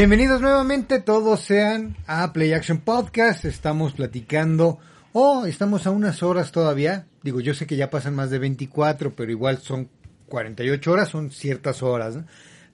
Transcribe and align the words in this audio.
Bienvenidos 0.00 0.40
nuevamente 0.40 0.98
todos 0.98 1.40
sean 1.40 1.94
a 2.06 2.32
Play 2.32 2.54
Action 2.54 2.78
Podcast. 2.78 3.44
Estamos 3.44 3.92
platicando, 3.92 4.78
oh, 5.12 5.44
estamos 5.44 5.86
a 5.86 5.90
unas 5.90 6.22
horas 6.22 6.52
todavía. 6.52 7.06
Digo, 7.22 7.40
yo 7.40 7.52
sé 7.52 7.66
que 7.66 7.76
ya 7.76 7.90
pasan 7.90 8.14
más 8.14 8.30
de 8.30 8.38
24, 8.38 9.14
pero 9.14 9.30
igual 9.30 9.58
son 9.58 9.90
48 10.30 10.90
horas, 10.90 11.10
son 11.10 11.30
ciertas 11.30 11.82
horas. 11.82 12.16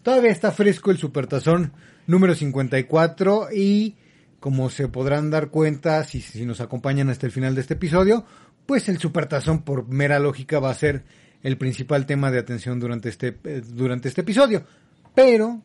Todavía 0.04 0.30
está 0.30 0.52
fresco 0.52 0.92
el 0.92 0.98
Supertazón 0.98 1.72
número 2.06 2.32
54 2.32 3.48
y 3.52 3.96
como 4.38 4.70
se 4.70 4.86
podrán 4.86 5.28
dar 5.28 5.48
cuenta 5.48 6.04
si, 6.04 6.20
si 6.20 6.46
nos 6.46 6.60
acompañan 6.60 7.10
hasta 7.10 7.26
el 7.26 7.32
final 7.32 7.56
de 7.56 7.62
este 7.62 7.74
episodio, 7.74 8.24
pues 8.66 8.88
el 8.88 8.98
Supertazón 8.98 9.62
por 9.62 9.88
mera 9.88 10.20
lógica 10.20 10.60
va 10.60 10.70
a 10.70 10.74
ser 10.74 11.02
el 11.42 11.58
principal 11.58 12.06
tema 12.06 12.30
de 12.30 12.38
atención 12.38 12.78
durante 12.78 13.08
este, 13.08 13.36
eh, 13.42 13.62
durante 13.66 14.06
este 14.06 14.20
episodio. 14.20 14.64
Pero 15.12 15.60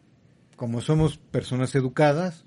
como 0.61 0.79
somos 0.79 1.17
personas 1.17 1.73
educadas, 1.73 2.45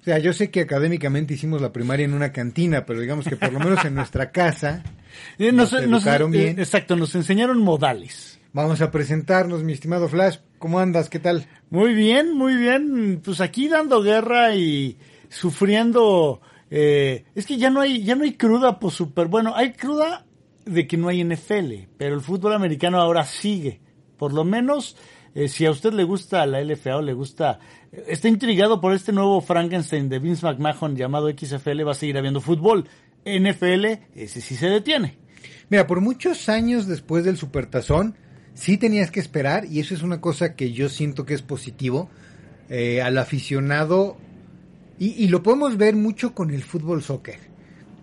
o 0.00 0.04
sea, 0.04 0.20
yo 0.20 0.32
sé 0.32 0.52
que 0.52 0.60
académicamente 0.60 1.34
hicimos 1.34 1.60
la 1.60 1.72
primaria 1.72 2.04
en 2.04 2.14
una 2.14 2.30
cantina, 2.30 2.86
pero 2.86 3.00
digamos 3.00 3.26
que 3.26 3.34
por 3.34 3.52
lo 3.52 3.58
menos 3.58 3.84
en 3.84 3.96
nuestra 3.96 4.30
casa 4.30 4.84
Eh, 5.40 5.50
nos, 5.50 5.72
nos- 5.72 5.82
educaron 6.04 6.32
eh, 6.34 6.38
bien. 6.38 6.58
Exacto, 6.60 6.94
nos 6.94 7.16
enseñaron 7.16 7.60
modales. 7.60 8.38
Vamos 8.52 8.80
a 8.80 8.92
presentarnos, 8.92 9.64
mi 9.64 9.72
estimado 9.72 10.08
Flash. 10.08 10.36
¿Cómo 10.60 10.78
andas? 10.78 11.10
¿Qué 11.10 11.18
tal? 11.18 11.48
Muy 11.68 11.94
bien, 11.94 12.32
muy 12.32 12.54
bien. 12.54 13.20
Pues 13.24 13.40
aquí 13.40 13.66
dando 13.66 14.02
guerra 14.04 14.54
y 14.54 14.96
sufriendo. 15.28 16.40
eh, 16.70 17.24
es 17.34 17.44
que 17.44 17.56
ya 17.58 17.70
no 17.70 17.80
hay, 17.80 18.04
ya 18.04 18.14
no 18.14 18.22
hay 18.22 18.34
cruda 18.34 18.78
por 18.78 18.92
super. 18.92 19.26
Bueno, 19.26 19.52
hay 19.56 19.72
cruda 19.72 20.24
de 20.64 20.86
que 20.86 20.96
no 20.96 21.08
hay 21.08 21.24
NFL, 21.24 21.88
pero 21.98 22.14
el 22.14 22.20
fútbol 22.20 22.52
americano 22.54 23.00
ahora 23.00 23.24
sigue. 23.24 23.80
Por 24.16 24.32
lo 24.32 24.44
menos, 24.44 24.96
eh, 25.34 25.48
si 25.48 25.64
a 25.64 25.70
usted 25.70 25.92
le 25.92 26.04
gusta 26.04 26.44
la 26.46 26.62
LFA 26.62 26.96
o 26.96 27.02
le 27.02 27.14
gusta, 27.14 27.58
está 28.06 28.28
intrigado 28.28 28.80
por 28.80 28.92
este 28.92 29.12
nuevo 29.12 29.40
Frankenstein 29.40 30.08
de 30.08 30.18
Vince 30.18 30.44
McMahon 30.44 30.96
llamado 30.96 31.30
XFL, 31.30 31.86
va 31.86 31.92
a 31.92 31.94
seguir 31.94 32.18
habiendo 32.18 32.40
fútbol. 32.40 32.88
NFL, 33.24 33.84
ese 34.14 34.40
sí 34.40 34.56
se 34.56 34.68
detiene. 34.68 35.18
Mira, 35.70 35.86
por 35.86 36.00
muchos 36.00 36.48
años 36.48 36.86
después 36.86 37.24
del 37.24 37.38
Supertazón, 37.38 38.16
sí 38.54 38.76
tenías 38.76 39.10
que 39.10 39.20
esperar, 39.20 39.64
y 39.64 39.80
eso 39.80 39.94
es 39.94 40.02
una 40.02 40.20
cosa 40.20 40.54
que 40.54 40.72
yo 40.72 40.88
siento 40.88 41.24
que 41.24 41.34
es 41.34 41.42
positivo, 41.42 42.10
eh, 42.68 43.00
al 43.00 43.16
aficionado, 43.16 44.16
y 44.98 45.26
lo 45.28 45.42
podemos 45.42 45.76
ver 45.78 45.96
mucho 45.96 46.32
con 46.32 46.52
el 46.52 46.62
fútbol 46.62 47.02
soccer. 47.02 47.40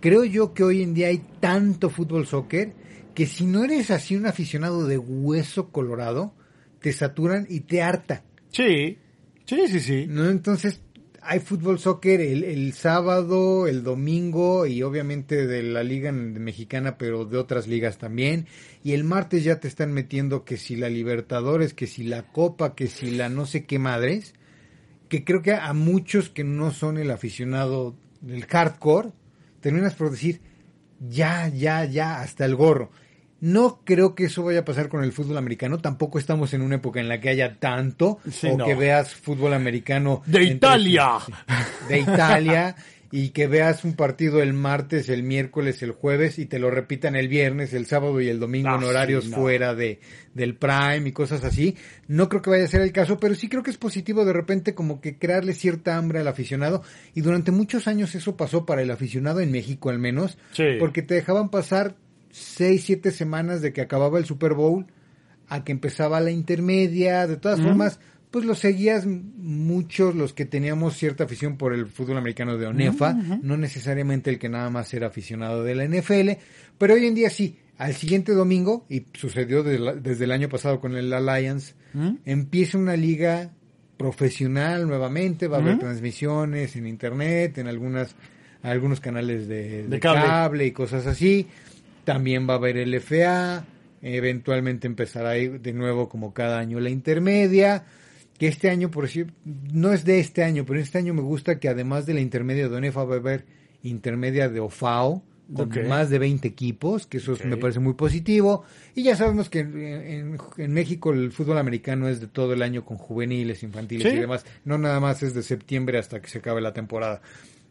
Creo 0.02 0.26
yo 0.26 0.54
que 0.54 0.64
hoy 0.64 0.82
en 0.82 0.94
día 0.94 1.08
hay 1.08 1.22
tanto 1.40 1.90
fútbol 1.90 2.26
soccer 2.26 2.74
que 3.14 3.26
si 3.26 3.46
no 3.46 3.64
eres 3.64 3.92
así 3.92 4.16
un 4.16 4.26
aficionado 4.26 4.86
de 4.86 4.98
hueso 4.98 5.72
colorado, 5.72 6.34
te 6.82 6.94
saturan 6.94 7.46
y 7.50 7.62
te 7.62 7.82
harta. 7.82 8.24
Sí, 8.52 8.98
sí, 9.46 9.68
sí, 9.68 9.80
sí. 9.80 10.06
¿no? 10.08 10.30
Entonces, 10.30 10.82
hay 11.22 11.40
fútbol 11.40 11.80
soccer 11.80 12.22
el, 12.22 12.44
el 12.44 12.74
sábado, 12.74 13.68
el 13.68 13.84
domingo 13.84 14.66
y 14.66 14.82
obviamente 14.84 15.48
de 15.48 15.64
la 15.64 15.84
liga 15.84 16.12
mexicana, 16.12 16.98
pero 16.98 17.26
de 17.26 17.38
otras 17.38 17.68
ligas 17.68 17.98
también. 17.98 18.48
Y 18.84 18.94
el 18.94 19.04
martes 19.04 19.44
ya 19.44 19.60
te 19.60 19.68
están 19.68 19.92
metiendo 19.94 20.46
que 20.46 20.58
si 20.58 20.76
la 20.76 20.90
Libertadores, 20.90 21.74
que 21.74 21.88
si 21.88 22.04
la 22.04 22.24
Copa, 22.24 22.76
que 22.76 22.88
si 22.88 23.12
la 23.12 23.30
no 23.30 23.46
sé 23.46 23.66
qué 23.66 23.80
madres. 23.80 24.34
Que 25.10 25.24
creo 25.24 25.42
que 25.42 25.54
a 25.54 25.74
muchos 25.74 26.30
que 26.30 26.44
no 26.44 26.72
son 26.72 26.98
el 26.98 27.12
aficionado 27.12 27.96
del 28.22 28.46
hardcore, 28.46 29.10
terminas 29.60 29.96
por 29.96 30.12
decir, 30.12 30.42
ya, 31.00 31.48
ya, 31.48 31.86
ya, 31.86 32.22
hasta 32.22 32.46
el 32.46 32.56
gorro. 32.56 32.92
No 33.42 33.82
creo 33.86 34.16
que 34.16 34.26
eso 34.26 34.44
vaya 34.44 34.60
a 34.60 34.66
pasar 34.66 34.90
con 34.90 35.04
el 35.04 35.12
fútbol 35.12 35.38
americano. 35.38 35.80
Tampoco 35.80 36.20
estamos 36.20 36.54
en 36.54 36.62
una 36.62 36.76
época 36.76 37.00
en 37.00 37.08
la 37.10 37.20
que 37.22 37.30
haya 37.30 37.56
tanto 37.60 38.20
Sí, 38.30 38.48
o 38.48 38.58
no. 38.58 38.66
que 38.66 38.76
veas 38.76 39.16
fútbol 39.16 39.54
americano 39.54 40.22
De 40.26 40.40
entre- 40.40 40.54
Italia. 40.56 41.10
de 41.88 42.00
Italia 42.00 42.76
y 43.12 43.30
que 43.30 43.48
veas 43.48 43.86
un 43.86 43.94
partido 43.96 44.40
el 44.42 44.54
martes, 44.54 45.10
el 45.10 45.24
miércoles, 45.24 45.82
el 45.82 45.92
jueves 45.94 46.38
y 46.38 46.46
te 46.46 46.60
lo 46.60 46.70
repitan 46.70 47.16
el 47.16 47.28
viernes, 47.28 47.74
el 47.74 47.88
sábado 47.88 48.22
y 48.22 48.28
el 48.30 48.40
domingo 48.40 48.70
Ah, 48.70 48.76
en 48.76 48.82
sí, 48.82 48.86
horarios 48.88 49.26
no. 49.30 49.38
fuera 49.38 49.74
de 49.74 50.00
del 50.36 50.56
prime 50.56 51.08
y 51.08 51.12
cosas 51.12 51.44
así. 51.44 51.76
No 52.08 52.30
creo 52.30 52.42
que 52.44 52.52
vaya 52.52 52.66
a 52.66 52.68
ser 52.68 52.82
el 52.82 52.92
caso, 52.92 53.20
pero 53.20 53.34
sí 53.36 53.50
creo 53.50 53.64
que 53.64 53.72
es 53.72 53.78
positivo 53.78 54.26
de 54.26 54.34
repente 54.34 54.76
como 54.76 55.02
que 55.02 55.18
crearle 55.18 55.54
cierta 55.54 55.98
hambre 55.98 56.20
al 56.20 56.28
aficionado 56.28 56.84
y 57.16 57.22
durante 57.22 57.52
muchos 57.52 57.88
años 57.88 58.14
eso 58.16 58.38
pasó 58.38 58.66
para 58.66 58.84
el 58.84 58.92
aficionado 58.92 59.40
en 59.40 59.52
México 59.52 59.90
al 59.90 59.98
menos, 59.98 60.38
Sí. 60.52 60.64
porque 60.80 61.02
te 61.02 61.16
dejaban 61.16 61.50
pasar 61.50 61.96
seis, 62.32 62.84
siete 62.86 63.12
semanas 63.12 63.62
de 63.62 63.74
que 63.74 63.82
acababa 63.82 64.18
el 64.20 64.26
Super 64.26 64.54
Bowl 64.54 64.86
a 65.48 65.64
que 65.64 65.72
empezaba 65.72 66.20
la 66.20 66.32
intermedia, 66.32 67.26
de 67.28 67.38
todas 67.38 67.60
formas, 67.60 68.00
pues 68.32 68.46
lo 68.46 68.54
seguías 68.54 69.08
muchos 69.08 70.14
los 70.14 70.34
que 70.34 70.46
teníamos 70.46 70.96
cierta 70.96 71.24
afición 71.24 71.58
por 71.58 71.74
el 71.74 71.88
fútbol 71.88 72.18
americano 72.18 72.58
de 72.58 72.68
ONEFA, 72.68 73.14
no 73.42 73.58
necesariamente 73.58 74.30
el 74.30 74.38
que 74.38 74.50
nada 74.50 74.70
más 74.70 74.94
era 74.94 75.08
aficionado 75.08 75.64
de 75.64 75.74
la 75.74 75.86
NFL, 75.86 76.32
pero 76.78 76.94
hoy 76.94 77.08
en 77.08 77.16
día 77.16 77.32
sí, 77.32 77.58
al 77.80 77.96
siguiente 77.96 78.34
domingo, 78.34 78.86
y 78.90 79.06
sucedió 79.14 79.64
desde, 79.64 79.80
la- 79.80 79.96
desde 79.96 80.26
el 80.26 80.32
año 80.32 80.50
pasado 80.50 80.80
con 80.80 80.96
el 80.96 81.12
Alliance, 81.14 81.74
¿Mm? 81.94 82.10
empieza 82.26 82.78
una 82.78 82.96
liga 82.96 83.50
profesional 83.98 84.88
nuevamente, 84.88 85.48
va 85.48 85.58
a 85.58 85.62
haber 85.62 85.74
transmisiones 85.80 86.76
en 86.76 86.88
internet, 86.88 87.58
en 87.58 87.68
algunas 87.68 88.16
algunos 88.62 89.00
canales 89.00 89.48
de, 89.48 89.88
de 89.88 90.00
cable. 90.02 90.22
cable 90.22 90.66
y 90.66 90.72
cosas 90.72 91.08
así. 91.08 91.48
También 92.14 92.50
va 92.50 92.54
a 92.54 92.58
haber 92.58 92.76
LFA, 92.88 93.66
eventualmente 94.02 94.88
empezará 94.88 95.32
de 95.32 95.74
nuevo 95.74 96.10
como 96.10 96.34
cada 96.34 96.58
año 96.58 96.80
la 96.80 96.90
intermedia, 96.90 97.86
que 98.40 98.48
este 98.48 98.70
año, 98.72 98.90
por 98.90 99.04
decir, 99.04 99.32
no 99.46 99.94
es 99.94 100.06
de 100.06 100.20
este 100.20 100.44
año, 100.44 100.66
pero 100.66 100.80
este 100.80 100.98
año 100.98 101.14
me 101.14 101.22
gusta 101.22 101.60
que 101.60 101.70
además 101.70 102.06
de 102.08 102.16
la 102.16 102.22
intermedia 102.22 102.68
de 102.68 102.76
ONEFA 102.76 103.04
va 103.04 103.16
a 103.16 103.18
haber 103.20 103.46
intermedia 103.84 104.50
de 104.50 104.60
OFAO, 104.60 105.22
con 105.54 105.70
más 105.88 106.10
de 106.10 106.20
20 106.20 106.48
equipos, 106.48 107.06
que 107.08 107.18
eso 107.18 107.36
me 107.46 107.58
parece 107.58 107.80
muy 107.80 107.94
positivo. 107.94 108.64
Y 108.96 109.04
ya 109.04 109.16
sabemos 109.16 109.50
que 109.50 109.60
en, 109.60 109.78
en- 109.82 110.38
en 110.58 110.74
México 110.74 111.12
el 111.12 111.32
fútbol 111.32 111.58
americano 111.58 112.08
es 112.08 112.20
de 112.22 112.28
todo 112.28 112.54
el 112.54 112.62
año 112.64 112.86
con 112.86 112.98
juveniles, 112.98 113.62
infantiles 113.64 114.12
Sí. 114.12 114.18
y 114.18 114.22
demás. 114.22 114.46
No 114.66 114.78
nada 114.78 115.00
más 115.00 115.22
es 115.24 115.34
de 115.34 115.42
septiembre 115.44 115.98
hasta 116.00 116.22
que 116.22 116.28
se 116.30 116.38
acabe 116.40 116.62
la 116.62 116.72
temporada 116.74 117.22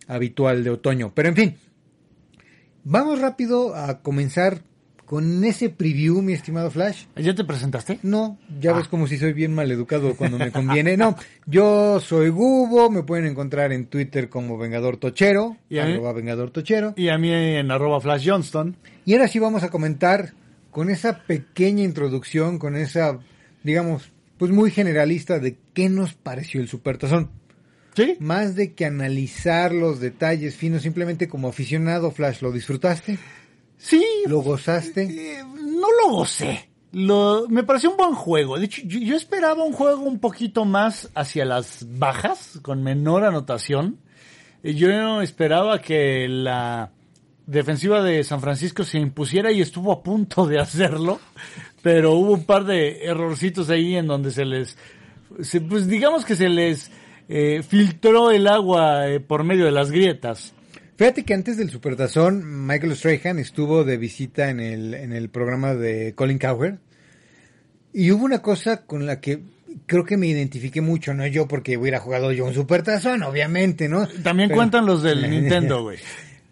habitual 0.08 0.64
de 0.64 0.70
otoño. 0.70 1.12
Pero 1.14 1.28
en 1.28 1.36
fin, 1.36 1.56
vamos 2.88 3.20
rápido 3.20 3.74
a 3.74 4.00
comenzar 4.00 4.62
con 5.04 5.42
ese 5.44 5.70
preview, 5.70 6.20
mi 6.20 6.32
estimado 6.34 6.70
Flash. 6.70 7.04
¿Ya 7.16 7.34
te 7.34 7.44
presentaste? 7.44 7.98
No, 8.02 8.38
ya 8.60 8.72
Ah. 8.72 8.74
ves 8.74 8.88
como 8.88 9.06
si 9.06 9.16
soy 9.16 9.32
bien 9.32 9.54
maleducado 9.54 10.14
cuando 10.16 10.38
me 10.38 10.50
conviene. 10.52 10.96
No, 10.98 11.16
yo 11.46 11.98
soy 12.00 12.28
Gubo, 12.28 12.90
me 12.90 13.02
pueden 13.02 13.24
encontrar 13.26 13.72
en 13.72 13.86
Twitter 13.86 14.28
como 14.28 14.58
Vengador 14.58 14.98
Tochero, 14.98 15.56
¿Y 15.70 15.78
arroba 15.78 16.12
Vengador 16.12 16.50
Tochero. 16.50 16.92
Y 16.96 17.08
a 17.08 17.16
mí 17.18 17.30
en 17.32 17.70
arroba 17.70 18.00
Flash 18.00 18.28
Johnston. 18.28 18.76
Y 19.06 19.14
ahora 19.14 19.28
sí 19.28 19.38
vamos 19.38 19.62
a 19.62 19.70
comentar 19.70 20.32
con 20.70 20.90
esa 20.90 21.20
pequeña 21.24 21.84
introducción, 21.84 22.58
con 22.58 22.76
esa, 22.76 23.18
digamos, 23.64 24.10
pues 24.36 24.50
muy 24.52 24.70
generalista 24.70 25.38
de 25.38 25.56
qué 25.72 25.88
nos 25.88 26.12
pareció 26.14 26.60
el 26.60 26.68
Supertazón. 26.68 27.30
¿Sí? 28.04 28.16
Más 28.20 28.54
de 28.54 28.74
que 28.74 28.86
analizar 28.86 29.74
los 29.74 29.98
detalles 30.00 30.54
finos, 30.56 30.82
simplemente 30.82 31.26
como 31.28 31.48
aficionado, 31.48 32.10
Flash, 32.12 32.40
¿lo 32.42 32.52
disfrutaste? 32.52 33.18
Sí. 33.76 34.04
¿Lo 34.26 34.40
gozaste? 34.40 35.02
eh, 35.02 35.42
no 35.44 35.88
lo 36.02 36.10
gocé. 36.14 36.68
Lo, 36.92 37.46
me 37.48 37.64
pareció 37.64 37.90
un 37.90 37.96
buen 37.96 38.14
juego. 38.14 38.58
De 38.58 38.66
hecho, 38.66 38.82
yo, 38.86 38.98
yo 39.00 39.16
esperaba 39.16 39.64
un 39.64 39.72
juego 39.72 40.02
un 40.02 40.20
poquito 40.20 40.64
más 40.64 41.10
hacia 41.14 41.44
las 41.44 41.86
bajas, 41.98 42.58
con 42.62 42.82
menor 42.82 43.24
anotación. 43.24 43.98
Eh, 44.62 44.74
Yo 44.74 45.20
esperaba 45.20 45.80
que 45.80 46.26
la 46.28 46.92
defensiva 47.46 48.02
de 48.02 48.22
San 48.24 48.40
Francisco 48.40 48.84
se 48.84 48.98
impusiera 48.98 49.50
y 49.52 49.60
estuvo 49.60 49.90
a 49.92 50.02
punto 50.02 50.46
de 50.46 50.58
hacerlo, 50.60 51.20
pero 51.82 52.12
hubo 52.12 52.32
un 52.32 52.44
par 52.44 52.64
de 52.64 53.04
errorcitos 53.04 53.70
ahí 53.70 53.96
en 53.96 54.06
donde 54.06 54.30
se 54.30 54.44
les, 54.44 54.76
se- 55.40 55.60
pues 55.60 55.88
digamos 55.88 56.24
que 56.24 56.36
se 56.36 56.48
les 56.48 56.90
eh, 57.28 57.62
filtró 57.66 58.30
el 58.30 58.46
agua 58.46 59.08
eh, 59.08 59.20
por 59.20 59.44
medio 59.44 59.64
de 59.64 59.72
las 59.72 59.90
grietas. 59.90 60.54
Fíjate 60.96 61.24
que 61.24 61.34
antes 61.34 61.56
del 61.56 61.70
Supertazón, 61.70 62.66
Michael 62.66 62.96
Strahan 62.96 63.38
estuvo 63.38 63.84
de 63.84 63.96
visita 63.98 64.50
en 64.50 64.58
el, 64.60 64.94
en 64.94 65.12
el 65.12 65.28
programa 65.28 65.74
de 65.74 66.14
Colin 66.14 66.38
Cowher. 66.38 66.78
Y 67.92 68.10
hubo 68.10 68.24
una 68.24 68.42
cosa 68.42 68.84
con 68.84 69.06
la 69.06 69.20
que 69.20 69.40
creo 69.86 70.04
que 70.04 70.16
me 70.16 70.26
identifiqué 70.26 70.80
mucho, 70.80 71.14
no 71.14 71.26
yo 71.26 71.46
porque 71.46 71.76
hubiera 71.76 72.00
jugado 72.00 72.32
yo 72.32 72.46
un 72.46 72.54
Supertazón, 72.54 73.22
obviamente, 73.22 73.88
¿no? 73.88 74.06
También 74.22 74.48
Pero- 74.48 74.58
cuentan 74.58 74.86
los 74.86 75.02
del 75.02 75.22
Nintendo, 75.30 75.82
güey. 75.82 75.98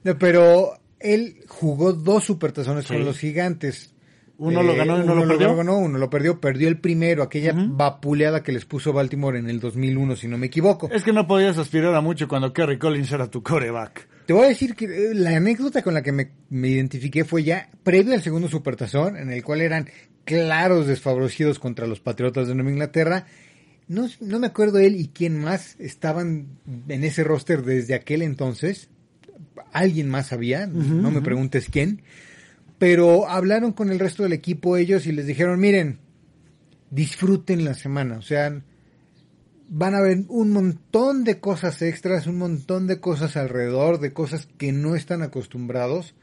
No, 0.05 0.17
pero 0.17 0.79
él 1.01 1.39
jugó 1.49 1.93
dos 1.93 2.25
Supertazones 2.25 2.87
con 2.87 3.05
los 3.05 3.19
gigantes. 3.19 3.93
Uno 4.39 4.63
lo 4.63 4.75
ganó 4.75 4.99
y 4.99 5.03
uno 5.03 5.15
lo 5.15 5.29
perdió. 5.29 5.57
ganó, 5.57 5.79
uno 5.79 5.99
lo 5.99 6.11
perdió, 6.11 6.41
perdió 6.41 6.69
el 6.69 6.79
primero, 6.79 7.23
aquella 7.23 7.55
vapuleada 7.55 8.43
que 8.43 8.53
les 8.53 8.67
puso 8.67 8.93
Baltimore 8.93 9.39
en 9.39 9.49
el 9.49 9.61
2001, 9.61 10.17
si 10.17 10.29
no 10.29 10.37
me 10.37 10.47
equivoco. 10.47 10.91
Es 10.93 11.03
que 11.03 11.13
no 11.13 11.27
podías 11.27 11.57
aspirar 11.57 11.95
a 11.95 12.01
mucho 12.03 12.29
cuando 12.29 12.53
Kerry 12.53 12.79
Collins 12.79 13.11
era 13.13 13.31
tu 13.31 13.43
coreback. 13.43 14.09
Te 14.27 14.33
voy 14.33 14.45
a 14.47 14.49
decir 14.49 14.75
que 14.75 14.85
eh, 14.87 15.15
la 15.15 15.37
anécdota 15.37 15.83
con 15.83 15.95
la 15.95 16.03
que 16.03 16.13
me, 16.13 16.33
me 16.51 16.69
identifiqué 16.69 17.25
fue 17.25 17.45
ya 17.45 17.71
previo 17.83 18.13
al 18.13 18.23
segundo 18.23 18.49
supertazón, 18.49 19.17
en 19.17 19.31
el 19.31 19.43
cual 19.43 19.63
eran 19.63 19.89
claros 20.25 20.87
desfavorecidos 20.87 21.59
contra 21.59 21.87
los 21.87 22.01
Patriotas 22.01 22.49
de 22.49 22.55
Nueva 22.55 22.73
Inglaterra. 22.73 23.27
No, 23.89 24.09
no 24.21 24.39
me 24.39 24.49
acuerdo 24.49 24.79
él 24.81 24.97
y 24.97 25.09
quién 25.09 25.39
más 25.39 25.77
estaban 25.79 26.59
en 26.89 27.05
ese 27.05 27.25
roster 27.25 27.63
desde 27.63 27.95
aquel 27.95 28.21
entonces. 28.21 28.91
Alguien 29.73 30.09
más 30.11 30.33
había, 30.33 30.67
no 30.67 31.11
me 31.11 31.23
preguntes 31.23 31.69
quién. 31.71 32.03
Pero 32.79 33.29
hablaron 33.29 33.73
con 33.73 33.91
el 33.91 33.99
resto 33.99 34.23
del 34.23 34.33
equipo 34.33 34.77
ellos 34.77 35.07
y 35.07 35.13
les 35.13 35.27
dijeron, 35.27 35.59
miren, 35.59 35.99
disfruten 36.91 37.65
la 37.65 37.75
semana. 37.75 38.19
O 38.19 38.23
sea, 38.23 38.63
van 39.69 39.95
a 39.95 40.01
ver 40.01 40.25
un 40.29 40.51
montón 40.51 41.25
de 41.25 41.41
cosas 41.41 41.81
extras, 41.83 42.27
un 42.27 42.39
montón 42.39 42.87
de 42.87 43.01
cosas 43.01 43.37
alrededor, 43.37 43.99
de 44.01 44.13
cosas 44.13 44.49
que 44.59 44.73
no 44.73 44.95
están 44.95 45.23
acostumbrados. 45.23 46.15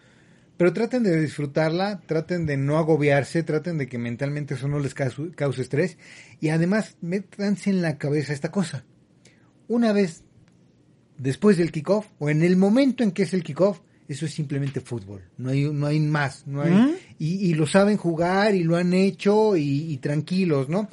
Pero 0.58 0.74
traten 0.74 1.04
de 1.04 1.20
disfrutarla, 1.20 2.02
traten 2.06 2.46
de 2.46 2.58
no 2.58 2.78
agobiarse, 2.78 3.42
traten 3.42 3.78
de 3.80 3.88
que 3.88 3.98
mentalmente 3.98 4.54
eso 4.54 4.68
no 4.68 4.80
les 4.80 4.94
cause, 4.94 5.32
estrés. 5.58 5.98
Y 6.40 6.50
además, 6.50 6.96
métanse 7.02 7.72
en 7.72 7.82
la 7.82 7.98
cabeza 7.98 8.34
esta 8.34 8.52
cosa. 8.52 8.86
Una 9.68 9.94
vez 9.94 10.24
después 11.18 11.58
del 11.58 11.72
kickoff, 11.72 12.08
o 12.20 12.30
en 12.30 12.44
el 12.44 12.56
momento 12.56 13.04
en 13.04 13.12
que 13.12 13.24
es 13.24 13.34
el 13.34 13.44
kickoff, 13.44 13.80
eso 14.08 14.26
es 14.26 14.34
simplemente 14.34 14.82
fútbol. 14.82 15.22
No 15.38 15.50
hay, 15.50 15.72
no 15.72 15.86
hay 15.86 16.00
más. 16.00 16.46
No 16.48 16.62
hay, 16.62 16.72
¿Mm? 16.72 16.92
y, 17.20 17.50
y 17.50 17.54
lo 17.54 17.68
saben 17.68 17.98
jugar 17.98 18.56
y 18.56 18.64
lo 18.64 18.76
han 18.76 18.94
hecho 18.94 19.56
y, 19.56 19.92
y 19.92 19.98
tranquilos, 19.98 20.70
¿no? 20.70 20.90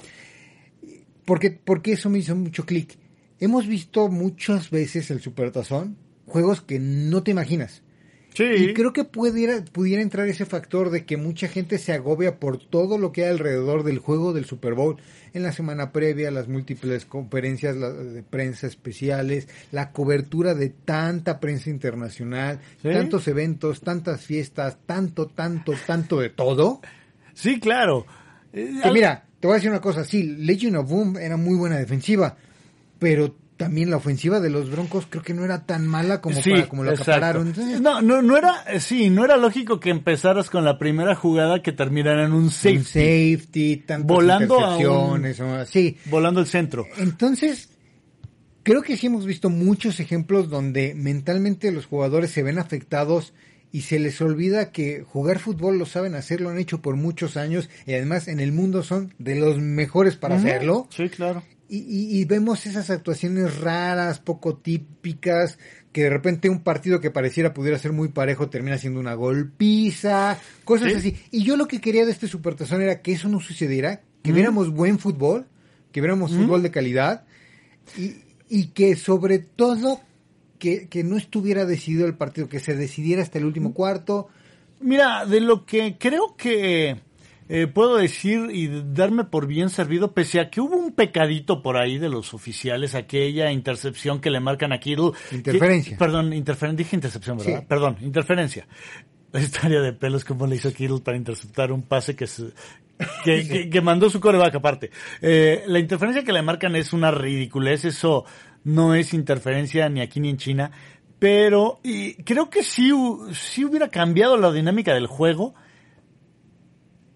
Porque, 1.24 1.50
porque 1.50 1.92
eso 1.92 2.10
me 2.10 2.18
hizo 2.18 2.34
mucho 2.34 2.66
clic. 2.66 2.98
Hemos 3.38 3.66
visto 3.66 4.08
muchas 4.08 4.70
veces 4.70 5.10
el 5.10 5.20
Supertazón, 5.20 5.96
juegos 6.26 6.60
que 6.60 6.78
no 6.78 7.22
te 7.22 7.30
imaginas. 7.30 7.82
Sí. 8.34 8.44
Y 8.44 8.74
creo 8.74 8.92
que 8.92 9.04
pudiera, 9.04 9.64
pudiera 9.72 10.02
entrar 10.02 10.28
ese 10.28 10.46
factor 10.46 10.90
de 10.90 11.04
que 11.04 11.16
mucha 11.16 11.48
gente 11.48 11.78
se 11.78 11.92
agobia 11.92 12.38
por 12.38 12.58
todo 12.58 12.96
lo 12.96 13.10
que 13.12 13.24
hay 13.24 13.30
alrededor 13.30 13.82
del 13.82 13.98
juego 13.98 14.32
del 14.32 14.44
Super 14.44 14.74
Bowl 14.74 14.96
en 15.34 15.42
la 15.42 15.52
semana 15.52 15.92
previa, 15.92 16.30
las 16.30 16.46
múltiples 16.48 17.04
conferencias 17.04 17.76
de 17.78 18.22
prensa 18.22 18.66
especiales, 18.66 19.48
la 19.72 19.90
cobertura 19.92 20.54
de 20.54 20.70
tanta 20.70 21.40
prensa 21.40 21.70
internacional, 21.70 22.60
Sí. 22.82 22.88
tantos 22.90 23.26
eventos, 23.28 23.80
tantas 23.80 24.22
fiestas, 24.24 24.78
tanto, 24.86 25.26
tanto, 25.26 25.72
tanto 25.86 26.20
de 26.20 26.30
todo. 26.30 26.80
Sí, 27.34 27.58
claro. 27.60 28.06
Que 28.52 28.80
al- 28.82 28.92
mira, 28.92 29.26
te 29.40 29.46
voy 29.46 29.54
a 29.54 29.56
decir 29.56 29.70
una 29.70 29.80
cosa, 29.80 30.04
sí, 30.04 30.22
Legion 30.24 30.76
of 30.76 30.88
Boom 30.88 31.16
era 31.16 31.36
muy 31.36 31.56
buena 31.56 31.78
defensiva, 31.78 32.36
pero 32.98 33.34
también 33.60 33.90
la 33.90 33.98
ofensiva 33.98 34.40
de 34.40 34.48
los 34.48 34.70
Broncos 34.70 35.06
creo 35.08 35.22
que 35.22 35.34
no 35.34 35.44
era 35.44 35.66
tan 35.66 35.86
mala 35.86 36.22
como, 36.22 36.40
Sí, 36.42 36.50
para, 36.50 36.66
como 36.68 36.82
lo 36.82 36.90
exacto. 36.92 37.12
acapararon. 37.12 37.54
No, 37.82 38.00
no, 38.00 38.22
no 38.22 38.36
era, 38.38 38.64
eh, 38.72 38.80
sí, 38.80 39.10
no 39.10 39.22
era 39.24 39.36
lógico 39.36 39.78
que 39.78 39.90
empezaras 39.90 40.48
con 40.48 40.64
la 40.64 40.78
primera 40.78 41.14
jugada 41.14 41.62
que 41.62 41.72
terminara 41.72 42.24
en 42.24 42.32
un 42.32 42.50
safety, 42.50 42.78
un 42.78 42.84
safety, 42.84 43.76
tantas 43.86 44.06
Volando 44.06 44.58
a 44.58 44.76
un- 44.78 45.66
sí. 45.66 45.98
volando 46.06 46.40
el 46.40 46.46
centro. 46.46 46.86
Entonces, 46.96 47.68
creo 48.62 48.80
que 48.80 48.96
sí 48.96 49.08
hemos 49.08 49.26
visto 49.26 49.50
muchos 49.50 50.00
ejemplos 50.00 50.48
donde 50.48 50.94
mentalmente 50.94 51.70
los 51.70 51.84
jugadores 51.86 52.30
se 52.30 52.42
ven 52.42 52.58
afectados 52.58 53.34
y 53.72 53.82
se 53.82 53.98
les 54.00 54.20
olvida 54.20 54.72
que 54.72 55.04
jugar 55.06 55.38
fútbol 55.38 55.78
lo 55.78 55.86
saben 55.86 56.14
hacer, 56.16 56.40
lo 56.40 56.48
han 56.48 56.58
hecho 56.58 56.80
por 56.80 56.96
muchos 56.96 57.36
años 57.36 57.68
y 57.86 57.92
además 57.92 58.26
en 58.26 58.40
el 58.40 58.52
mundo 58.52 58.82
son 58.82 59.14
de 59.18 59.36
los 59.36 59.58
mejores 59.58 60.16
para 60.16 60.36
hacerlo. 60.36 60.88
Sí, 60.90 61.08
claro. 61.08 61.42
Y, 61.72 61.78
y- 61.78 62.19
y 62.20 62.25
vemos 62.25 62.67
esas 62.67 62.90
actuaciones 62.90 63.61
raras, 63.61 64.19
poco 64.19 64.56
típicas, 64.56 65.56
que 65.93 66.02
de 66.02 66.11
repente 66.11 66.49
un 66.50 66.64
partido 66.64 67.00
que 67.00 67.12
pareciera 67.12 67.55
pudiera 67.55 67.78
ser 67.78 67.93
muy 67.93 68.08
parejo 68.08 68.50
termina 68.50 68.76
siendo 68.76 68.99
una 68.99 69.14
golpiza, 69.14 70.37
cosas 70.64 70.90
Sí. 70.93 70.99
así. 70.99 71.17
Y 71.31 71.44
yo 71.44 71.56
lo 71.56 71.69
que 71.69 71.81
quería 71.81 72.05
de 72.05 72.11
este 72.12 72.26
supertazón 72.26 72.82
era 72.82 73.02
que 73.02 73.12
eso 73.12 73.28
no 73.28 73.38
sucediera, 73.40 74.00
que 74.25 74.32
viéramos 74.32 74.70
buen 74.70 74.99
fútbol, 74.99 75.46
que 75.93 76.00
viéramos 76.00 76.32
fútbol 76.32 76.62
de 76.62 76.70
calidad 76.72 77.25
y, 77.96 78.16
y 78.49 78.66
que 78.69 78.96
sobre 78.96 79.38
todo 79.38 80.00
que, 80.58 80.88
que 80.88 81.05
no 81.05 81.16
estuviera 81.16 81.64
decidido 81.66 82.06
el 82.06 82.14
partido, 82.16 82.49
que 82.49 82.61
se 82.61 82.75
decidiera 82.75 83.23
hasta 83.23 83.38
el 83.38 83.44
último 83.44 83.73
cuarto. 83.75 84.28
Mira, 84.81 85.25
de 85.25 85.40
lo 85.40 85.64
que 85.64 85.96
creo 85.99 86.34
que 86.37 87.00
eh, 87.52 87.67
puedo 87.67 87.97
decir 87.97 88.49
y 88.52 88.69
darme 88.94 89.25
por 89.25 89.47
bien 89.49 89.69
servido, 89.70 90.12
pese 90.14 90.38
a 90.41 90.49
que 90.50 90.61
hubo 90.61 90.76
un 90.76 90.93
pecadito 90.93 91.61
por 91.62 91.76
ahí 91.76 91.99
de 91.99 92.08
los 92.08 92.32
oficiales, 92.32 92.94
aquella 92.94 93.50
intercepción 93.50 94.20
que 94.20 94.31
le 94.31 94.38
marcan 94.41 94.73
a 94.73 94.79
Kittle. 94.79 95.11
Interferencia. 95.32 95.93
Que- 95.93 95.99
perdón, 95.99 96.32
interferencia, 96.32 96.79
dije 96.85 96.97
intercepción, 96.97 97.37
¿verdad? 97.38 97.61
Sí. 97.61 97.67
Perdón, 97.69 97.97
interferencia. 98.00 98.67
La 99.32 99.41
historia 99.41 99.81
de 99.81 99.93
pelos, 99.93 100.25
como 100.25 100.47
le 100.47 100.56
hizo 100.56 100.73
Kittle 100.73 101.00
para 101.00 101.17
interceptar 101.17 101.73
un 101.73 101.82
pase 101.82 102.14
que 102.17 102.26
se- 102.26 102.52
que, 103.25 103.47
que- 103.49 103.69
que 103.70 103.81
mandó 103.81 104.08
su 104.11 104.20
coreback 104.20 104.55
aparte. 104.55 104.91
Eh, 105.20 105.64
la 105.67 105.79
interferencia 105.81 106.23
que 106.25 106.32
le 106.32 106.43
marcan 106.43 106.76
es 106.76 106.93
una 106.93 107.11
ridiculez, 107.11 107.85
eso 107.85 108.25
no 108.64 108.94
es 108.94 109.12
interferencia 109.14 109.88
ni 109.88 110.00
aquí 110.00 110.20
ni 110.20 110.29
en 110.31 110.37
China, 110.37 110.70
pero 111.19 111.81
y 111.82 112.14
creo 112.25 112.49
que 112.50 112.62
sí, 112.62 112.93
sí 113.32 113.64
hubiera 113.64 113.88
cambiado 113.88 114.37
la 114.37 114.52
dinámica 114.52 114.94
del 114.94 115.06
juego, 115.06 115.55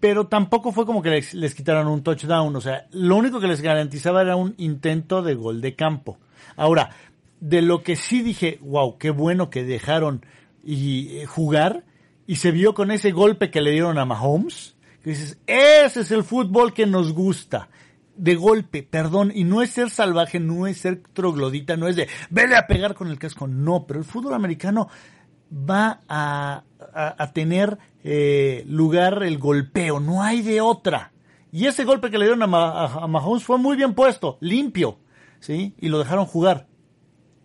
pero 0.05 0.27
tampoco 0.27 0.71
fue 0.71 0.85
como 0.85 1.01
que 1.01 1.09
les, 1.09 1.33
les 1.33 1.55
quitaran 1.55 1.87
un 1.87 2.03
touchdown, 2.03 2.55
o 2.55 2.61
sea, 2.61 2.87
lo 2.91 3.17
único 3.17 3.41
que 3.41 3.47
les 3.47 3.63
garantizaba 3.63 4.21
era 4.21 4.37
un 4.37 4.55
intento 4.59 5.23
de 5.23 5.35
gol 5.35 5.63
de 5.63 5.77
campo. 5.77 6.19
Ahora, 6.57 6.91
de 7.41 7.63
lo 7.63 7.83
que 7.83 7.97
sí 7.97 8.21
dije, 8.21 8.59
wow, 8.61 8.99
qué 8.99 9.09
bueno 9.09 9.49
que 9.49 9.65
dejaron 9.65 10.27
y 10.63 11.21
eh, 11.21 11.25
jugar 11.25 11.85
y 12.27 12.37
se 12.37 12.51
vio 12.51 12.75
con 12.75 12.91
ese 12.91 13.13
golpe 13.13 13.51
que 13.51 13.63
le 13.63 13.71
dieron 13.71 13.97
a 13.97 14.05
Mahomes, 14.05 14.77
que 15.03 15.09
dices, 15.09 15.39
ese 15.47 16.01
es 16.01 16.11
el 16.11 16.23
fútbol 16.23 16.75
que 16.75 16.85
nos 16.85 17.15
gusta. 17.15 17.71
De 18.15 18.35
golpe, 18.35 18.83
perdón, 18.83 19.33
y 19.35 19.45
no 19.45 19.63
es 19.63 19.71
ser 19.71 19.89
salvaje, 19.89 20.39
no 20.39 20.67
es 20.67 20.77
ser 20.77 21.03
troglodita, 21.15 21.79
no 21.79 21.89
es 21.89 21.97
de 21.97 22.09
vele 22.29 22.57
a 22.57 22.67
pegar 22.67 22.95
con 22.95 23.09
el 23.09 23.19
casco, 23.19 23.47
no, 23.47 23.87
pero 23.87 24.01
el 24.01 24.05
fútbol 24.05 24.35
americano 24.35 24.91
va 25.53 26.01
a, 26.09 26.63
a- 26.95 27.15
a 27.23 27.33
tener 27.33 27.79
eh, 28.05 28.65
lugar 28.69 29.23
el 29.23 29.39
golpeo, 29.39 30.01
no 30.01 30.23
hay 30.23 30.43
de 30.43 30.61
otra. 30.61 31.13
Y 31.53 31.67
ese 31.67 31.85
golpe 31.85 32.11
que 32.11 32.19
le 32.19 32.25
dieron 32.27 32.43
a, 32.43 32.47
Ma- 32.47 32.85
a- 32.87 33.07
Mahomes 33.07 33.45
fue 33.45 33.59
muy 33.59 33.77
bien 33.77 33.95
puesto, 33.95 34.37
limpio, 34.41 34.99
¿sí? 35.41 35.75
Y 35.81 35.89
lo 35.89 35.99
dejaron 35.99 36.27
jugar. 36.27 36.67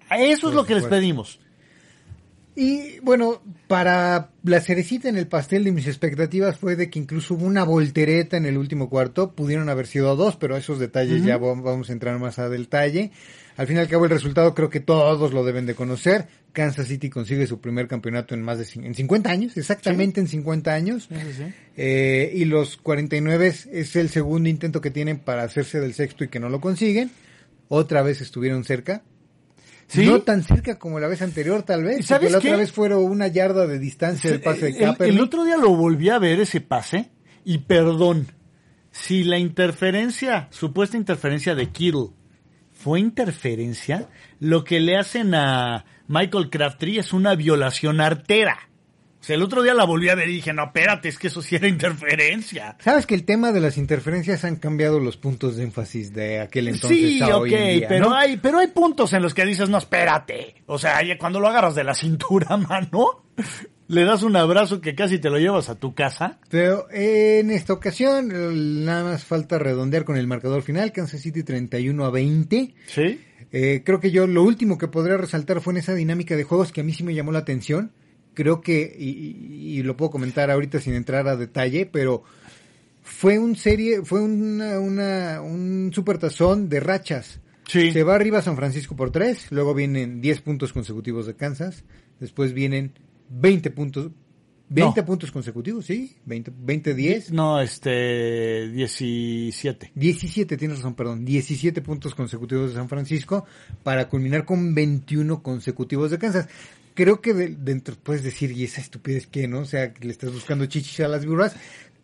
A 0.09 0.17
Eso 0.17 0.49
es 0.49 0.55
lo 0.55 0.65
que 0.65 0.73
les 0.75 0.83
pedimos. 0.89 1.38
Y 2.61 2.99
bueno, 2.99 3.41
para 3.69 4.31
la 4.43 4.59
cerecita 4.59 5.07
en 5.07 5.15
el 5.15 5.27
pastel 5.27 5.63
de 5.63 5.71
mis 5.71 5.87
expectativas 5.87 6.57
fue 6.57 6.75
de 6.75 6.89
que 6.89 6.99
incluso 6.99 7.35
hubo 7.35 7.45
una 7.45 7.63
voltereta 7.63 8.35
en 8.35 8.45
el 8.45 8.57
último 8.57 8.89
cuarto, 8.89 9.31
pudieron 9.31 9.69
haber 9.69 9.87
sido 9.87 10.17
dos, 10.17 10.35
pero 10.35 10.57
esos 10.57 10.77
detalles 10.77 11.23
ya 11.23 11.37
va- 11.37 11.53
vamos 11.53 11.89
a 11.89 11.93
entrar 11.93 12.19
más 12.19 12.37
a 12.37 12.49
detalle. 12.49 13.11
Al 13.55 13.65
fin 13.65 13.77
y 13.77 13.79
al 13.79 13.87
cabo 13.87 14.03
el 14.05 14.11
resultado 14.11 14.53
creo 14.55 14.69
que 14.69 14.81
todos 14.81 15.31
lo 15.31 15.45
deben 15.45 15.65
de 15.67 15.73
conocer. 15.73 16.27
Kansas 16.51 16.87
City 16.89 17.09
consigue 17.09 17.47
su 17.47 17.61
primer 17.61 17.87
campeonato 17.87 18.33
en 18.35 18.41
más 18.41 18.57
de 18.57 18.85
en 18.85 18.93
50 18.93 19.29
años, 19.29 19.55
exactamente 19.55 20.19
en 20.19 20.27
50 20.27 20.73
años. 20.73 21.07
Eh, 21.77 22.31
y 22.35 22.43
los 22.43 22.75
49 22.75 23.47
es, 23.47 23.67
es 23.67 23.95
el 23.95 24.09
segundo 24.09 24.49
intento 24.49 24.81
que 24.81 24.91
tienen 24.91 25.19
para 25.19 25.43
hacerse 25.43 25.79
del 25.79 25.93
sexto 25.93 26.25
y 26.25 26.27
que 26.27 26.41
no 26.41 26.49
lo 26.49 26.59
consiguen. 26.59 27.09
Otra 27.69 28.01
vez 28.01 28.19
estuvieron 28.19 28.65
cerca. 28.65 29.01
¿Sí? 29.89 30.05
No 30.05 30.21
tan 30.21 30.43
cerca 30.43 30.77
como 30.77 30.99
la 30.99 31.07
vez 31.07 31.23
anterior, 31.23 31.63
tal 31.63 31.83
vez. 31.83 31.99
¿Y 31.99 32.03
sabes 32.03 32.31
porque 32.31 32.31
la 32.31 32.37
otra 32.37 32.51
qué? 32.51 32.57
vez 32.57 32.71
fueron 32.71 33.03
una 33.03 33.27
yarda 33.27 33.65
de 33.65 33.79
distancia 33.79 34.29
del 34.29 34.39
pase 34.39 34.71
de 34.71 34.95
el, 34.99 35.19
otro 35.19 35.43
día 35.43 35.57
lo 35.57 35.75
volví 35.75 36.09
a 36.09 36.19
ver 36.19 36.39
ese 36.39 36.61
pase 36.61 37.09
y 37.43 37.57
perdón, 37.59 38.27
si 38.91 39.23
la 39.23 39.39
interferencia, 39.39 40.47
supuesta 40.51 40.95
interferencia 40.95 41.55
de 41.55 41.69
Kittle 41.71 42.09
fue 42.71 42.99
interferencia, 42.99 44.07
lo 44.39 44.63
que 44.63 44.79
le 44.79 44.95
hacen 44.95 45.33
a 45.33 45.85
Michael 46.07 46.51
Crabtree 46.51 46.99
es 46.99 47.11
una 47.11 47.33
violación 47.33 47.99
artera. 47.99 48.68
O 49.19 49.23
sea, 49.23 49.35
el 49.35 49.43
otro 49.43 49.61
día 49.61 49.73
la 49.73 49.83
volví 49.83 50.07
a 50.07 50.15
ver 50.15 50.29
y 50.29 50.35
dije, 50.35 50.53
no, 50.53 50.65
espérate, 50.65 51.09
es 51.09 51.19
que 51.19 51.27
eso 51.27 51.41
sí 51.41 51.55
era 51.55 51.67
interferencia. 51.67 52.77
Sabes 52.79 53.05
que 53.05 53.15
el 53.15 53.25
tema 53.25 53.51
de 53.51 53.59
las 53.59 53.77
interferencias 53.77 54.45
han 54.45 54.55
cambiado 54.55 54.99
los 54.99 55.17
puntos 55.17 55.57
de 55.57 55.63
énfasis 55.63 56.13
de 56.13 56.39
aquel 56.39 56.69
entonces 56.69 56.97
Sí, 56.97 57.21
a 57.21 57.35
ok, 57.35 57.41
hoy 57.41 57.53
en 57.53 57.79
día, 57.79 57.87
pero, 57.89 58.09
¿no? 58.09 58.15
hay, 58.15 58.37
pero 58.37 58.59
hay 58.59 58.67
puntos 58.67 59.11
en 59.13 59.21
los 59.21 59.33
que 59.33 59.45
dices, 59.45 59.69
no, 59.69 59.77
espérate. 59.77 60.55
O 60.67 60.77
sea, 60.77 61.01
cuando 61.17 61.39
lo 61.41 61.49
agarras 61.49 61.75
de 61.75 61.83
la 61.83 61.93
cintura, 61.93 62.55
mano, 62.69 63.25
le 63.89 64.05
das 64.05 64.23
un 64.23 64.37
abrazo 64.37 64.79
que 64.79 64.95
casi 64.95 65.19
te 65.19 65.29
lo 65.29 65.37
llevas 65.37 65.67
a 65.69 65.75
tu 65.75 65.93
casa. 65.93 66.39
Pero 66.49 66.87
en 66.91 67.51
esta 67.51 67.73
ocasión, 67.73 68.85
nada 68.85 69.03
más 69.03 69.25
falta 69.25 69.59
redondear 69.59 70.05
con 70.05 70.15
el 70.15 70.27
marcador 70.27 70.61
final, 70.61 70.93
Kansas 70.93 71.21
City 71.21 71.43
31 71.43 72.05
a 72.05 72.09
20. 72.09 72.73
Sí. 72.85 73.19
Eh, 73.51 73.81
creo 73.83 73.99
que 73.99 74.11
yo 74.11 74.27
lo 74.27 74.43
último 74.43 74.77
que 74.77 74.87
podría 74.87 75.17
resaltar 75.17 75.59
fue 75.59 75.73
en 75.73 75.77
esa 75.77 75.93
dinámica 75.93 76.35
de 76.37 76.43
juegos 76.43 76.71
que 76.71 76.81
a 76.81 76.83
mí 76.83 76.93
sí 76.93 77.03
me 77.03 77.15
llamó 77.15 77.31
la 77.31 77.39
atención. 77.39 77.91
Creo 78.33 78.61
que, 78.61 78.95
y, 78.97 79.81
lo 79.83 79.97
puedo 79.97 80.11
comentar 80.11 80.49
ahorita 80.49 80.79
sin 80.79 80.93
entrar 80.93 81.27
a 81.27 81.35
detalle, 81.35 81.85
pero 81.85 82.23
fue 83.01 83.37
un 83.39 83.55
serie, 83.55 84.03
fue 84.03 84.21
una, 84.21 84.79
una- 84.79 85.41
un 85.41 85.91
supertazón 85.93 86.69
de 86.69 86.79
rachas. 86.79 87.41
Sí. 87.67 87.91
Se 87.91 88.03
va 88.03 88.15
arriba 88.15 88.41
San 88.41 88.55
Francisco 88.55 88.95
por 88.95 89.11
3, 89.11 89.51
luego 89.51 89.73
vienen 89.73 90.21
10 90.21 90.41
puntos 90.41 90.73
consecutivos 90.73 91.27
de 91.27 91.35
Kansas, 91.35 91.83
después 92.19 92.53
vienen 92.53 92.93
20 93.29 93.69
puntos, 93.71 94.09
20 94.69 95.01
No. 95.01 95.05
puntos 95.05 95.31
consecutivos, 95.31 95.85
sí, 95.85 96.15
20, 96.25 96.51
20 96.55 96.93
10. 96.95 97.31
No, 97.31 97.59
este, 97.59 98.69
17. 98.69 99.91
17, 99.95 100.57
tienes 100.57 100.77
razón, 100.77 100.95
perdón, 100.95 101.25
17 101.25 101.81
puntos 101.81 102.15
consecutivos 102.15 102.69
de 102.69 102.75
San 102.75 102.89
Francisco 102.89 103.45
para 103.83 104.07
culminar 104.09 104.45
con 104.45 104.73
21 104.73 105.41
consecutivos 105.43 106.11
de 106.11 106.19
Kansas. 106.19 106.47
Creo 106.99 107.21
que 107.21 107.33
de- 107.33 107.55
dentro 107.55 107.95
puedes 107.95 108.23
decir, 108.23 108.51
¿y 108.51 108.65
esa 108.65 108.81
estupidez 108.81 109.25
qué, 109.25 109.47
no? 109.47 109.59
O 109.59 109.65
sea, 109.65 109.93
que 109.93 110.03
le 110.05 110.11
estás 110.11 110.33
buscando 110.33 110.65
chichis 110.65 110.99
a 110.99 111.07
las 111.07 111.23
víboras. 111.23 111.55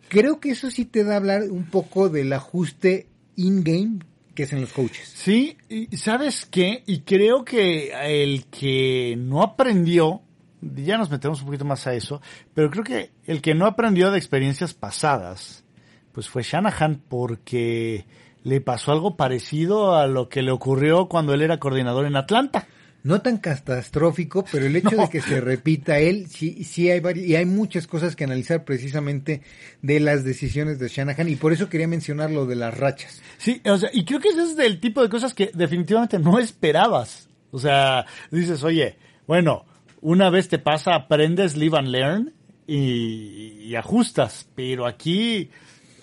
Creo 0.08 0.40
que 0.40 0.52
eso 0.52 0.72
sí 0.72 0.86
te 0.86 1.04
da 1.04 1.16
a 1.16 1.18
hablar 1.18 1.42
un 1.52 1.66
poco 1.66 2.08
del 2.08 2.32
ajuste 2.32 3.08
in-game 3.36 4.00
que 4.34 4.44
es 4.44 4.54
en 4.54 4.62
los 4.62 4.72
coaches. 4.72 5.12
Sí, 5.14 5.58
y 5.68 5.98
¿sabes 5.98 6.46
qué? 6.46 6.84
Y 6.86 7.02
creo 7.02 7.44
que 7.44 7.92
el 8.06 8.46
que 8.46 9.16
no 9.18 9.44
aprendió, 9.44 10.22
ya 10.62 10.98
nos 10.98 11.10
metemos 11.10 11.42
un 11.42 11.48
poquito 11.48 11.66
más 11.66 11.88
a 11.88 11.94
eso, 11.94 12.22
pero 12.54 12.72
creo 12.72 12.86
que 12.86 13.12
el 13.25 13.42
que 13.42 13.54
no 13.54 13.66
aprendió 13.66 14.12
de 14.12 14.18
experiencias 14.18 14.74
pasadas, 14.74 15.66
pues 16.14 16.30
fue 16.30 16.44
Shanahan 16.44 17.02
porque 17.10 18.06
le 18.44 18.62
pasó 18.62 18.94
algo 18.94 19.18
parecido 19.18 19.96
a 19.98 20.08
lo 20.08 20.30
que 20.30 20.42
le 20.42 20.52
ocurrió 20.52 21.10
cuando 21.10 21.34
él 21.34 21.42
era 21.42 21.60
coordinador 21.60 22.06
en 22.06 22.16
Atlanta. 22.16 22.68
No 23.05 23.21
tan 23.21 23.38
catastrófico, 23.38 24.43
pero 24.51 24.65
el 24.65 24.75
hecho 24.77 24.95
No. 24.95 25.03
de 25.03 25.09
que 25.09 25.21
se 25.21 25.39
repita 25.39 26.00
él, 26.00 26.27
sí, 26.27 26.63
sí 26.63 26.89
hay 26.89 27.00
vari- 27.00 27.24
y 27.25 27.35
hay 27.35 27.45
muchas 27.45 27.85
cosas 27.88 28.15
que 28.15 28.24
analizar 28.24 28.65
precisamente 28.65 29.41
de 29.81 30.00
las 30.00 30.24
decisiones 30.24 30.79
de 30.79 30.88
Shanahan 30.89 31.29
y 31.29 31.35
por 31.35 31.53
eso 31.53 31.69
quería 31.69 31.88
mencionar 31.88 32.31
lo 32.31 32.45
de 32.47 32.55
las 32.55 32.75
rachas. 32.77 33.21
Sí, 33.38 33.62
o 33.65 33.77
sea, 33.77 33.89
y 33.93 34.05
creo 34.05 34.19
que 34.19 34.29
ese 34.29 34.41
es 34.43 34.55
del 34.57 34.79
tipo 34.79 35.01
de 35.03 35.09
cosas 35.09 35.33
que 35.35 35.51
definitivamente 35.53 36.17
no 36.19 36.39
esperabas. 36.39 37.29
O 37.51 37.59
sea, 37.59 38.05
dices, 38.31 38.63
oye, 38.63 38.97
bueno, 39.27 39.65
una 40.01 40.29
vez 40.31 40.50
te 40.50 40.57
pasa, 40.59 40.95
aprendes, 40.95 41.55
live 41.55 41.77
and 41.77 41.88
learn 41.89 42.33
y, 42.67 43.67
y 43.67 43.75
ajustas, 43.75 44.47
pero 44.55 44.88
aquí, 44.88 45.50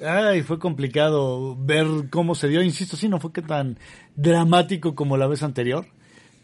ay, 0.07 0.43
fue 0.43 0.59
complicado 0.61 1.57
ver 1.59 1.87
cómo 2.11 2.35
se 2.37 2.47
dio. 2.49 2.63
Insisto, 2.63 2.97
sí, 2.97 3.09
no 3.09 3.19
fue 3.21 3.33
que 3.33 3.43
tan 3.43 3.77
dramático 4.17 4.95
como 4.95 5.17
la 5.17 5.27
vez 5.27 5.43
anterior, 5.43 5.87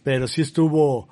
pero 0.08 0.26
sí 0.26 0.40
estuvo, 0.40 1.06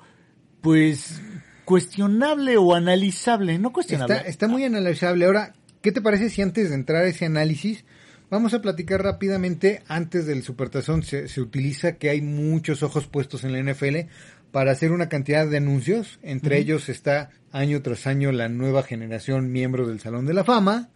pues, 0.59 1.21
cuestionable 1.65 2.57
o 2.57 2.73
analizable, 2.73 3.59
no 3.59 3.71
cuestionable. 3.71 4.15
Está, 4.15 4.27
está 4.27 4.47
muy 4.47 4.63
analizable. 4.63 5.25
Ahora, 5.25 5.53
¿qué 5.83 5.91
te 5.91 6.01
parece 6.01 6.31
si 6.31 6.41
antes 6.41 6.69
de 6.69 6.75
entrar 6.75 7.03
a 7.03 7.07
ese 7.07 7.25
análisis, 7.25 7.85
vamos 8.31 8.55
a 8.55 8.61
platicar 8.63 9.03
rápidamente, 9.03 9.83
antes 9.87 10.25
del 10.25 10.41
Supertazón 10.41 11.03
se, 11.03 11.27
se 11.27 11.41
utiliza 11.41 11.97
que 11.97 12.09
hay 12.09 12.21
muchos 12.21 12.81
ojos 12.81 13.05
puestos 13.05 13.43
en 13.43 13.53
la 13.53 13.71
NFL 13.71 14.09
para 14.51 14.71
hacer 14.71 14.91
una 14.91 15.09
cantidad 15.09 15.45
de 15.45 15.57
anuncios, 15.57 16.17
entre 16.23 16.57
ellos 16.57 16.89
está 16.89 17.29
año 17.51 17.83
tras 17.83 18.07
año 18.07 18.31
la 18.31 18.49
nueva 18.49 18.81
generación 18.81 19.51
miembros 19.51 19.89
del 19.89 19.99
Salón 19.99 20.25
de 20.25 20.33
la 20.33 20.43
Fama, 20.43 20.89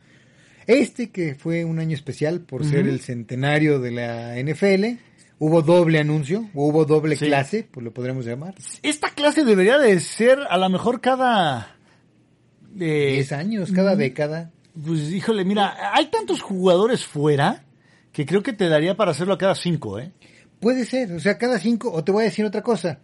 este 0.66 1.12
que 1.12 1.36
fue 1.36 1.66
un 1.66 1.78
año 1.78 1.94
especial 1.94 2.42
por 2.42 2.66
ser 2.66 2.88
el 2.88 3.00
centenario 3.00 3.80
de 3.80 3.92
la 3.92 4.42
NFL, 4.42 4.98
hubo 5.44 5.64
doble 5.64 5.98
anuncio, 6.00 6.48
hubo 6.54 6.86
doble 6.86 7.16
Sí. 7.16 7.26
clase, 7.26 7.68
pues 7.72 7.84
lo 7.84 7.92
podríamos 7.92 8.26
llamar, 8.26 8.54
Esta 8.84 9.10
clase 9.10 9.44
debería 9.44 9.80
de 9.80 10.00
ser 10.00 10.38
a 10.48 10.56
lo 10.58 10.70
mejor 10.70 11.02
cada... 11.02 11.76
eh, 12.80 13.14
10 13.14 13.32
años, 13.32 13.72
cada 13.72 13.96
década. 13.96 14.52
Pues 14.86 15.12
híjole, 15.12 15.44
mira, 15.44 15.76
hay 15.96 16.06
tantos 16.12 16.42
jugadores 16.42 17.06
fuera 17.06 17.64
que 18.14 18.26
creo 18.26 18.44
que 18.44 18.54
te 18.54 18.70
daría 18.70 18.96
para 18.96 19.12
hacerlo 19.12 19.34
a 19.34 19.38
cada 19.38 19.56
cinco, 19.56 20.00
¿eh? 20.00 20.12
Puede 20.60 20.86
ser, 20.86 21.12
o 21.14 21.20
sea, 21.20 21.38
cada 21.40 21.58
cinco, 21.58 21.92
o 21.92 22.04
te 22.04 22.12
voy 22.12 22.22
a 22.22 22.26
decir 22.26 22.46
otra 22.46 22.62
cosa, 22.62 23.00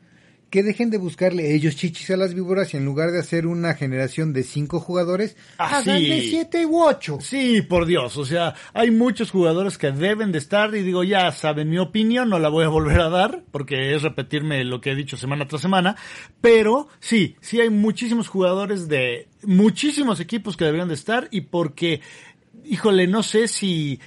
que 0.49 0.63
dejen 0.63 0.89
de 0.89 0.97
buscarle 0.97 1.53
ellos 1.53 1.75
chichis 1.75 2.09
a 2.11 2.17
las 2.17 2.33
víboras 2.33 2.73
y 2.73 2.77
en 2.77 2.85
lugar 2.85 3.11
de 3.11 3.19
hacer 3.19 3.47
una 3.47 3.73
generación 3.73 4.31
de 4.31 4.43
cinco 4.43 4.79
jugadores, 4.79 5.35
Ah, 5.57 5.79
hagan 5.79 5.99
sí. 5.99 6.07
de 6.07 6.21
siete 6.21 6.65
u 6.65 6.81
ocho. 6.83 7.17
Sí, 7.21 7.61
por 7.61 7.85
Dios, 7.85 8.15
o 8.17 8.25
sea, 8.25 8.55
hay 8.73 8.91
muchos 8.91 9.31
jugadores 9.31 9.77
que 9.77 9.91
deben 9.91 10.31
de 10.31 10.37
estar 10.37 10.73
y 10.73 10.83
digo, 10.83 11.03
ya 11.03 11.31
saben 11.31 11.69
mi 11.69 11.77
opinión, 11.79 12.29
no 12.29 12.39
la 12.39 12.49
voy 12.49 12.63
a 12.63 12.69
volver 12.69 13.01
a 13.01 13.09
dar 13.09 13.43
porque 13.51 13.93
es 13.95 14.03
repetirme 14.03 14.63
lo 14.63 14.79
que 14.79 14.91
he 14.91 14.95
dicho 14.95 15.17
semana 15.17 15.47
tras 15.47 15.61
semana, 15.61 15.95
pero 16.39 16.87
sí, 16.99 17.35
sí 17.41 17.59
hay 17.59 17.69
muchísimos 17.69 18.27
jugadores 18.29 18.87
de 18.87 19.27
muchísimos 19.43 20.19
equipos 20.19 20.55
que 20.55 20.65
deberían 20.65 20.87
de 20.87 20.93
estar 20.93 21.27
y 21.31 21.41
porque, 21.41 22.01
híjole, 22.63 23.07
no 23.07 23.21
sé 23.23 23.47
si 23.49 23.99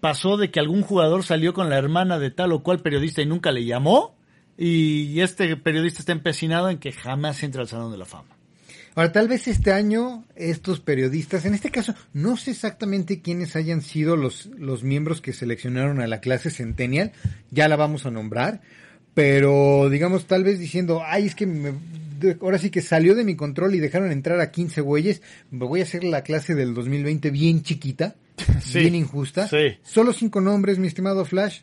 pasó 0.00 0.36
de 0.36 0.50
que 0.50 0.58
algún 0.58 0.82
jugador 0.82 1.22
salió 1.22 1.54
con 1.54 1.70
la 1.70 1.78
hermana 1.78 2.18
de 2.18 2.30
tal 2.32 2.52
o 2.52 2.62
cual 2.62 2.80
periodista 2.80 3.22
y 3.22 3.26
nunca 3.26 3.52
le 3.52 3.64
llamó 3.64 4.16
y 4.64 5.20
este 5.20 5.56
periodista 5.56 6.00
está 6.00 6.12
empecinado 6.12 6.68
en 6.70 6.78
que 6.78 6.92
jamás 6.92 7.42
entre 7.42 7.62
al 7.62 7.68
Salón 7.68 7.90
de 7.92 7.98
la 7.98 8.04
Fama. 8.04 8.28
Ahora, 8.96 9.12
tal 9.12 9.28
vez 9.28 9.46
este 9.48 9.72
año 9.72 10.24
estos 10.36 10.80
periodistas, 10.80 11.44
en 11.46 11.54
este 11.54 11.70
caso, 11.70 11.94
no 12.12 12.36
sé 12.36 12.50
exactamente 12.50 13.22
quiénes 13.22 13.54
hayan 13.56 13.82
sido 13.82 14.16
los, 14.16 14.46
los 14.58 14.82
miembros 14.82 15.20
que 15.20 15.32
seleccionaron 15.32 16.00
a 16.00 16.06
la 16.08 16.20
clase 16.20 16.50
Centennial, 16.50 17.12
ya 17.50 17.68
la 17.68 17.76
vamos 17.76 18.04
a 18.04 18.10
nombrar, 18.10 18.60
pero 19.14 19.88
digamos, 19.90 20.26
tal 20.26 20.44
vez 20.44 20.58
diciendo, 20.58 21.02
ay, 21.04 21.26
es 21.26 21.34
que 21.34 21.46
me- 21.46 21.72
ahora 22.40 22.58
sí 22.58 22.70
que 22.70 22.82
salió 22.82 23.14
de 23.14 23.24
mi 23.24 23.36
control 23.36 23.74
y 23.74 23.80
dejaron 23.80 24.12
entrar 24.12 24.40
a 24.40 24.50
15 24.50 24.80
güeyes, 24.82 25.22
me 25.50 25.64
voy 25.66 25.80
a 25.80 25.84
hacer 25.84 26.04
la 26.04 26.22
clase 26.22 26.54
del 26.54 26.74
2020 26.74 27.30
bien 27.30 27.62
chiquita, 27.62 28.16
Sí, 28.60 28.80
bien 28.80 28.94
injusta. 28.96 29.46
sí. 29.48 29.78
Solo 29.82 30.12
cinco 30.12 30.40
nombres, 30.40 30.78
mi 30.78 30.86
estimado 30.88 31.24
Flash. 31.24 31.60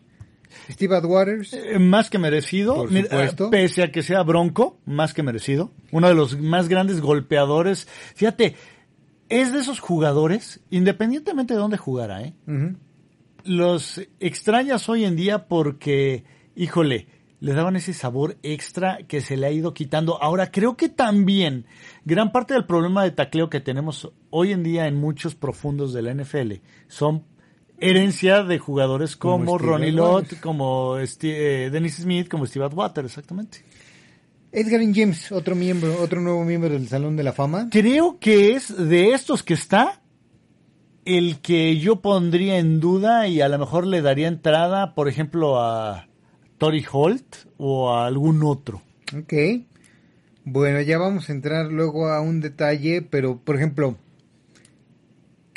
Steve 0.69 0.95
Atwaters, 0.95 1.53
Eh, 1.53 1.79
Más 1.79 2.09
que 2.09 2.17
merecido, 2.19 2.75
Por 2.75 2.91
Mira, 2.91 3.09
supuesto. 3.09 3.45
eh, 3.45 3.49
pese 3.51 3.83
a 3.83 3.91
que 3.91 4.03
sea 4.03 4.23
bronco, 4.23 4.79
más 4.85 5.13
que 5.13 5.23
merecido. 5.23 5.71
Uno 5.91 6.07
de 6.07 6.15
los 6.15 6.39
más 6.39 6.67
grandes 6.69 7.01
golpeadores. 7.01 7.87
Fíjate, 8.15 8.55
es 9.29 9.51
de 9.53 9.59
esos 9.59 9.79
jugadores, 9.79 10.59
independientemente 10.69 11.53
de 11.53 11.59
dónde 11.59 11.77
jugara, 11.77 12.21
¿eh? 12.23 12.33
los 13.43 14.01
extrañas 14.19 14.89
hoy 14.89 15.05
en 15.05 15.15
día 15.15 15.47
porque, 15.47 16.23
híjole, 16.55 17.07
le 17.39 17.53
daban 17.53 17.75
ese 17.75 17.93
sabor 17.93 18.35
extra 18.43 18.99
que 19.07 19.21
se 19.21 19.37
le 19.37 19.45
ha 19.47 19.51
ido 19.51 19.73
quitando. 19.73 20.21
Ahora, 20.21 20.51
creo 20.51 20.75
que 20.75 20.89
también 20.89 21.65
gran 22.03 22.31
parte 22.31 22.53
del 22.55 22.65
problema 22.65 23.03
de 23.03 23.11
tacleo 23.11 23.49
que 23.49 23.59
tenemos 23.61 24.11
hoy 24.31 24.51
en 24.51 24.63
día 24.63 24.87
en 24.87 24.95
muchos 24.95 25.35
profundos 25.35 25.93
de 25.93 26.01
la 26.01 26.11
NFL 26.13 26.53
son 26.87 27.23
herencia 27.79 28.43
de 28.43 28.59
jugadores 28.59 29.15
como, 29.15 29.57
Ronnie. 29.57 29.91
Lott, 29.91 30.39
como 30.39 30.95
Steve- 31.05 31.65
eh, 31.65 31.69
Dennis 31.69 31.95
Smith, 31.97 32.27
como 32.27 32.45
Steve 32.45 32.65
Atwater, 32.65 33.05
exactamente. 33.05 33.59
Edgar 34.51 34.81
James, 34.93 35.31
otro 35.31 35.55
miembro, 35.55 36.01
otro 36.01 36.21
nuevo 36.21 36.43
miembro 36.43 36.69
del 36.71 36.87
Salón 36.87 37.15
de 37.15 37.23
la 37.23 37.33
Fama. 37.33 37.67
Creo 37.71 38.17
que 38.19 38.53
es 38.55 38.75
de 38.75 39.11
estos 39.11 39.43
que 39.43 39.53
está 39.53 40.01
el 41.05 41.39
que 41.41 41.77
yo 41.77 41.97
pondría 42.01 42.57
en 42.57 42.79
duda 42.79 43.27
y 43.27 43.41
a 43.41 43.49
lo 43.49 43.59
mejor 43.59 43.85
le 43.85 44.01
daría 44.01 44.27
entrada, 44.27 44.95
por 44.95 45.07
ejemplo, 45.07 45.61
a 45.61 46.07
Tori 46.57 46.83
Holt 46.91 47.35
o 47.57 47.91
a 47.93 48.07
algún 48.07 48.41
otro. 48.43 48.81
Ok. 49.17 49.33
Bueno, 50.43 50.81
ya 50.81 50.97
vamos 50.97 51.29
a 51.29 51.33
entrar 51.33 51.67
luego 51.71 52.07
a 52.09 52.21
un 52.21 52.39
detalle, 52.39 53.01
pero 53.01 53.37
por 53.37 53.57
ejemplo, 53.57 53.97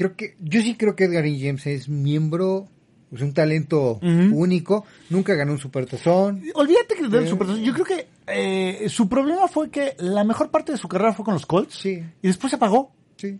creo 0.01 0.17
que 0.17 0.35
yo 0.41 0.63
sí 0.63 0.77
creo 0.77 0.97
que 0.97 1.05
Edgar 1.05 1.25
James 1.25 1.67
es 1.67 1.89
miembro, 1.91 2.67
es 3.13 3.21
un 3.21 3.35
talento 3.35 3.99
único, 4.01 4.87
nunca 5.11 5.35
ganó 5.35 5.53
un 5.53 5.59
supertazón. 5.59 6.43
Olvídate 6.55 6.95
que 6.95 7.07
del 7.09 7.25
Eh. 7.25 7.29
Super 7.29 7.49
Yo 7.57 7.75
creo 7.75 7.85
que 7.85 8.07
eh, 8.27 8.89
su 8.89 9.11
problema 9.11 9.47
fue 9.47 9.69
que 9.71 9.95
la 9.99 10.25
mejor 10.25 10.51
parte 10.51 10.73
de 10.73 10.79
su 10.79 10.89
carrera 10.89 11.13
fue 11.13 11.25
con 11.25 11.35
los 11.35 11.45
Colts 11.45 11.75
Sí. 11.75 12.03
y 12.23 12.27
después 12.29 12.51
se 12.51 12.57
apagó. 12.57 12.93
Sí. 13.17 13.39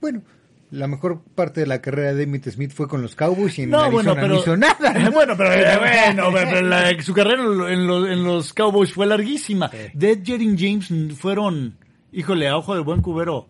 Bueno, 0.00 0.22
la 0.70 0.86
mejor 0.86 1.20
parte 1.34 1.60
de 1.60 1.66
la 1.66 1.82
carrera 1.82 2.14
de 2.14 2.22
Emmitt 2.22 2.48
Smith 2.48 2.72
fue 2.72 2.88
con 2.88 3.02
los 3.02 3.14
Cowboys 3.14 3.58
y 3.58 3.62
en 3.64 3.70
No, 3.70 3.80
Arizona 3.80 4.12
bueno, 4.12 4.14
pero 4.14 4.28
no 4.34 4.40
hizo 4.40 4.56
nada. 4.56 5.10
bueno, 5.12 5.34
pero 5.36 5.52
eh, 5.52 5.78
bueno, 6.12 6.30
pero 6.32 6.60
la- 6.62 7.02
su 7.02 7.12
carrera 7.12 7.42
en, 7.42 7.86
lo- 7.86 8.08
en 8.08 8.24
los, 8.24 8.54
Cowboys 8.54 8.92
fue 8.94 9.06
larguísima. 9.06 9.70
De 9.92 10.22
Jering 10.24 10.56
James 10.56 10.88
fueron 11.18 11.76
híjole, 12.12 12.48
a 12.48 12.56
ojo 12.56 12.74
de 12.74 12.80
buen 12.80 13.02
cubero. 13.02 13.48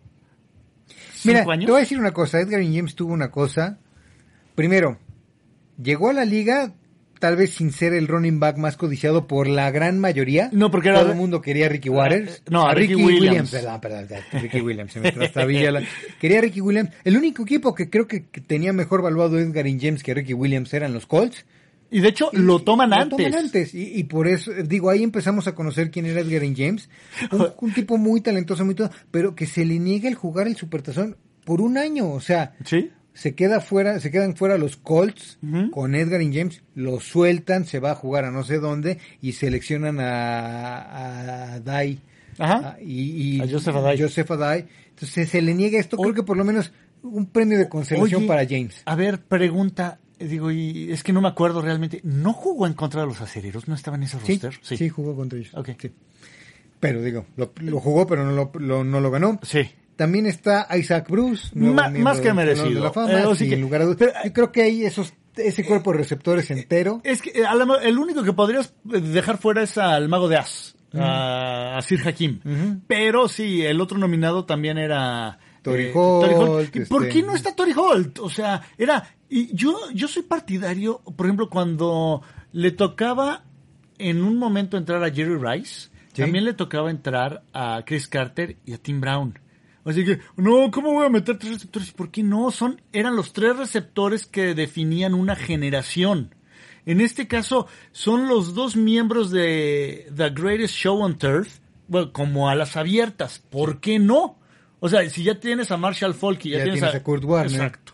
Mira, 1.24 1.40
¿Cinco 1.40 1.50
años? 1.52 1.66
te 1.66 1.70
voy 1.72 1.78
a 1.78 1.82
decir 1.82 1.98
una 1.98 2.12
cosa. 2.12 2.40
Edgar 2.40 2.60
James 2.62 2.94
tuvo 2.94 3.12
una 3.12 3.30
cosa. 3.30 3.78
Primero, 4.54 4.98
llegó 5.82 6.10
a 6.10 6.12
la 6.12 6.24
liga 6.24 6.74
tal 7.18 7.36
vez 7.36 7.50
sin 7.50 7.70
ser 7.70 7.92
el 7.92 8.08
running 8.08 8.40
back 8.40 8.56
más 8.56 8.78
codiciado 8.78 9.26
por 9.26 9.46
la 9.46 9.70
gran 9.70 9.98
mayoría. 9.98 10.48
No, 10.52 10.70
porque 10.70 10.88
era- 10.88 11.00
Todo 11.00 11.10
el 11.12 11.18
mundo 11.18 11.42
quería 11.42 11.66
a 11.66 11.68
Ricky 11.68 11.90
Waters. 11.90 12.38
Eh, 12.38 12.42
no, 12.50 12.66
a 12.66 12.74
Ricky 12.74 12.94
Williams. 12.94 13.50
Perdón, 13.50 13.80
perdón, 13.80 14.06
perdón, 14.08 14.42
Ricky 14.42 14.60
Williams. 14.62 14.92
Se 14.92 15.00
me 15.00 15.12
la- 15.12 15.82
Quería 16.18 16.38
a 16.38 16.40
Ricky 16.42 16.60
Williams. 16.62 16.90
El 17.04 17.16
único 17.18 17.42
equipo 17.42 17.74
que 17.74 17.90
creo 17.90 18.06
que, 18.06 18.24
que 18.26 18.40
tenía 18.40 18.72
mejor 18.72 19.02
valuado 19.02 19.38
Edgar 19.38 19.66
James 19.78 20.02
que 20.02 20.14
Ricky 20.14 20.32
Williams 20.32 20.72
eran 20.72 20.94
los 20.94 21.06
Colts. 21.06 21.44
Y 21.90 22.00
de 22.00 22.08
hecho, 22.08 22.30
lo 22.32 22.60
toman 22.60 22.90
Lo 22.90 22.96
antes. 22.96 23.16
toman 23.18 23.34
antes. 23.34 23.74
Y, 23.74 23.98
y 23.98 24.04
por 24.04 24.28
eso, 24.28 24.52
digo, 24.64 24.90
ahí 24.90 25.02
empezamos 25.02 25.46
a 25.48 25.54
conocer 25.54 25.90
quién 25.90 26.06
era 26.06 26.20
Edgar 26.20 26.42
James. 26.56 26.88
Un, 27.32 27.48
un 27.60 27.72
tipo 27.74 27.98
muy 27.98 28.20
talentoso, 28.20 28.64
muy 28.64 28.74
todo, 28.74 28.90
pero 29.10 29.34
que 29.34 29.46
se 29.46 29.64
le 29.64 29.78
niega 29.78 30.08
el 30.08 30.14
jugar 30.14 30.46
el 30.46 30.56
supertazón 30.56 31.16
por 31.44 31.60
un 31.60 31.76
año. 31.78 32.10
O 32.10 32.20
sea, 32.20 32.54
Sí. 32.64 32.90
se 33.12 33.34
queda 33.34 33.60
fuera, 33.60 33.98
se 34.00 34.10
quedan 34.12 34.36
fuera 34.36 34.56
los 34.56 34.76
Colts 34.76 35.38
con 35.72 35.94
Edgar 35.96 36.20
James, 36.32 36.62
lo 36.74 37.00
sueltan, 37.00 37.64
se 37.64 37.80
va 37.80 37.90
a 37.90 37.94
jugar 37.96 38.24
a 38.24 38.30
no 38.30 38.44
sé 38.44 38.58
dónde 38.58 38.98
y 39.20 39.32
seleccionan 39.32 39.98
a, 40.00 41.54
a 41.54 41.60
Dai. 41.60 42.00
Ajá. 42.38 42.76
a- 42.76 42.80
y, 42.80 43.36
y 43.36 43.40
A 43.40 43.48
Joseph 43.50 43.74
Adai. 43.76 44.00
Joseph 44.00 44.30
Adai. 44.30 44.66
Entonces 44.90 45.28
se 45.28 45.42
le 45.42 45.54
niega 45.54 45.78
esto, 45.78 45.96
creo 45.96 46.14
que 46.14 46.22
por 46.22 46.36
lo 46.36 46.44
menos 46.44 46.72
un 47.02 47.26
premio 47.26 47.58
de 47.58 47.68
consolación 47.68 48.20
Oye, 48.20 48.28
para 48.28 48.46
James. 48.46 48.82
A 48.84 48.94
ver, 48.94 49.20
pregunta. 49.22 49.98
Eh, 50.20 50.26
Digo, 50.28 50.50
y 50.50 50.92
es 50.92 51.02
que 51.02 51.12
no 51.12 51.20
me 51.20 51.28
acuerdo 51.28 51.60
realmente. 51.62 52.00
¿No 52.04 52.32
jugó 52.32 52.66
en 52.66 52.74
contra 52.74 53.00
de 53.00 53.06
los 53.08 53.20
acereros? 53.20 53.66
¿No 53.68 53.74
estaba 53.74 53.96
en 53.96 54.04
ese 54.04 54.18
Sí, 54.24 54.34
roster? 54.40 54.54
sí, 54.62 54.88
jugó 54.88 55.16
contra 55.16 55.38
ellos. 55.38 55.54
Ok. 55.54 55.70
Sí. 55.80 55.90
Pero 56.78 57.02
digo, 57.02 57.26
lo, 57.36 57.52
lo 57.60 57.80
jugó, 57.80 58.06
pero 58.06 58.24
no 58.24 58.32
lo, 58.32 58.50
lo- 58.58 58.84
no 58.84 59.00
lo 59.00 59.10
ganó. 59.10 59.38
Sí. 59.42 59.68
También 59.96 60.24
está 60.24 60.66
Isaac 60.78 61.10
Bruce, 61.10 61.48
Ma- 61.54 61.90
más 61.90 62.20
que 62.20 62.32
merecido. 62.32 62.68
de 62.70 62.80
la 62.80 62.90
Fama, 62.92 63.12
Eh, 63.12 63.34
sin 63.36 63.50
que- 63.50 63.56
lugar 63.58 63.82
a 63.82 63.84
dudas. 63.84 63.98
pero- 63.98 64.12
Yo 64.24 64.32
creo 64.32 64.52
que 64.52 64.62
hay 64.62 64.84
esos, 64.86 65.12
ese 65.36 65.62
cuerpo 65.66 65.92
de 65.92 65.98
receptores 65.98 66.50
entero. 66.50 67.02
Es 67.04 67.20
que 67.20 67.30
eh, 67.38 67.44
a 67.44 67.54
lo- 67.54 67.78
el 67.80 67.98
único 67.98 68.22
que 68.22 68.32
podrías 68.32 68.72
eh, 68.94 69.00
dejar 69.00 69.36
fuera 69.36 69.62
es 69.62 69.76
al 69.76 70.08
mago 70.08 70.26
de 70.28 70.38
As, 70.38 70.74
a, 70.94 71.76
a 71.76 71.82
Sir 71.82 72.00
Hakim. 72.08 72.40
Pero 72.86 73.28
sí, 73.28 73.60
el 73.62 73.78
otro 73.80 73.98
nominado 73.98 74.46
también 74.46 74.78
era... 74.78 75.38
Tori 75.62 75.84
eh, 75.88 75.92
Holt, 75.94 76.74
¿Y 76.74 76.80
¿Por 76.86 77.02
este- 77.04 77.14
qué 77.20 77.22
no 77.26 77.34
está 77.34 77.54
Tori 77.54 77.72
Holt? 77.76 78.20
O 78.20 78.30
sea, 78.30 78.62
era... 78.78 79.06
Y 79.30 79.54
yo, 79.54 79.78
yo 79.94 80.08
soy 80.08 80.22
partidario, 80.24 81.00
por 81.16 81.26
ejemplo, 81.26 81.48
cuando 81.48 82.20
le 82.52 82.72
tocaba 82.72 83.44
en 83.98 84.22
un 84.24 84.36
momento 84.38 84.76
entrar 84.76 85.02
a 85.04 85.10
Jerry 85.10 85.36
Rice, 85.40 85.88
Sí. 86.12 86.22
también 86.22 86.44
le 86.44 86.54
tocaba 86.54 86.90
entrar 86.90 87.44
a 87.52 87.84
Chris 87.86 88.08
Carter 88.08 88.56
y 88.66 88.72
a 88.72 88.78
Tim 88.78 89.00
Brown. 89.00 89.38
Así 89.84 90.04
que, 90.04 90.18
no, 90.36 90.70
¿cómo 90.72 90.92
voy 90.92 91.06
a 91.06 91.08
meter 91.08 91.38
tres 91.38 91.52
receptores? 91.54 91.92
¿Por 91.92 92.10
qué 92.10 92.22
no? 92.24 92.50
Son, 92.50 92.82
eran 92.92 93.14
los 93.14 93.32
tres 93.32 93.56
receptores 93.56 94.26
que 94.26 94.54
definían 94.56 95.14
una 95.14 95.36
generación. 95.36 96.34
En 96.84 97.00
este 97.00 97.28
caso, 97.28 97.68
son 97.92 98.26
los 98.28 98.54
dos 98.54 98.74
miembros 98.74 99.30
de 99.30 100.10
The 100.16 100.30
Greatest 100.30 100.74
Show 100.74 100.98
on 101.00 101.16
Earth, 101.22 101.60
bueno, 101.86 102.12
como 102.12 102.48
a 102.48 102.54
las 102.56 102.76
abiertas. 102.76 103.38
¿Por 103.38 103.80
qué 103.80 103.98
no? 104.00 104.38
O 104.80 104.88
sea, 104.88 105.08
si 105.08 105.22
ya 105.22 105.38
tienes 105.38 105.70
a 105.70 105.76
Marshall 105.76 106.14
Falk 106.14 106.44
y 106.46 106.50
ya, 106.50 106.58
Ya 106.58 106.64
tienes, 106.64 106.80
tienes 106.80 106.96
a 106.96 107.02
Kurt 107.04 107.24
Warner. 107.24 107.52
Exacto. 107.52 107.92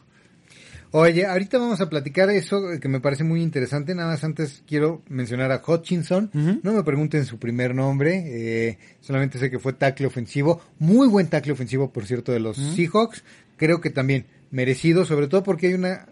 Oye, 0.99 1.27
ahorita 1.27 1.59
vamos 1.59 1.79
a 1.83 1.91
platicar 1.91 2.31
eso 2.31 2.59
que 2.81 2.89
me 2.89 3.01
parece 3.01 3.23
muy 3.23 3.43
interesante. 3.43 3.95
Nada 3.95 4.13
más 4.13 4.25
antes 4.25 4.63
quiero 4.67 5.03
mencionar 5.11 5.53
a 5.53 5.61
Hutchinson. 5.67 6.31
No 6.63 6.73
me 6.73 6.83
pregunten 6.85 7.27
su 7.27 7.39
primer 7.39 7.75
nombre. 7.75 8.25
eh, 8.27 8.79
solamente 9.03 9.39
sé 9.39 9.51
que 9.51 9.59
fue 9.59 9.75
tackle 9.75 10.07
ofensivo. 10.07 10.63
Muy 10.79 11.07
buen 11.07 11.27
tackle 11.27 11.53
ofensivo, 11.53 11.93
por 11.93 12.07
cierto, 12.07 12.33
de 12.33 12.41
los 12.41 12.57
Seahawks. 12.57 13.25
Creo 13.59 13.83
que 13.83 13.91
también 13.91 14.25
merecido, 14.51 15.05
sobre 15.05 15.29
todo 15.29 15.43
porque 15.43 15.67
hay 15.67 15.75
una 15.75 16.07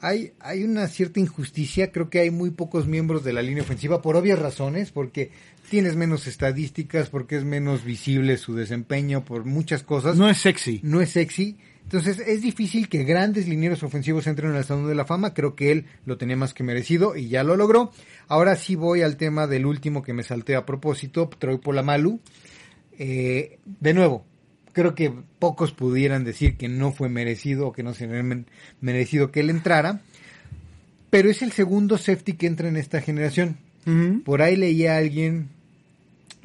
hay 0.00 0.32
hay 0.38 0.62
una 0.62 0.86
cierta 0.86 1.18
injusticia. 1.18 1.90
Creo 1.90 2.08
que 2.08 2.20
hay 2.20 2.30
muy 2.30 2.50
pocos 2.50 2.86
miembros 2.86 3.24
de 3.24 3.32
la 3.32 3.42
línea 3.42 3.64
ofensiva 3.64 4.00
por 4.00 4.14
obvias 4.14 4.38
razones, 4.38 4.92
porque 4.92 5.32
tienes 5.70 5.96
menos 5.96 6.28
estadísticas, 6.28 7.10
porque 7.10 7.34
es 7.34 7.44
menos 7.44 7.84
visible 7.84 8.36
su 8.36 8.54
desempeño, 8.54 9.24
por 9.24 9.44
muchas 9.44 9.82
cosas 9.82 10.16
No 10.16 10.30
es 10.30 10.38
sexy. 10.38 10.78
no 10.84 11.00
es 11.00 11.10
sexy. 11.10 11.56
Entonces 11.82 12.20
es 12.20 12.42
difícil 12.42 12.88
que 12.88 13.02
grandes 13.04 13.48
linieros 13.48 13.82
ofensivos 13.82 14.26
entren 14.26 14.52
al 14.52 14.64
Salón 14.64 14.86
de 14.88 14.94
la 14.94 15.04
Fama. 15.04 15.34
Creo 15.34 15.56
que 15.56 15.72
él 15.72 15.86
lo 16.06 16.18
tenía 16.18 16.36
más 16.36 16.54
que 16.54 16.62
merecido 16.62 17.16
y 17.16 17.28
ya 17.28 17.42
lo 17.42 17.56
logró. 17.56 17.90
Ahora 18.28 18.54
sí 18.54 18.76
voy 18.76 19.02
al 19.02 19.16
tema 19.16 19.46
del 19.46 19.66
último 19.66 20.02
que 20.02 20.12
me 20.12 20.22
salté 20.22 20.54
a 20.54 20.64
propósito, 20.64 21.28
Troy 21.38 21.58
Polamalu. 21.58 22.20
Eh, 22.98 23.58
de 23.80 23.94
nuevo, 23.94 24.24
creo 24.72 24.94
que 24.94 25.12
pocos 25.38 25.72
pudieran 25.72 26.22
decir 26.22 26.56
que 26.56 26.68
no 26.68 26.92
fue 26.92 27.08
merecido 27.08 27.68
o 27.68 27.72
que 27.72 27.82
no 27.82 27.92
se 27.94 28.08
merecido 28.80 29.32
que 29.32 29.40
él 29.40 29.50
entrara. 29.50 30.00
Pero 31.10 31.28
es 31.28 31.42
el 31.42 31.50
segundo 31.50 31.98
safety 31.98 32.34
que 32.34 32.46
entra 32.46 32.68
en 32.68 32.76
esta 32.76 33.00
generación. 33.00 33.56
Por 34.24 34.42
ahí 34.42 34.54
leía 34.54 34.94
a 34.94 34.98
alguien 34.98 35.48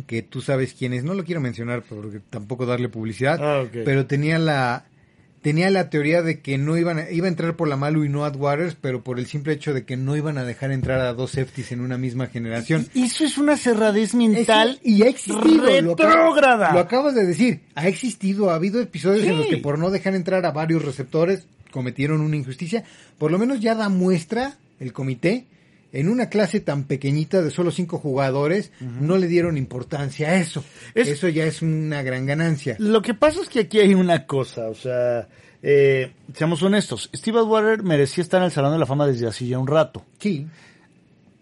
que 0.08 0.24
tú 0.24 0.42
sabes 0.42 0.74
quién 0.74 0.94
es, 0.94 1.04
no 1.04 1.14
lo 1.14 1.24
quiero 1.24 1.42
mencionar 1.42 1.84
porque 1.84 2.20
tampoco 2.30 2.66
darle 2.66 2.90
publicidad, 2.90 3.40
Ah, 3.42 3.66
pero 3.72 4.08
tenía 4.08 4.40
la 4.40 4.86
tenía 5.46 5.70
la 5.70 5.92
teoría 5.92 6.24
de 6.24 6.40
que 6.40 6.58
no 6.58 6.76
iban 6.76 6.98
a, 6.98 7.12
iba 7.12 7.28
a 7.28 7.30
entrar 7.30 7.56
por 7.56 7.68
la 7.68 7.78
Malu 7.78 8.04
y 8.04 8.10
no 8.10 8.28
Waters, 8.28 8.76
pero 8.82 9.04
por 9.04 9.20
el 9.20 9.28
simple 9.28 9.54
hecho 9.54 9.76
de 9.76 9.86
que 9.86 9.96
no 9.96 10.16
iban 10.16 10.40
a 10.40 10.44
dejar 10.44 10.72
entrar 10.72 11.02
a 11.02 11.14
dos 11.14 11.34
safeties 11.34 11.72
en 11.72 11.82
una 11.82 12.00
misma 12.00 12.26
generación. 12.26 12.88
Eso 12.96 13.26
es 13.26 13.38
una 13.38 13.56
cerradez 13.56 14.16
mental 14.16 14.80
y 14.82 15.04
ha 15.04 15.08
existido. 15.08 15.66
Lo, 15.82 15.94
acabas- 15.94 16.16
retrógrada. 16.16 16.74
lo 16.74 16.80
acabas 16.80 17.14
de 17.14 17.26
decir. 17.28 17.60
Ha 17.76 17.88
existido. 17.88 18.50
Ha 18.50 18.56
habido 18.56 18.82
episodios 18.82 19.24
en 19.24 19.38
los 19.38 19.46
que 19.46 19.58
por 19.58 19.78
no 19.78 19.92
dejar 19.92 20.16
entrar 20.16 20.44
a 20.48 20.52
varios 20.52 20.84
receptores 20.84 21.46
cometieron 21.70 22.22
una 22.22 22.38
injusticia. 22.38 22.84
Por 23.20 23.30
lo 23.30 23.38
menos 23.38 23.60
ya 23.60 23.76
da 23.76 23.88
muestra 23.88 24.58
el 24.80 24.94
comité. 24.94 25.46
En 25.96 26.10
una 26.10 26.30
clase 26.30 26.60
tan 26.60 26.84
pequeñita 26.84 27.42
de 27.42 27.50
solo 27.52 27.72
cinco 27.72 27.98
jugadores, 28.00 28.72
no 28.80 29.18
le 29.18 29.28
dieron 29.28 29.58
importancia 29.58 30.30
a 30.30 30.36
eso. 30.36 30.64
Es- 30.94 31.08
eso 31.08 31.28
ya 31.30 31.46
es 31.46 31.62
una 31.62 32.04
gran 32.04 32.26
ganancia. 32.26 32.76
Lo 32.80 33.02
que 33.02 33.14
pasa 33.14 33.42
es 33.42 33.50
que 33.50 33.62
aquí 33.62 33.80
hay 33.80 33.94
una 33.94 34.26
cosa, 34.28 34.68
o 34.70 34.76
sea, 34.76 35.28
eh, 35.64 36.12
seamos 36.34 36.62
honestos, 36.62 37.10
Steve 37.16 37.40
Atwater 37.40 37.82
merecía 37.82 38.22
estar 38.24 38.40
en 38.42 38.46
el 38.46 38.52
Salón 38.52 38.74
de 38.74 38.80
la 38.80 38.86
Fama 38.86 39.08
desde 39.08 39.26
hace 39.28 39.48
ya 39.48 39.58
un 39.58 39.68
rato, 39.68 40.06
Sí. 40.20 40.46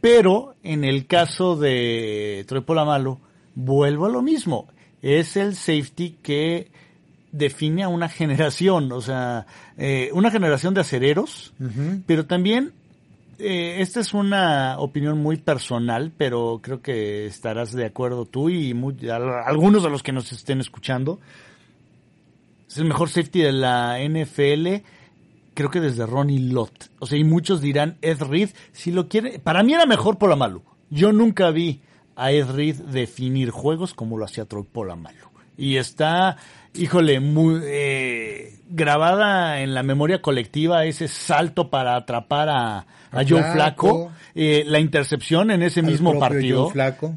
pero 0.01 0.55
en 0.63 0.83
el 0.83 1.07
caso 1.07 1.55
de 1.55 2.45
Troy 2.47 2.61
Polamalu, 2.61 3.19
vuelvo 3.55 4.05
a 4.05 4.09
lo 4.09 4.21
mismo, 4.21 4.67
es 5.01 5.35
el 5.37 5.55
safety 5.55 6.17
que 6.21 6.71
define 7.31 7.83
a 7.83 7.87
una 7.89 8.09
generación, 8.09 8.91
o 8.91 9.01
sea, 9.01 9.45
eh, 9.77 10.09
una 10.13 10.29
generación 10.31 10.73
de 10.73 10.81
acereros, 10.81 11.53
pero 12.05 12.25
también, 12.25 12.73
eh, 13.39 13.77
esta 13.79 13.99
es 13.99 14.13
una 14.13 14.77
opinión 14.79 15.21
muy 15.21 15.37
personal, 15.37 16.11
pero 16.17 16.59
creo 16.61 16.81
que 16.81 17.25
estarás 17.25 17.71
de 17.71 17.85
acuerdo 17.85 18.25
tú 18.25 18.49
y 18.49 18.73
algunos 19.09 19.83
de 19.83 19.89
los 19.89 20.03
que 20.03 20.11
nos 20.11 20.31
estén 20.31 20.59
escuchando. 20.59 21.19
Es 22.67 22.77
el 22.77 22.85
mejor 22.85 23.09
safety 23.09 23.41
de 23.41 23.51
la 23.51 23.97
NFL, 23.99 24.83
creo 25.53 25.69
que 25.69 25.79
desde 25.79 26.05
Ronnie 26.05 26.51
Lott. 26.51 26.89
O 26.99 27.05
sea, 27.05 27.17
y 27.17 27.23
muchos 27.23 27.61
dirán 27.61 27.97
Ed 28.01 28.21
Reed, 28.21 28.49
si 28.71 28.91
lo 28.91 29.07
quiere, 29.07 29.39
para 29.39 29.63
mí 29.63 29.73
era 29.73 29.85
mejor 29.85 30.17
Polamalu. 30.17 30.63
Yo 30.89 31.11
nunca 31.11 31.51
vi 31.51 31.81
a 32.15 32.31
Ed 32.31 32.49
Reed 32.51 32.75
definir 32.77 33.49
juegos 33.49 33.93
como 33.93 34.17
lo 34.17 34.25
hacía 34.25 34.45
Troy 34.45 34.63
Polamalu. 34.63 35.27
Y 35.57 35.77
está, 35.77 36.37
híjole, 36.73 37.19
muy 37.19 37.61
eh, 37.63 38.59
grabada 38.69 39.61
en 39.61 39.73
la 39.73 39.83
memoria 39.83 40.21
colectiva 40.21 40.85
ese 40.85 41.07
salto 41.07 41.69
para 41.69 41.95
atrapar 41.95 42.49
a, 42.49 42.85
a 43.11 43.23
Joe. 43.27 43.43
Flaco, 43.53 44.11
eh, 44.35 44.63
la 44.65 44.79
intercepción 44.79 45.51
en 45.51 45.61
ese 45.61 45.81
mismo 45.81 46.19
partido 46.19 46.71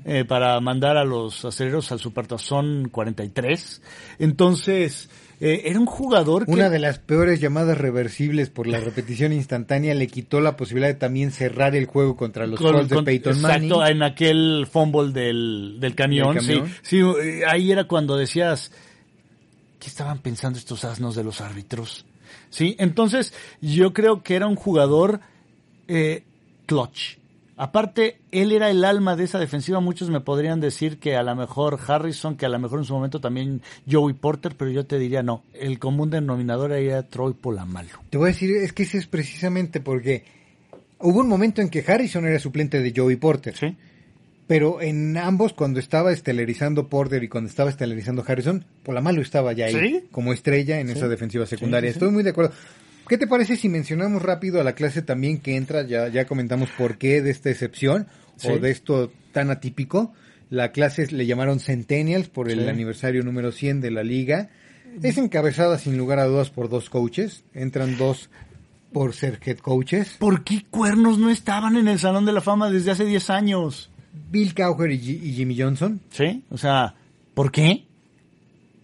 eh, 0.05 0.25
para 0.25 0.61
mandar 0.61 0.97
a 0.97 1.05
los 1.05 1.45
aceleros 1.45 1.91
al 1.93 2.01
Supertazón 2.01 2.89
43. 2.91 3.83
Entonces, 4.19 5.09
eh, 5.41 5.63
era 5.67 5.79
un 5.79 5.87
jugador 5.87 6.47
que... 6.47 6.53
Una 6.53 6.71
de 6.71 6.79
las 6.79 6.99
peores 6.99 7.41
llamadas 7.41 7.77
reversibles 7.77 8.49
por 8.49 8.67
la 8.67 8.81
repetición 8.81 9.33
instantánea 9.33 9.95
le 9.95 10.07
quitó 10.07 10.41
la 10.41 10.57
posibilidad 10.57 10.89
de 10.89 10.95
también 10.95 11.31
cerrar 11.31 11.77
el 11.77 11.87
juego 11.87 12.17
contra 12.17 12.47
los 12.47 12.59
Colts 12.59 12.89
de 12.89 13.03
Peyton 13.03 13.41
Manning. 13.41 13.71
Exacto, 13.71 13.87
en 13.87 14.03
aquel 14.03 14.67
fumble 14.71 15.13
del, 15.13 15.77
del 15.79 15.95
camión, 15.95 16.35
Del 16.35 16.47
camión. 16.47 16.69
Sí, 16.83 17.01
sí, 17.01 17.01
eh, 17.01 17.43
ahí 17.47 17.71
era 17.71 17.85
cuando 17.85 18.17
decías, 18.17 18.73
¿qué 19.79 19.89
estaban 19.89 20.19
pensando 20.19 20.59
estos 20.59 20.85
asnos 20.85 21.15
de 21.15 21.25
los 21.25 21.41
árbitros? 21.41 22.05
Sí, 22.51 22.77
entonces 22.79 23.33
yo 23.61 23.93
creo 23.93 24.23
que 24.23 24.37
era 24.37 24.47
un 24.47 24.57
jugador 24.57 25.21
eh, 25.89 26.25
clutch. 26.67 27.19
Aparte, 27.59 28.19
él 28.33 28.53
era 28.53 28.71
el 28.71 28.85
alma 28.85 29.17
de 29.17 29.25
esa 29.25 29.39
defensiva. 29.39 29.81
Muchos 29.81 30.11
me 30.11 30.21
podrían 30.21 30.61
decir 30.61 30.99
que 30.99 31.17
a 31.17 31.23
lo 31.23 31.35
mejor 31.35 31.79
Harrison, 31.87 32.37
que 32.37 32.45
a 32.45 32.51
lo 32.51 32.59
mejor 32.59 32.81
en 32.81 32.85
su 32.85 32.93
momento 32.93 33.19
también 33.19 33.63
Joey 33.91 34.13
Porter, 34.13 34.55
pero 34.59 34.71
yo 34.71 34.85
te 34.85 34.99
diría 34.99 35.23
no. 35.23 35.43
El 35.55 35.79
común 35.79 36.11
denominador 36.11 36.73
era 36.73 37.03
Troy 37.05 37.33
Polamalu. 37.33 37.89
Te 38.11 38.19
voy 38.19 38.27
a 38.27 38.33
decir, 38.33 38.55
es 38.57 38.75
que 38.75 38.83
ese 38.83 38.99
es 38.99 39.07
precisamente 39.07 39.81
porque 39.81 40.25
hubo 41.01 41.21
un 41.21 41.29
momento 41.29 41.63
en 41.63 41.71
que 41.71 41.83
Harrison 41.87 42.27
era 42.27 42.39
suplente 42.39 42.81
de 42.83 42.93
Joey 42.95 43.17
Porter. 43.17 43.57
Sí. 43.57 43.75
Pero 44.47 44.81
en 44.81 45.17
ambos, 45.17 45.53
cuando 45.53 45.81
estaba 45.81 46.13
estelarizando 46.13 46.89
Porter 46.89 47.23
y 47.25 47.29
cuando 47.29 47.51
estaba 47.51 47.69
estelarizando 47.69 48.25
Harrison, 48.27 48.65
por 48.85 48.95
la 48.95 49.01
malo 49.01 49.21
estaba 49.21 49.53
ya 49.53 49.67
ahí 49.67 49.75
¿Sí? 49.75 50.05
como 50.13 50.33
estrella 50.33 50.79
en 50.79 50.89
esa 50.91 51.09
defensiva 51.09 51.47
secundaria. 51.47 51.91
Sí. 51.91 51.95
Estoy 51.95 52.13
muy 52.13 52.23
de 52.23 52.31
acuerdo. 52.31 52.53
¿Qué 53.09 53.19
te 53.19 53.27
parece 53.27 53.57
si 53.57 53.69
mencionamos 53.69 54.23
rápido 54.23 54.61
a 54.61 54.65
la 54.65 54.75
clase 54.75 55.03
también 55.03 55.39
que 55.39 55.57
entra? 55.57 55.87
Ya, 55.87 56.09
ya 56.09 56.27
comentamos 56.27 56.71
por 56.71 56.97
qué 56.99 57.23
de 57.23 57.31
esta 57.31 57.51
excepción 57.51 58.07
o 58.45 58.59
de 58.59 58.71
esto 58.71 59.13
tan 59.33 59.51
atípico. 59.51 60.13
La 60.49 60.71
clase 60.71 61.07
le 61.11 61.27
llamaron 61.27 61.59
Centennials 61.59 62.29
por 62.29 62.51
el 62.51 62.69
aniversario 62.69 63.23
número 63.23 63.51
100 63.51 63.81
de 63.81 63.91
la 63.91 64.05
liga. 64.05 64.51
Es 65.03 65.19
encabezada 65.19 65.79
sin 65.79 65.99
lugar 65.99 66.21
a 66.21 66.25
dudas 66.25 66.51
por 66.51 66.69
dos 66.69 66.89
coaches. 66.89 67.45
Entran 67.53 67.97
dos 67.97 68.31
por 68.93 69.13
ser 69.13 69.41
head 69.45 69.59
coaches. 69.59 70.17
¿Por 70.19 70.45
qué 70.45 70.65
cuernos 70.71 71.19
no 71.19 71.31
estaban 71.31 71.77
en 71.77 71.89
el 71.89 71.99
Salón 71.99 72.27
de 72.27 72.33
la 72.33 72.41
Fama 72.41 72.71
desde 72.71 72.93
hace 72.93 73.05
10 73.05 73.31
años? 73.31 73.91
Bill 74.31 74.55
Cowher 74.55 74.91
y, 74.91 74.99
Jimmy 74.99 75.59
Johnson. 75.61 76.01
¿Sí? 76.11 76.43
O 76.51 76.59
sea, 76.59 76.95
¿por 77.35 77.51
qué? 77.53 77.85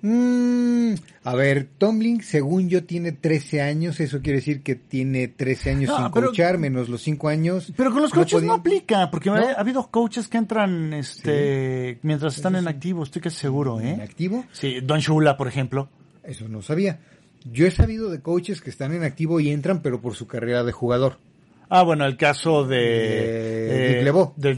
Mm, 0.04 0.94
a 1.24 1.34
ver, 1.36 1.68
Tomlin, 1.78 2.22
según 2.22 2.68
yo, 2.68 2.82
tiene 2.84 3.12
13 3.12 3.62
años. 3.62 4.00
Eso 4.00 4.20
quiere 4.20 4.38
decir 4.40 4.62
que 4.62 4.74
tiene 4.74 5.28
13 5.28 5.70
años 5.70 5.90
No, 5.90 5.96
sin 5.98 6.12
pero- 6.12 6.26
coachar, 6.28 6.58
menos 6.58 6.88
los 6.88 7.02
5 7.02 7.28
años. 7.28 7.72
Pero 7.76 7.92
con 7.92 8.02
los 8.02 8.10
coaches 8.10 8.42
no, 8.42 8.56
podían- 8.56 8.60
aplica, 8.60 9.10
porque 9.10 9.30
¿No? 9.30 9.36
ha, 9.36 9.52
ha 9.52 9.60
habido 9.60 9.86
coaches 9.90 10.26
que 10.26 10.38
entran 10.38 10.92
este 10.92 11.98
mientras 12.02 12.36
están 12.36 12.56
en 12.56 12.66
activo, 12.66 13.04
estoy 13.04 13.22
casi 13.22 13.36
seguro, 13.36 13.80
en 13.80 14.00
¿eh? 14.00 14.02
activo. 14.02 14.44
Sí, 14.52 14.80
Don 14.82 14.98
Shula, 14.98 15.36
por 15.36 15.46
ejemplo. 15.46 15.88
Eso 16.24 16.48
no 16.48 16.62
sabía. 16.62 16.98
Yo 17.52 17.66
he 17.66 17.70
sabido 17.70 18.10
de 18.10 18.20
coaches 18.20 18.60
que 18.60 18.70
están 18.70 18.92
en 18.92 19.02
activo 19.04 19.38
y 19.40 19.50
entran, 19.50 19.82
pero 19.82 20.00
por 20.00 20.14
su 20.14 20.26
carrera 20.26 20.64
de 20.64 20.72
jugador. 20.72 21.18
Ah, 21.74 21.84
bueno, 21.84 22.04
el 22.04 22.18
caso 22.18 22.64
de... 22.66 22.76
De 22.76 23.86
eh, 23.86 23.94
Dick 23.94 24.04
LeBeau, 24.04 24.34
de 24.36 24.50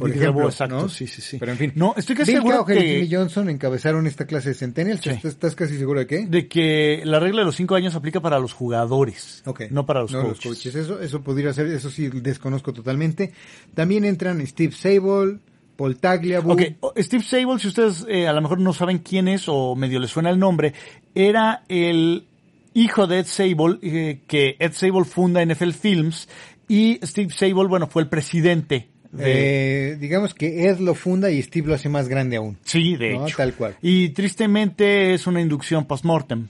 exacto, 0.46 0.74
¿no? 0.74 0.88
sí, 0.88 1.06
sí, 1.06 1.22
sí. 1.22 1.38
Pero 1.38 1.52
en 1.52 1.58
fin. 1.58 1.72
No, 1.76 1.94
estoy 1.96 2.16
casi 2.16 2.32
Bill 2.32 2.40
seguro 2.40 2.64
Cowher 2.64 2.76
y 2.76 2.80
que, 2.80 2.88
Jimmy 2.88 3.14
Johnson 3.14 3.50
encabezaron 3.50 4.08
esta 4.08 4.26
clase 4.26 4.48
de 4.48 4.56
Centennials. 4.56 5.00
Sí. 5.00 5.10
¿Estás, 5.10 5.30
estás 5.30 5.54
casi 5.54 5.78
seguro 5.78 6.00
de 6.00 6.08
qué? 6.08 6.26
de 6.26 6.48
que 6.48 7.02
la 7.04 7.20
regla 7.20 7.42
de 7.42 7.44
los 7.44 7.54
cinco 7.54 7.76
años 7.76 7.94
aplica 7.94 8.18
para 8.20 8.40
los 8.40 8.52
jugadores, 8.52 9.44
Ok. 9.46 9.62
no 9.70 9.86
para 9.86 10.00
los 10.00 10.10
No, 10.10 10.34
coaches. 10.42 10.74
Eso, 10.74 11.00
eso 11.00 11.22
podría 11.22 11.52
ser, 11.52 11.68
eso 11.68 11.88
sí 11.88 12.08
desconozco 12.08 12.72
totalmente. 12.72 13.32
También 13.74 14.04
entran 14.04 14.44
Steve 14.44 14.72
Sable, 14.72 15.38
Paul 15.76 15.96
Tagliabue. 15.98 16.76
Ok, 16.80 16.98
Steve 16.98 17.22
Sable, 17.22 17.60
si 17.60 17.68
ustedes 17.68 18.04
eh, 18.08 18.26
a 18.26 18.32
lo 18.32 18.42
mejor 18.42 18.58
no 18.58 18.72
saben 18.72 18.98
quién 18.98 19.28
es 19.28 19.44
o 19.46 19.76
medio 19.76 20.00
les 20.00 20.10
suena 20.10 20.30
el 20.30 20.40
nombre, 20.40 20.74
era 21.14 21.62
el 21.68 22.24
hijo 22.74 23.06
de 23.06 23.20
Ed 23.20 23.26
Sable, 23.26 23.78
eh, 23.82 24.20
que 24.26 24.56
Ed 24.58 24.72
Sable 24.72 25.04
funda 25.04 25.44
NFL 25.44 25.70
Films 25.70 26.28
y 26.68 26.98
Steve 27.02 27.30
Sable, 27.32 27.68
bueno, 27.68 27.86
fue 27.86 28.02
el 28.02 28.08
presidente 28.08 28.88
de... 29.12 29.90
Eh, 29.92 29.96
digamos 29.96 30.34
que 30.34 30.66
Ed 30.68 30.78
lo 30.78 30.94
funda 30.94 31.30
y 31.30 31.40
Steve 31.42 31.68
lo 31.68 31.74
hace 31.74 31.88
más 31.88 32.08
grande 32.08 32.36
aún. 32.36 32.58
sí, 32.64 32.96
de 32.96 33.14
no, 33.14 33.26
hecho. 33.26 33.36
tal 33.36 33.54
cual. 33.54 33.76
Y 33.82 34.08
tristemente 34.10 35.14
es 35.14 35.26
una 35.26 35.40
inducción 35.40 35.86
post-mortem, 35.86 36.48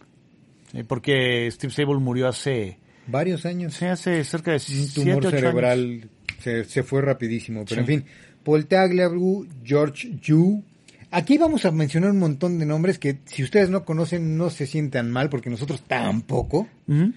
sí, 0.73 0.83
porque 0.85 1.49
Steve 1.51 1.73
Sable 1.73 1.99
murió 2.01 2.29
hace, 2.29 2.79
Varios 3.07 3.45
años. 3.45 3.75
sí, 3.75 3.85
hace 3.85 4.25
cerca 4.25 4.53
de 4.53 4.57
Un 4.57 4.61
7, 4.63 4.93
tumor 4.95 5.17
8 5.19 5.29
años. 5.29 5.41
cerebral 5.41 6.09
se, 6.41 6.65
se 6.65 6.83
fue 6.83 7.03
rapidísimo. 7.03 7.65
Pero 7.69 7.85
Sí. 7.85 7.93
en 7.93 8.01
fin, 8.03 8.09
Paul 8.43 8.67
Tagliabue, 8.67 9.47
George 9.65 10.19
Yu. 10.23 10.63
Aquí 11.11 11.39
vamos 11.39 11.65
a 11.65 11.71
mencionar 11.71 12.11
un 12.11 12.19
montón 12.19 12.59
de 12.59 12.67
nombres 12.67 12.99
que 12.99 13.19
si 13.27 13.43
ustedes 13.45 13.71
no 13.71 13.85
conocen 13.85 14.37
no 14.37 14.51
se 14.51 14.67
sientan 14.67 15.11
mal 15.13 15.29
porque 15.29 15.49
nosotros 15.51 15.83
tampoco. 15.87 16.67
Ujú. 16.89 17.13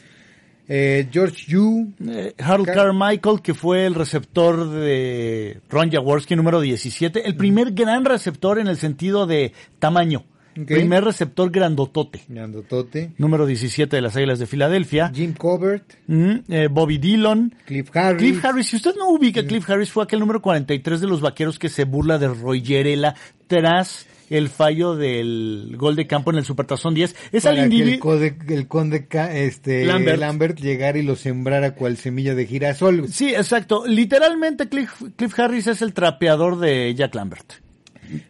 Eh, 0.69 1.07
George 1.11 1.45
Yu, 1.47 1.93
Eh, 2.09 2.33
Harold 2.39 2.65
Car- 2.67 2.75
Carmichael, 2.75 3.41
que 3.41 3.53
fue 3.53 3.85
el 3.85 3.95
receptor 3.95 4.69
de 4.69 5.61
Ron 5.69 5.89
Jaworski 5.91 6.35
número 6.35 6.59
17, 6.59 7.27
el 7.27 7.35
primer 7.37 7.71
gran 7.71 8.03
receptor 8.03 8.59
en 8.59 8.67
el 8.67 8.77
sentido 8.77 9.25
de 9.27 9.53
tamaño. 9.79 10.25
Primer 10.65 11.03
receptor 11.03 11.51
grandotote. 11.51 12.21
Grandotote, 12.27 13.11
Número 13.19 13.45
17 13.45 13.95
de 13.95 14.01
las 14.01 14.15
Águilas 14.15 14.39
de 14.39 14.47
Filadelfia. 14.47 15.11
Jim 15.13 15.33
Covert, 15.33 15.83
Mm, 16.07 16.31
eh, 16.49 16.67
Bobby 16.69 16.97
Dillon. 16.97 17.53
Cliff 17.65 17.95
Harris. 17.95 18.17
Cliff 18.19 18.43
Harris, 18.43 18.67
si 18.67 18.75
usted 18.77 18.95
no 18.97 19.09
ubica 19.11 19.45
Cliff 19.45 19.69
Harris, 19.69 19.91
fue 19.91 20.03
aquel 20.03 20.19
número 20.19 20.41
43 20.41 20.99
de 20.99 21.05
los 21.07 21.21
vaqueros 21.21 21.59
que 21.59 21.69
se 21.69 21.83
burla 21.83 22.17
de 22.17 22.29
Roy 22.29 22.61
Gerela 22.65 23.13
tras 23.45 24.07
el 24.29 24.49
fallo 24.49 24.95
del 24.95 25.75
gol 25.77 25.95
de 25.95 26.07
campo 26.07 26.31
en 26.31 26.37
el 26.37 26.45
Supertazón 26.45 26.93
10. 26.93 27.15
Es 27.31 27.45
al 27.45 27.55
para 27.55 27.65
el, 27.65 27.73
individuo. 27.73 27.99
code- 28.11 28.35
el 28.49 28.67
conde 28.67 29.07
este, 29.33 29.85
Lambert. 29.85 30.19
Lambert. 30.19 30.59
llegara 30.59 30.97
y 30.97 31.03
lo 31.03 31.15
sembrara 31.15 31.75
cual 31.75 31.97
semilla 31.97 32.35
de 32.35 32.45
girasol. 32.45 33.07
Sí, 33.09 33.29
exacto. 33.33 33.85
Literalmente 33.87 34.67
Cliff, 34.69 34.91
Cliff 35.15 35.37
Harris 35.39 35.67
es 35.67 35.81
el 35.81 35.93
trapeador 35.93 36.59
de 36.59 36.93
Jack 36.95 37.15
Lambert. 37.15 37.53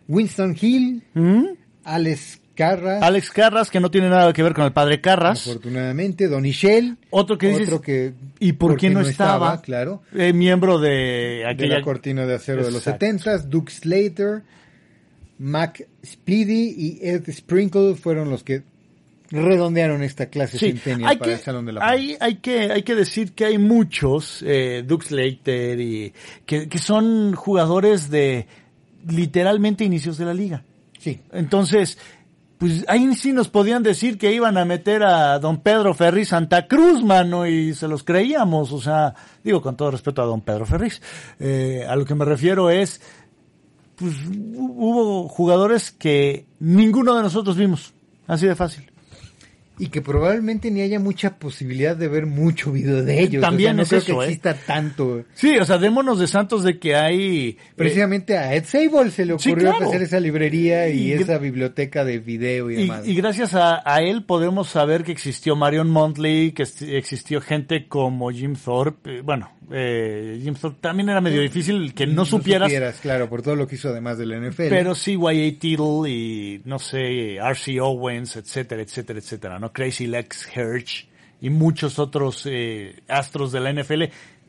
Winston 0.07 0.55
Hill, 0.59 1.03
¿Mm? 1.13 1.43
Alex 1.83 2.39
Carras, 2.55 3.03
Alex 3.03 3.29
Carras, 3.29 3.69
que 3.69 3.79
no 3.79 3.91
tiene 3.91 4.09
nada 4.09 4.33
que 4.33 4.41
ver 4.41 4.53
con 4.55 4.65
el 4.65 4.73
padre 4.73 4.99
Carras. 4.99 5.41
afortunadamente, 5.47 6.27
Don 6.27 6.41
Shell, 6.43 6.97
Otro 7.11 7.37
que 7.37 7.49
dices, 7.49 7.67
otro 7.67 7.81
que 7.81 8.13
¿y 8.39 8.53
por 8.53 8.77
qué 8.77 8.89
no 8.89 9.01
estaba? 9.01 9.61
claro, 9.61 10.01
eh, 10.15 10.33
miembro 10.33 10.79
de 10.79 11.43
de 11.55 11.67
la 11.67 11.81
cortina 11.83 12.25
de 12.25 12.33
acero 12.33 12.65
de 12.65 12.71
los. 12.71 12.81
70 12.81 13.37
Duke 13.39 13.71
Slater, 13.71 14.41
Mac 15.39 15.87
Speedy 16.05 16.73
y 16.77 16.99
Ed 17.01 17.29
Sprinkle 17.31 17.95
fueron 17.95 18.29
los 18.29 18.43
que 18.43 18.63
redondearon 19.29 20.03
esta 20.03 20.27
clase 20.27 20.57
Sí, 20.57 20.73
para 20.73 21.15
que, 21.17 21.33
el 21.33 21.39
Salón 21.39 21.65
de 21.65 21.73
la 21.73 21.81
Fama. 21.81 21.91
hay, 21.91 22.17
hay 22.19 22.35
que, 22.35 22.71
hay 22.71 22.83
que 22.83 22.95
decir 22.95 23.33
que 23.33 23.45
hay 23.45 23.57
muchos, 23.57 24.43
eh, 24.45 24.83
Duke 24.87 25.05
Slater, 25.05 25.79
y, 25.79 26.13
que, 26.45 26.69
que 26.69 26.79
son 26.79 27.33
jugadores 27.33 28.09
de 28.09 28.47
literalmente 29.07 29.83
inicios 29.83 30.17
de 30.17 30.25
la 30.25 30.33
liga. 30.33 30.63
Sí, 30.99 31.19
Entonces, 31.31 31.97
pues 32.57 32.85
ahí 32.87 33.13
sí 33.13 33.33
nos 33.33 33.49
podían 33.49 33.83
decir 33.83 34.17
que 34.17 34.33
iban 34.33 34.57
a 34.57 34.65
meter 34.65 35.03
a 35.03 35.37
don 35.39 35.61
Pedro 35.61 35.93
Ferriz 35.93 36.29
Santa 36.29 36.67
Cruz, 36.67 37.03
mano, 37.03 37.45
y 37.45 37.73
se 37.75 37.87
los 37.87 38.03
creíamos. 38.03 38.71
O 38.71 38.81
sea, 38.81 39.13
digo 39.43 39.61
con 39.61 39.77
todo 39.77 39.91
respeto 39.91 40.23
a 40.23 40.25
don 40.25 40.41
Pedro 40.41 40.65
Ferriz. 40.65 41.01
Eh, 41.39 41.85
a 41.87 41.95
lo 41.95 42.03
que 42.05 42.15
me 42.15 42.25
refiero 42.25 42.71
es, 42.71 42.99
pues 43.97 44.13
hu- 44.25 44.73
hubo 44.77 45.27
jugadores 45.27 45.91
que 45.91 46.45
ninguno 46.59 47.15
de 47.15 47.23
nosotros 47.23 47.57
vimos. 47.57 47.93
Así 48.27 48.45
de 48.45 48.55
fácil. 48.55 48.89
Y 49.79 49.87
que 49.89 50.01
probablemente 50.01 50.71
ni 50.71 50.81
haya 50.81 50.99
mucha 50.99 51.37
posibilidad 51.37 51.95
de 51.95 52.07
ver 52.07 52.25
mucho 52.25 52.71
video 52.71 53.03
de 53.03 53.21
ellos. 53.21 53.41
También 53.41 53.71
o 53.71 53.73
sea, 53.73 53.73
no 53.75 53.81
es 53.83 53.89
creo 53.89 53.99
eso, 53.99 54.19
que 54.19 54.25
¿eh? 54.25 54.27
exista 54.27 54.53
tanto. 54.65 55.23
Sí, 55.35 55.57
o 55.57 55.65
sea, 55.65 55.77
démonos 55.77 56.19
de 56.19 56.27
santos 56.27 56.63
de 56.63 56.79
que 56.79 56.95
hay... 56.95 57.49
eh, 57.49 57.57
Precisamente 57.75 58.37
a 58.37 58.53
Ed 58.55 58.65
Sable 58.65 59.11
se 59.11 59.25
le 59.25 59.37
Sí, 59.39 59.51
ocurrió 59.51 59.71
claro. 59.71 59.87
hacer 59.89 60.01
esa 60.01 60.19
librería 60.19 60.89
y, 60.89 61.11
esa 61.11 61.37
biblioteca 61.37 62.03
de 62.03 62.19
video 62.19 62.71
y, 62.71 62.75
Y, 62.75 62.77
demás. 62.83 63.07
y 63.07 63.15
gracias 63.15 63.53
a, 63.53 63.81
a 63.85 64.01
él 64.01 64.23
podemos 64.25 64.67
saber 64.69 65.03
que 65.03 65.11
existió 65.11 65.55
Marion 65.55 65.89
Montley, 65.89 66.51
que 66.53 66.63
existió 66.63 67.41
gente 67.41 67.87
como 67.87 68.31
Jim 68.31 68.55
Thorpe. 68.55 69.17
eh, 69.17 69.21
Bueno, 69.21 69.51
eh, 69.71 70.39
Jim 70.41 70.55
Thorpe 70.55 70.79
también 70.81 71.09
era 71.09 71.21
medio 71.21 71.41
difícil 71.41 71.93
que 71.93 72.07
no 72.07 72.25
supieras, 72.25 72.71
claro, 73.01 73.29
por 73.29 73.41
todo 73.41 73.55
lo 73.55 73.67
que 73.67 73.75
hizo 73.75 73.89
además 73.89 74.17
del 74.17 74.31
NFL. 74.49 74.69
pero 74.69 74.95
sí 74.95 75.13
Y.A. 75.19 75.59
Tittle 75.59 76.09
y 76.09 76.61
no 76.65 76.79
sé, 76.79 77.35
R.C. 77.35 77.79
Owens, 77.81 78.37
etcétera, 78.37 78.81
etcétera, 78.81 79.19
etcétera, 79.19 79.59
¿no? 79.59 79.66
Crazy 79.73 80.07
Lex 80.07 80.47
Hirsch 80.55 81.07
y 81.41 81.49
muchos 81.49 81.99
otros 81.99 82.43
eh, 82.45 83.01
astros 83.07 83.51
de 83.51 83.59
la 83.59 83.71
NFL 83.73 84.03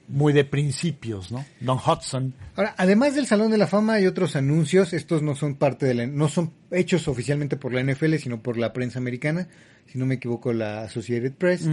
muy 0.09 0.33
de 0.33 0.45
principios, 0.45 1.31
¿no? 1.31 1.45
Don 1.61 1.77
Hudson. 1.79 2.33
Ahora, 2.57 2.75
además 2.79 3.15
del 3.15 3.27
Salón 3.27 3.51
de 3.51 3.59
la 3.59 3.67
Fama 3.67 3.95
hay 3.95 4.07
otros 4.07 4.37
anuncios, 4.37 4.95
estos 4.95 5.21
no 5.23 5.35
son 5.35 5.55
parte 5.57 5.85
de 5.85 5.93
la, 5.95 6.07
no 6.07 6.29
son 6.29 6.53
hechos 6.71 7.09
oficialmente 7.09 7.57
por 7.59 7.75
la 7.75 7.83
NFL, 7.83 8.15
sino 8.17 8.43
por 8.43 8.57
la 8.57 8.73
prensa 8.73 8.99
americana, 8.99 9.49
si 9.87 9.99
no 9.99 10.07
me 10.07 10.15
equivoco 10.15 10.55
la 10.55 10.81
Associated 10.83 11.33
Press, 11.33 11.69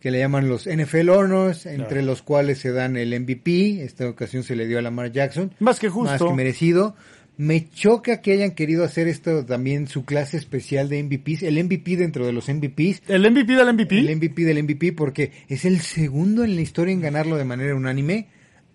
que 0.00 0.10
le 0.10 0.18
llaman 0.20 0.48
los 0.48 0.66
NFL 0.66 1.10
Honors, 1.10 1.66
entre 1.66 1.86
Claro. 1.88 2.06
los 2.06 2.22
cuales 2.22 2.58
se 2.60 2.72
dan 2.72 2.96
el 2.96 3.18
MVP, 3.20 3.82
esta 3.82 4.08
ocasión 4.08 4.42
se 4.42 4.56
le 4.56 4.66
dio 4.66 4.78
a 4.78 4.82
Lamar 4.82 5.12
Jackson, 5.12 5.52
Más 5.58 5.78
que 5.78 5.90
justo. 5.90 6.12
más 6.12 6.22
que 6.22 6.32
merecido. 6.32 6.96
Me 7.38 7.68
choca 7.70 8.22
que 8.22 8.32
hayan 8.32 8.52
querido 8.52 8.82
hacer 8.82 9.08
esto 9.08 9.44
también 9.44 9.88
su 9.88 10.04
clase 10.06 10.38
especial 10.38 10.88
de 10.88 11.02
MVPs, 11.02 11.42
el 11.42 11.62
MVP 11.62 11.96
dentro 11.96 12.24
de 12.24 12.32
los 12.32 12.48
MVPs, 12.48 13.02
¿El 13.08 13.30
MVP 13.30 13.52
del 13.54 13.74
MVP? 13.74 13.98
el 13.98 14.16
MVP 14.16 14.44
del 14.44 14.62
MVP 14.62 14.92
porque 14.94 15.32
es 15.48 15.66
el 15.66 15.80
segundo 15.80 16.44
en 16.44 16.54
la 16.56 16.62
historia 16.62 16.92
en 16.94 17.02
ganarlo 17.02 17.36
de 17.36 17.44
manera 17.44 17.74
unánime. 17.74 18.28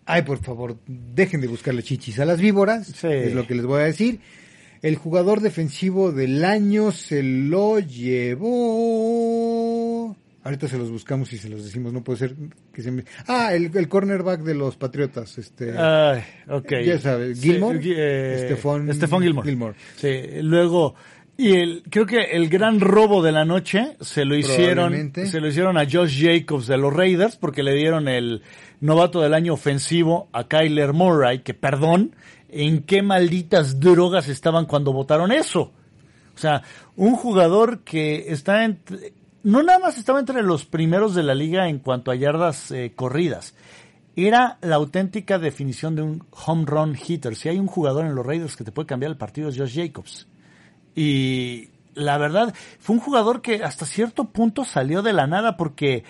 Ay, 0.06 0.21
por 0.24 0.39
favor, 0.43 0.78
dejen 0.88 1.41
de 1.41 1.47
buscarle 1.47 1.82
chichis 1.84 2.19
a 2.19 2.26
las 2.26 2.39
víboras, 2.39 2.88
Sí. 2.88 3.08
es 3.08 3.34
lo 3.34 3.47
que 3.47 3.56
les 3.56 3.65
voy 3.65 3.82
a 3.82 3.86
decir. 3.86 4.19
El 4.84 4.95
jugador 4.95 5.41
defensivo 5.41 6.12
del 6.12 6.43
año 6.45 6.91
se 6.91 7.21
lo 7.24 7.80
llevó. 7.80 9.51
Ahorita 10.43 10.67
se 10.67 10.77
los 10.77 10.89
buscamos 10.89 11.32
y 11.34 11.38
se 11.38 11.49
los 11.49 11.63
decimos, 11.63 11.93
no 11.93 12.04
puede 12.04 12.17
ser 12.19 12.36
que 12.73 12.82
se 12.82 12.91
me... 12.91 13.04
Ah, 13.27 13.54
el, 13.54 13.69
el 13.77 13.88
cornerback 13.88 14.41
de 14.41 14.56
los 14.56 14.75
Patriotas, 14.75 15.38
este... 15.38 15.77
Ay, 15.77 16.23
ok. 16.49 16.71
Ya 16.84 16.97
sabes, 16.99 17.39
Sí, 17.39 17.51
Gilmore, 17.51 17.80
eh, 17.84 18.47
Stephon- 18.49 18.91
Stephon 18.93 19.21
Gilmore. 19.21 19.47
Gilmore. 19.47 19.75
Sí, 19.97 20.41
luego 20.41 20.95
y 21.38 21.54
el 21.54 21.84
creo 21.89 22.06
que 22.06 22.19
el 22.21 22.49
gran 22.49 22.80
robo 22.80 23.23
de 23.23 23.32
la 23.32 23.45
noche 23.45 23.95
se 24.01 24.25
lo 24.25 24.36
hicieron 24.36 25.12
se 25.25 25.39
lo 25.39 25.47
hicieron 25.47 25.77
a 25.77 25.86
Josh 25.89 26.21
Jacobs 26.23 26.67
de 26.67 26.77
los 26.77 26.93
Raiders 26.93 27.36
porque 27.36 27.63
le 27.63 27.73
dieron 27.73 28.08
el 28.08 28.41
novato 28.80 29.21
del 29.21 29.34
año 29.34 29.54
ofensivo 29.54 30.27
a 30.34 30.47
Kyler 30.47 30.93
Murray, 30.93 31.39
que 31.39 31.54
perdón, 31.54 32.15
en 32.49 32.84
qué 32.84 33.01
malditas 33.01 33.80
drogas 33.80 34.27
estaban 34.27 34.65
cuando 34.65 34.91
votaron 34.91 35.32
eso. 35.32 35.71
O 36.36 36.38
sea, 36.38 36.63
un 36.95 37.15
jugador 37.15 37.80
que 37.84 38.25
está 38.32 38.65
entre, 38.65 39.13
no 39.43 39.63
nada 39.63 39.80
más 39.80 39.97
estaba 39.97 40.19
entre 40.19 40.43
los 40.43 40.65
primeros 40.65 41.15
de 41.15 41.23
la 41.23 41.36
liga 41.36 41.67
en 41.67 41.80
cuanto 41.80 42.12
a 42.12 42.15
yardas 42.15 42.71
eh, 42.71 42.93
corridas. 42.95 43.56
Era 44.15 44.58
la 44.62 44.75
auténtica 44.75 45.39
definición 45.39 45.95
de 45.95 46.01
un 46.01 46.23
home 46.45 46.65
run 46.65 46.95
hitter. 46.95 47.36
Si 47.36 47.49
hay 47.49 47.58
un 47.58 47.67
jugador 47.67 48.06
en 48.06 48.13
los 48.13 48.25
Raiders 48.25 48.56
que 48.56 48.63
te 48.63 48.71
puede 48.71 48.88
cambiar 48.88 49.12
el 49.12 49.17
partido 49.17 49.49
es 49.49 49.58
Josh 49.58 49.75
Jacobs. 49.75 50.27
Y 50.95 51.69
la 51.93 52.17
verdad, 52.17 52.54
fue 52.80 52.95
un 52.95 53.01
jugador 53.01 53.41
que 53.41 53.63
hasta 53.63 53.86
cierto 53.86 54.25
punto 54.25 54.65
salió 54.65 55.01
de 55.01 55.13
la 55.13 55.27
nada 55.27 55.56
porque, 55.58 56.04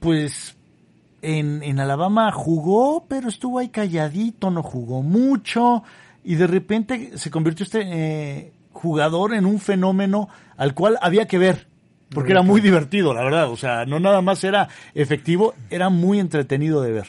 pues, 0.00 0.56
en, 1.22 1.78
Alabama 1.78 2.32
jugó, 2.32 3.06
pero 3.06 3.28
estuvo 3.28 3.58
ahí 3.58 3.68
calladito, 3.68 4.50
no 4.50 4.62
jugó 4.62 5.02
mucho. 5.02 5.84
Y 6.24 6.36
de 6.36 6.46
repente 6.46 7.18
se 7.18 7.30
convirtió 7.30 7.64
este 7.64 7.82
eh, 7.82 8.52
jugador 8.72 9.34
en 9.34 9.44
un 9.44 9.60
fenómeno 9.60 10.28
al 10.56 10.74
cual 10.74 10.98
había 11.00 11.26
que 11.26 11.38
ver 11.38 11.73
porque 12.14 12.32
era 12.32 12.42
muy 12.42 12.60
divertido, 12.60 13.12
la 13.12 13.24
verdad. 13.24 13.50
O 13.50 13.56
sea, 13.56 13.84
no 13.84 14.00
nada 14.00 14.22
más 14.22 14.42
era 14.44 14.68
efectivo, 14.94 15.54
era 15.70 15.90
muy 15.90 16.20
entretenido 16.20 16.80
de 16.80 16.92
ver. 16.92 17.06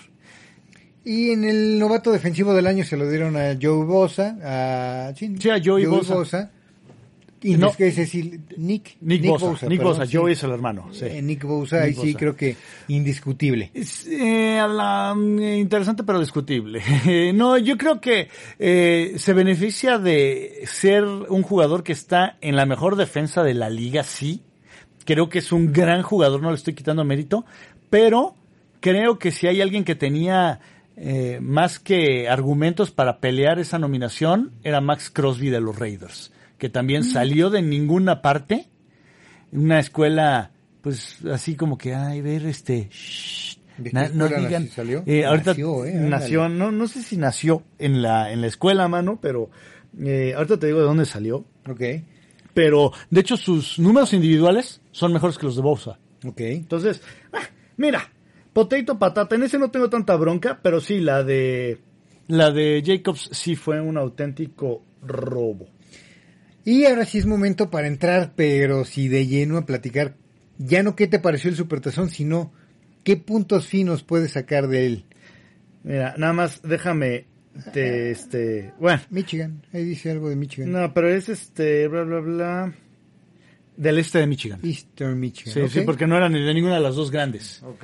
Y 1.06 1.30
en 1.30 1.44
el 1.44 1.78
novato 1.78 2.12
defensivo 2.12 2.56
del 2.56 2.66
año 2.66 2.84
se 2.84 2.98
lo 2.98 3.08
dieron 3.08 3.38
a 3.38 3.56
Joe 3.62 3.86
Bosa. 3.86 4.38
A, 4.44 5.14
sí, 5.16 5.50
a 5.50 5.62
Joey, 5.64 5.86
Bosa. 5.86 6.52
Y 7.44 7.58
no, 7.58 7.70
es 7.70 7.78
que 7.78 7.88
es 7.90 7.96
decir, 7.96 8.40
Nick, 8.58 8.98
Nick, 9.02 9.22
Nick 9.22 9.40
Bosa. 9.40 9.68
Nick 9.68 9.84
Bosa, 9.84 10.06
Joey 10.12 10.34
es 10.34 10.42
el 10.42 10.50
hermano. 10.50 10.88
Sí. 10.92 11.06
Eh, 11.06 11.22
Nick 11.22 11.44
Bosa, 11.44 11.84
ahí 11.84 11.94
sí 11.94 12.16
creo 12.16 12.36
que 12.36 12.56
indiscutible. 12.88 13.70
Es, 13.72 14.08
eh, 14.08 14.58
la, 14.68 15.16
eh, 15.16 15.58
interesante 15.58 16.04
pero 16.04 16.20
discutible. 16.20 16.82
no, 17.36 17.60
yo 17.60 17.78
creo 17.78 18.02
que 18.02 18.30
eh, 18.58 19.14
se 19.18 19.34
beneficia 19.34 20.00
de 20.00 20.64
ser 20.66 21.04
un 21.04 21.44
jugador 21.44 21.84
que 21.84 21.92
está 21.92 22.40
en 22.42 22.56
la 22.56 22.66
mejor 22.66 22.96
defensa 22.96 23.44
de 23.44 23.54
la 23.54 23.70
liga, 23.70 24.02
sí 24.02 24.42
Creo 25.06 25.30
que 25.30 25.40
es 25.40 25.52
un 25.52 25.72
gran 25.72 26.02
jugador, 26.02 26.42
no 26.42 26.50
le 26.50 26.56
estoy 26.56 26.74
quitando 26.74 27.04
mérito, 27.06 27.46
pero 27.90 28.36
creo 28.80 29.20
que 29.20 29.32
si 29.32 29.48
hay 29.48 29.62
alguien 29.62 29.84
que 29.84 29.96
tenía 29.96 30.60
eh, 30.98 31.40
más 31.42 31.80
que 31.80 32.30
argumentos 32.30 32.92
para 32.92 33.20
pelear 33.20 33.60
esa 33.60 33.80
nominación, 33.80 34.52
era 34.64 34.82
Max 34.82 35.10
Crosby 35.10 35.50
de 35.50 35.62
los 35.62 35.78
Raiders, 35.78 36.32
que 36.58 36.70
también 36.70 37.02
mm. 37.02 37.06
salió 37.06 37.50
de 37.50 37.62
ninguna 37.62 38.22
parte, 38.22 38.68
una 39.52 39.80
escuela, 39.80 40.52
pues 40.82 41.24
así 41.26 41.56
como 41.56 41.78
que, 41.78 41.94
ay, 41.94 42.22
ver, 42.22 42.46
este, 42.46 42.90
no 43.92 44.28
digan, 44.28 44.68
salió? 44.70 45.04
Eh, 45.06 45.26
ahorita 45.26 45.52
nació, 45.52 45.86
eh, 45.86 45.94
nació 45.94 46.50
no, 46.50 46.72
no 46.72 46.88
sé 46.88 47.04
si 47.04 47.18
nació 47.18 47.64
en 47.78 48.02
la, 48.02 48.32
en 48.32 48.42
la 48.42 48.48
escuela, 48.48 48.88
mano, 48.88 49.20
pero 49.22 49.50
eh, 50.00 50.34
ahorita 50.36 50.60
te 50.60 50.68
digo 50.68 50.80
de 50.80 50.86
dónde 50.86 51.06
salió. 51.06 51.46
Ok 51.70 51.82
pero 52.56 52.94
de 53.12 53.20
hecho 53.20 53.38
sus 53.38 53.78
números 53.78 54.14
individuales 54.14 54.82
son 54.96 55.12
mejores 55.12 55.38
que 55.38 55.46
los 55.46 55.58
de 55.58 55.62
Bosa. 55.62 56.00
Ok. 56.24 56.40
Entonces, 56.40 57.02
ah, 57.34 57.44
mira, 57.76 58.10
potato 58.54 58.98
patata, 58.98 59.36
en 59.36 59.44
ese 59.44 59.60
no 59.60 59.70
tengo 59.70 59.90
tanta 59.90 60.16
bronca, 60.16 60.62
pero 60.64 60.80
sí, 60.80 61.02
la 61.02 61.22
de 61.22 61.80
la 62.28 62.52
de 62.52 62.82
Jacobs 62.84 63.30
sí 63.34 63.58
fue 63.58 63.82
un 63.82 63.98
auténtico 63.98 64.84
robo. 65.02 65.68
Y 66.64 66.86
ahora 66.86 67.04
sí 67.04 67.18
es 67.18 67.26
momento 67.26 67.70
para 67.70 67.88
entrar, 67.88 68.32
pero 68.38 68.86
sí 68.86 69.10
de 69.10 69.28
lleno 69.28 69.58
a 69.58 69.66
platicar, 69.66 70.16
ya 70.58 70.82
no 70.82 70.96
qué 70.96 71.08
te 71.08 71.20
pareció 71.20 71.50
el 71.50 71.58
Supertazón, 71.58 72.10
sino 72.10 72.54
qué 73.04 73.18
puntos 73.18 73.68
finos 73.68 74.02
puedes 74.02 74.32
sacar 74.32 74.70
de 74.70 74.86
él. 74.86 75.06
Mira, 75.84 76.16
nada 76.18 76.32
más 76.32 76.62
déjame 76.64 77.26
de 77.74 78.12
este, 78.12 78.74
bueno. 78.80 79.02
Michigan, 79.10 79.62
ahí 79.74 79.84
dice 79.84 80.12
algo 80.12 80.30
de 80.30 80.38
Michigan. 80.38 80.72
No, 80.72 80.94
pero 80.94 81.10
es 81.10 81.28
este, 81.28 81.90
bla, 81.90 82.04
bla, 82.04 82.20
bla. 82.22 82.74
Del 83.78 83.98
este 84.00 84.20
de 84.20 84.28
Michigan. 84.28 84.60
Eastern 84.64 85.20
Michigan. 85.20 85.54
Sí, 85.54 85.80
sí, 85.80 85.82
porque 85.82 86.08
no 86.08 86.16
eran 86.16 86.32
ni 86.32 86.42
de 86.42 86.54
ninguna 86.54 86.76
de 86.76 86.82
las 86.82 86.96
dos 86.96 87.12
grandes. 87.12 87.62
Ok. 87.64 87.84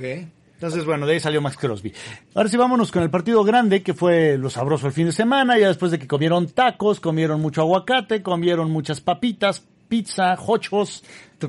Entonces, 0.61 0.85
bueno, 0.85 1.07
de 1.07 1.13
ahí 1.13 1.19
salió 1.19 1.41
Max 1.41 1.57
Crosby. 1.57 1.91
Ahora 2.35 2.47
sí, 2.47 2.55
vámonos 2.55 2.91
con 2.91 3.01
el 3.01 3.09
partido 3.09 3.43
grande, 3.43 3.81
que 3.81 3.95
fue 3.95 4.37
lo 4.37 4.47
sabroso 4.51 4.85
el 4.85 4.93
fin 4.93 5.07
de 5.07 5.11
semana, 5.11 5.57
ya 5.57 5.67
después 5.67 5.91
de 5.91 5.97
que 5.97 6.07
comieron 6.07 6.47
tacos, 6.49 6.99
comieron 6.99 7.41
mucho 7.41 7.61
aguacate, 7.61 8.21
comieron 8.21 8.69
muchas 8.69 9.01
papitas, 9.01 9.63
pizza, 9.87 10.37
hochos. 10.45 11.03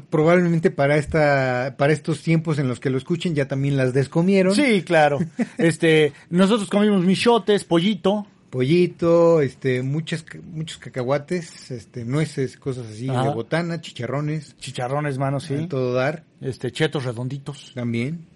Probablemente 0.08 0.70
para 0.70 0.96
esta, 0.96 1.74
para 1.76 1.92
estos 1.92 2.22
tiempos 2.22 2.58
en 2.58 2.68
los 2.68 2.80
que 2.80 2.88
lo 2.88 2.96
escuchen 2.96 3.34
ya 3.34 3.46
también 3.46 3.76
las 3.76 3.92
descomieron. 3.92 4.54
Sí, 4.54 4.82
claro. 4.82 5.18
este, 5.58 6.14
nosotros 6.30 6.70
comimos 6.70 7.04
michotes, 7.04 7.64
pollito. 7.64 8.26
Pollito, 8.52 9.40
este, 9.40 9.82
muchas, 9.82 10.26
muchos 10.44 10.76
cacahuates, 10.76 11.70
este, 11.70 12.04
nueces, 12.04 12.58
cosas 12.58 12.86
así, 12.86 13.06
de 13.06 13.30
botana, 13.30 13.80
chicharrones. 13.80 14.58
Chicharrones, 14.58 15.16
mano, 15.16 15.40
sí. 15.40 15.66
todo 15.70 15.94
dar. 15.94 16.24
Este, 16.42 16.70
chetos 16.70 17.06
redonditos. 17.06 17.72
También. 17.74 18.26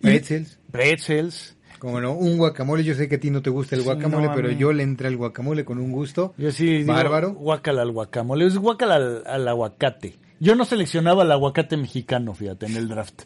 Pretzels. 0.00 0.56
pretzels. 0.70 1.56
Como 1.80 2.00
no, 2.00 2.12
un 2.12 2.38
guacamole, 2.38 2.84
yo 2.84 2.94
sé 2.94 3.08
que 3.08 3.16
a 3.16 3.20
ti 3.20 3.30
no 3.30 3.42
te 3.42 3.50
gusta 3.50 3.74
el 3.74 3.82
guacamole, 3.82 4.30
pero 4.36 4.52
yo 4.52 4.72
le 4.72 4.84
entré 4.84 5.08
al 5.08 5.16
guacamole 5.16 5.64
con 5.64 5.78
un 5.78 5.90
gusto. 5.90 6.32
Yo 6.38 6.52
sí, 6.52 6.84
bárbaro. 6.84 7.32
guacala 7.32 7.82
al 7.82 7.90
guacamole, 7.90 8.46
es 8.46 8.56
guacala 8.56 9.22
al, 9.26 9.48
aguacate. 9.48 10.14
Yo 10.38 10.54
no 10.54 10.64
seleccionaba 10.64 11.24
el 11.24 11.32
aguacate 11.32 11.76
mexicano, 11.76 12.34
fíjate, 12.34 12.66
en 12.66 12.76
el 12.76 12.86
draft. 12.86 13.22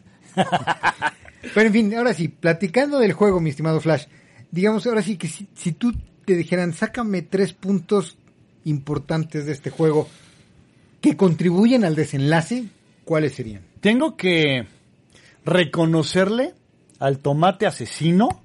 pero 1.55 1.67
en 1.67 1.73
fin, 1.75 1.95
ahora 1.95 2.15
sí, 2.15 2.29
platicando 2.29 2.99
del 2.99 3.13
juego, 3.13 3.41
mi 3.41 3.51
estimado 3.51 3.79
Flash, 3.79 4.07
digamos 4.51 4.87
ahora 4.87 5.03
sí 5.03 5.19
que 5.19 5.29
si, 5.29 5.49
si 5.53 5.73
tú 5.73 5.93
te 6.25 6.37
dijeran, 6.37 6.73
sácame 6.73 7.23
tres 7.23 7.53
puntos 7.53 8.17
importantes 8.65 9.47
de 9.47 9.53
este 9.53 9.71
juego 9.71 10.09
que 11.01 11.17
contribuyen 11.17 11.85
al 11.85 11.95
desenlace, 11.95 12.65
¿cuáles 13.05 13.35
serían? 13.35 13.63
Tengo 13.81 14.17
que 14.17 14.67
reconocerle 15.45 16.55
al 16.99 17.19
tomate 17.19 17.67
asesino 17.67 18.43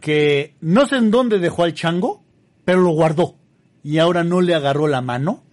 que 0.00 0.54
no 0.60 0.86
sé 0.86 0.96
en 0.96 1.10
dónde 1.10 1.38
dejó 1.38 1.64
al 1.64 1.74
chango, 1.74 2.22
pero 2.64 2.80
lo 2.80 2.90
guardó. 2.90 3.36
Y 3.82 3.98
ahora 3.98 4.24
no 4.24 4.40
le 4.40 4.54
agarró 4.54 4.88
la 4.88 5.00
mano 5.00 5.44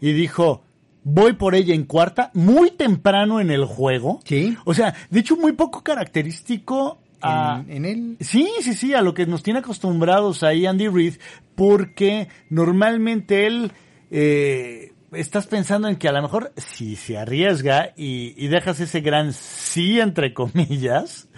y 0.00 0.12
dijo, 0.12 0.62
voy 1.02 1.34
por 1.34 1.54
ella 1.54 1.74
en 1.74 1.84
cuarta, 1.84 2.30
muy 2.34 2.72
temprano 2.72 3.40
en 3.40 3.50
el 3.50 3.64
juego. 3.64 4.20
Sí. 4.24 4.56
O 4.64 4.74
sea, 4.74 4.94
de 5.10 5.20
hecho, 5.20 5.36
muy 5.36 5.52
poco 5.52 5.82
característico 5.82 6.98
a... 7.22 7.64
¿En, 7.68 7.84
él? 7.84 8.16
Sí, 8.20 8.48
sí, 8.60 8.74
sí, 8.74 8.94
a 8.94 9.02
lo 9.02 9.14
que 9.14 9.26
nos 9.26 9.42
tiene 9.42 9.60
acostumbrados 9.60 10.42
ahí 10.42 10.66
Andy 10.66 10.88
Reid, 10.88 11.14
porque 11.54 12.28
normalmente 12.48 13.46
él... 13.46 13.72
Eh, 14.10 14.92
estás 15.12 15.46
pensando 15.46 15.88
en 15.88 15.96
que 15.96 16.08
a 16.08 16.12
lo 16.12 16.22
mejor 16.22 16.52
si 16.56 16.96
se 16.96 17.18
arriesga 17.18 17.92
y, 17.96 18.34
y 18.36 18.48
dejas 18.48 18.80
ese 18.80 19.00
gran 19.00 19.32
sí, 19.32 19.98
entre 20.00 20.32
comillas, 20.34 21.28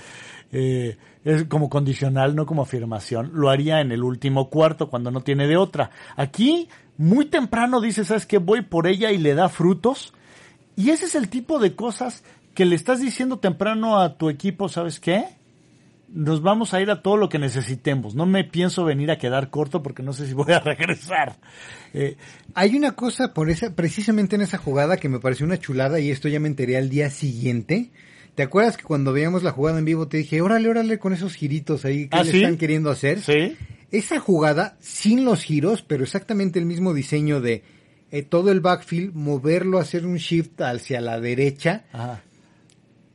eh, 0.53 0.99
es 1.25 1.45
como 1.45 1.71
condicional, 1.71 2.35
no 2.35 2.47
como 2.47 2.63
afirmación, 2.63 3.31
lo 3.33 3.49
haría 3.49 3.81
en 3.81 3.93
el 3.93 4.03
último 4.03 4.51
cuarto 4.51 4.91
cuando 4.91 5.11
no 5.11 5.23
tiene 5.23 5.47
de 5.47 5.57
otra. 5.57 5.91
Aquí, 6.17 6.69
muy 6.99 7.27
temprano 7.27 7.81
dice, 7.81 8.05
¿sabes 8.05 8.27
qué? 8.27 8.39
Voy 8.39 8.63
por 8.63 8.87
ella 8.87 9.13
y 9.13 9.19
le 9.19 9.35
da 9.35 9.49
frutos. 9.49 10.13
Y 10.77 10.91
ese 10.91 11.07
es 11.07 11.15
el 11.15 11.29
tipo 11.29 11.59
de 11.59 11.75
cosas 11.75 12.25
que 12.55 12.65
le 12.65 12.75
estás 12.75 13.01
diciendo 13.01 13.39
temprano 13.39 13.99
a 13.99 14.17
tu 14.19 14.29
equipo, 14.31 14.69
¿sabes 14.69 15.01
qué? 15.01 15.25
Nos 16.15 16.43
vamos 16.43 16.75
a 16.75 16.81
ir 16.81 16.91
a 16.91 17.03
todo 17.03 17.17
lo 17.17 17.29
que 17.29 17.39
necesitemos. 17.39 18.15
No 18.15 18.27
me 18.27 18.45
pienso 18.45 18.85
venir 18.85 19.11
a 19.11 19.19
quedar 19.19 19.51
corto 19.51 19.83
porque 19.83 20.03
no 20.03 20.13
sé 20.13 20.27
si 20.27 20.35
voy 20.35 20.53
a 20.53 20.61
regresar. 20.61 21.37
Eh, 21.95 22.17
Hay 22.55 22.77
una 22.77 22.93
cosa 22.93 23.33
por 23.33 23.51
esa, 23.51 23.75
precisamente 23.75 24.37
en 24.37 24.43
esa 24.43 24.59
jugada 24.59 24.97
que 24.97 25.09
me 25.09 25.21
pareció 25.21 25.47
una 25.47 25.59
chulada 25.59 26.01
y 26.01 26.11
esto 26.11 26.29
ya 26.29 26.41
me 26.41 26.49
enteré 26.49 26.77
al 26.77 26.89
día 26.89 27.11
siguiente 27.11 27.91
¿Te 28.35 28.43
acuerdas 28.43 28.79
que 28.79 28.85
cuando 28.85 29.13
veíamos 29.13 29.43
la 29.43 29.51
jugada 29.51 29.79
en 29.79 29.85
vivo 29.85 30.09
te 30.09 30.17
dije, 30.17 30.41
órale, 30.41 30.69
órale 30.69 30.99
con 30.99 31.13
esos 31.13 31.35
giritos 31.35 31.85
ahí 31.85 32.09
que 32.09 32.17
¿Ah, 32.17 32.25
le 32.25 32.31
están 32.31 32.57
queriendo 32.57 32.91
hacer? 32.91 33.21
Sí. 33.21 33.57
Esa 33.91 34.21
jugada, 34.21 34.77
sin 34.81 35.27
los 35.27 35.43
giros, 35.43 35.83
pero 35.83 36.03
exactamente 36.03 36.59
el 36.59 36.65
mismo 36.65 36.95
diseño 36.95 37.43
de 37.43 37.63
eh, 38.11 38.23
todo 38.23 38.51
el 38.51 38.61
backfield, 38.61 39.15
moverlo, 39.15 39.79
hacer 39.79 40.07
un 40.07 40.17
shift 40.17 40.63
hacia 40.63 41.03
la 41.03 41.21
derecha, 41.21 41.85
Ajá 41.93 42.23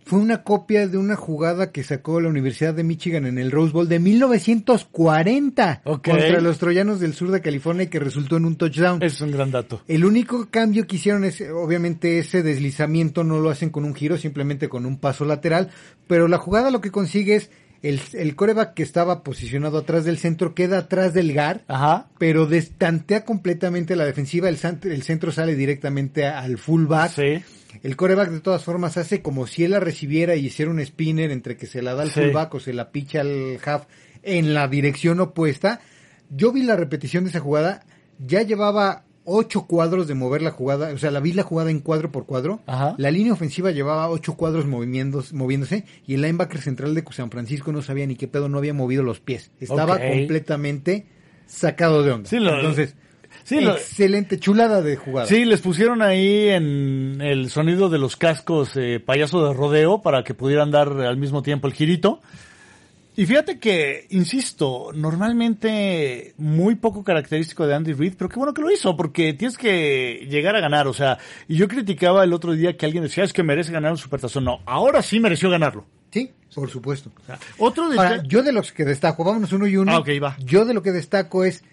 fue 0.08 0.20
una 0.20 0.44
copia 0.44 0.88
de 0.88 0.98
una 0.98 1.18
jugada 1.18 1.72
que 1.74 1.84
sacó 1.84 2.22
la 2.22 2.30
Universidad 2.30 2.74
de 2.74 2.84
Michigan 2.84 3.26
en 3.26 3.38
el 3.38 3.52
Rose 3.52 3.74
Bowl 3.74 3.90
de 3.90 4.00
1940 4.00 5.82
contra 5.84 6.40
los 6.40 6.58
Troyanos 6.60 7.02
del 7.02 7.14
sur 7.14 7.30
de 7.30 7.42
California 7.42 7.84
y 7.84 7.88
que 7.88 8.00
resultó 8.00 8.38
en 8.38 8.46
un 8.46 8.56
touchdown. 8.56 9.04
Es 9.04 9.20
un 9.20 9.32
gran 9.32 9.52
dato. 9.52 9.82
El 9.86 10.06
único 10.06 10.48
cambio 10.50 10.88
que 10.88 10.96
hicieron 10.96 11.26
es, 11.26 11.42
obviamente, 11.42 12.20
ese 12.20 12.42
deslizamiento 12.42 13.26
no 13.26 13.40
lo 13.40 13.50
hacen 13.50 13.70
con 13.70 13.84
un 13.84 13.94
giro, 13.94 14.18
simplemente 14.18 14.70
con 14.70 14.86
un 14.86 14.98
paso 14.98 15.26
lateral, 15.26 15.72
pero 16.08 16.30
la 16.30 16.38
jugada 16.38 16.72
lo 16.72 16.80
que 16.80 16.90
consigue 16.90 17.36
es 17.36 17.52
el, 17.82 18.00
el 18.14 18.36
coreback 18.36 18.76
que 18.76 18.84
estaba 18.84 19.24
posicionado 19.24 19.80
atrás 19.80 20.06
del 20.06 20.18
centro 20.18 20.56
queda 20.56 20.78
atrás 20.78 21.14
del 21.14 21.34
GAR, 21.34 21.66
Ajá. 21.68 22.08
pero 22.18 22.46
destantea 22.46 23.26
completamente 23.26 23.98
la 23.98 24.06
defensiva, 24.06 24.48
el, 24.48 24.58
el 24.84 25.04
centro 25.04 25.34
sale 25.34 25.56
directamente 25.56 26.26
al 26.26 26.58
fullback. 26.58 27.12
Sí 27.12 27.44
el 27.84 27.96
coreback 27.96 28.30
de 28.32 28.40
todas 28.42 28.64
formas 28.64 28.98
hace 28.98 29.22
como 29.22 29.48
si 29.48 29.64
él 29.64 29.72
la 29.72 29.80
recibiera 29.80 30.36
y 30.36 30.46
hiciera 30.48 30.72
un 30.72 30.84
spinner 30.86 31.32
entre 31.32 31.58
que 31.58 31.66
se 31.68 31.82
la 31.82 31.94
da 31.94 32.04
al 32.04 32.10
fullback 32.26 32.54
o 32.56 32.60
se 32.60 32.74
la 32.74 32.92
picha 32.92 33.22
al 33.22 33.58
half 33.66 33.84
en 34.24 34.54
la 34.54 34.68
dirección 34.68 35.20
opuesta. 35.20 35.80
yo 36.30 36.52
vi 36.52 36.64
la 36.64 36.76
repetición 36.76 37.24
de 37.24 37.30
esa 37.30 37.40
jugada, 37.40 37.86
ya 38.20 38.42
llevaba 38.42 39.04
ocho 39.30 39.66
cuadros 39.68 40.08
de 40.08 40.14
mover 40.16 40.42
la 40.42 40.52
jugada, 40.52 40.94
o 40.94 40.98
sea, 40.98 41.12
la 41.12 41.20
vi 41.20 41.34
la 41.34 41.44
jugada 41.44 41.70
en 41.70 41.80
cuadro 41.82 42.12
por 42.14 42.26
cuadro. 42.26 42.62
Ajá. 42.66 42.96
La 42.98 43.12
línea 43.12 43.34
ofensiva 43.34 43.72
llevaba 43.72 44.10
ocho 44.10 44.36
cuadros 44.36 44.66
moviéndose, 44.66 45.84
y 46.06 46.14
el 46.14 46.22
linebacker 46.22 46.62
central 46.62 46.96
de 46.96 47.04
San 47.12 47.30
Francisco 47.32 47.72
no 47.74 47.82
sabía 47.82 48.06
ni 48.08 48.16
qué 48.16 48.28
pedo, 48.28 48.48
no 48.50 48.58
había 48.58 48.74
movido 48.74 49.04
los 49.04 49.20
pies. 49.20 49.52
Estaba 49.60 49.98
completamente 50.00 51.06
sacado 51.46 52.04
de 52.04 52.12
onda. 52.12 52.30
Sí, 52.30 52.40
lo- 52.40 52.56
Entonces, 52.56 52.96
Sí, 53.48 53.62
lo- 53.62 53.76
excelente, 53.78 54.38
chulada 54.40 54.82
de 54.82 54.98
jugada. 54.98 55.26
Sí, 55.26 55.46
les 55.46 55.62
pusieron 55.62 56.02
ahí 56.02 56.50
en 56.50 57.22
el 57.22 57.50
sonido 57.50 57.88
de 57.88 57.98
los 57.98 58.18
cascos 58.18 58.72
eh, 58.76 59.00
payaso 59.00 59.48
de 59.48 59.54
rodeo 59.54 60.02
para 60.02 60.26
que 60.26 60.34
pudieran 60.34 60.70
dar 60.70 60.90
al 60.90 61.16
mismo 61.16 61.42
tiempo 61.42 61.66
el 61.68 61.74
girito. 61.74 62.20
Y 63.16 63.26
fíjate 63.26 63.58
que, 63.58 64.06
insisto, 64.10 64.92
normalmente 64.94 66.34
muy 66.38 66.76
poco 66.76 67.04
característico 67.06 67.66
de 67.66 67.74
Andy 67.74 67.94
Reid, 67.94 68.16
pero 68.18 68.30
qué 68.30 68.36
bueno 68.36 68.54
que 68.54 68.62
lo 68.62 68.70
hizo, 68.70 68.96
porque 68.98 69.34
tienes 69.34 69.58
que 69.58 70.28
llegar 70.30 70.56
a 70.56 70.60
ganar, 70.60 70.88
o 70.88 70.94
sea, 70.94 71.18
y 71.48 71.56
yo 71.56 71.68
criticaba 71.70 72.24
el 72.26 72.34
otro 72.34 72.52
día 72.52 72.76
que 72.76 72.86
alguien 72.86 73.04
decía, 73.04 73.24
es 73.24 73.32
que 73.34 73.44
merece 73.44 73.72
ganar 73.72 73.92
un 73.92 73.98
supertazón. 73.98 74.44
No, 74.44 74.60
ahora 74.66 75.02
sí 75.02 75.20
mereció 75.22 75.50
ganarlo. 75.50 75.86
Sí, 76.12 76.32
por 76.54 76.70
supuesto. 76.70 77.12
O 77.24 77.26
sea, 77.26 77.40
otro 77.58 77.90
de 77.90 77.98
Ahora, 77.98 78.24
yo 78.24 78.44
de 78.44 78.52
los 78.52 78.72
que 78.72 78.84
destaco, 78.86 79.24
vámonos 79.24 79.52
uno 79.54 79.68
y 79.68 79.78
uno. 79.78 79.94
Ah, 79.96 80.04
va. 80.22 80.38
Yo 80.44 80.66
de 80.66 80.74
lo 80.74 80.84
que 80.84 80.92
destaco 80.92 81.44
es, 81.44 81.64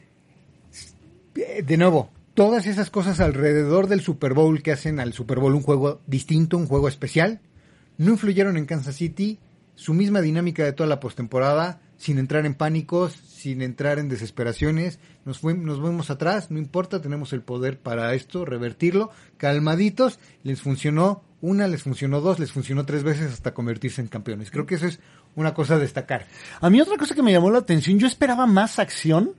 de 1.35 1.77
nuevo, 1.77 2.11
todas 2.35 2.67
esas 2.67 2.91
cosas 2.91 3.21
alrededor 3.21 3.89
del 3.89 4.01
Super 4.01 4.35
Bowl 4.35 4.63
que 4.63 4.73
hacen 4.73 5.01
al 5.01 5.13
Super 5.13 5.39
Bowl 5.39 5.55
un 5.55 5.63
juego 5.63 6.01
distinto, 6.07 6.57
un 6.57 6.67
juego 6.67 6.89
especial, 6.89 7.41
no 7.99 8.13
influyeron 8.13 8.57
en 8.57 8.67
Kansas 8.67 8.97
City, 8.97 9.39
su 9.75 9.95
misma 9.95 10.21
dinámica 10.21 10.65
de 10.65 10.73
toda 10.73 10.89
la 10.89 11.01
postemporada, 11.01 11.81
sin 11.97 12.19
entrar 12.19 12.47
en 12.47 12.55
pánicos, 12.55 13.13
sin 13.13 13.63
entrar 13.63 13.99
en 13.99 14.09
desesperaciones, 14.09 14.99
nos, 15.25 15.43
nos 15.43 15.81
fuimos 15.81 16.11
atrás, 16.11 16.51
no 16.51 16.59
importa, 16.59 17.01
tenemos 17.01 17.33
el 17.33 17.43
poder 17.43 17.79
para 17.79 18.15
esto, 18.15 18.45
revertirlo, 18.45 19.11
calmaditos, 19.37 20.19
les 20.43 20.61
funcionó 20.61 21.23
una, 21.41 21.69
les 21.69 21.83
funcionó 21.83 22.21
dos, 22.21 22.39
les 22.39 22.53
funcionó 22.53 22.87
tres 22.87 23.03
veces 23.03 23.33
hasta 23.33 23.53
convertirse 23.55 24.01
en 24.01 24.09
campeones. 24.09 24.51
Creo 24.51 24.67
que 24.67 24.77
eso 24.77 24.87
es 24.87 24.99
una 25.37 25.53
cosa 25.53 25.75
a 25.75 25.79
destacar. 25.79 26.27
A 26.61 26.71
mí 26.71 26.81
otra 26.81 26.97
cosa 26.97 27.15
que 27.15 27.23
me 27.23 27.33
llamó 27.33 27.51
la 27.51 27.59
atención, 27.59 27.99
yo 27.99 28.07
esperaba 28.07 28.47
más 28.47 28.79
acción 28.79 29.35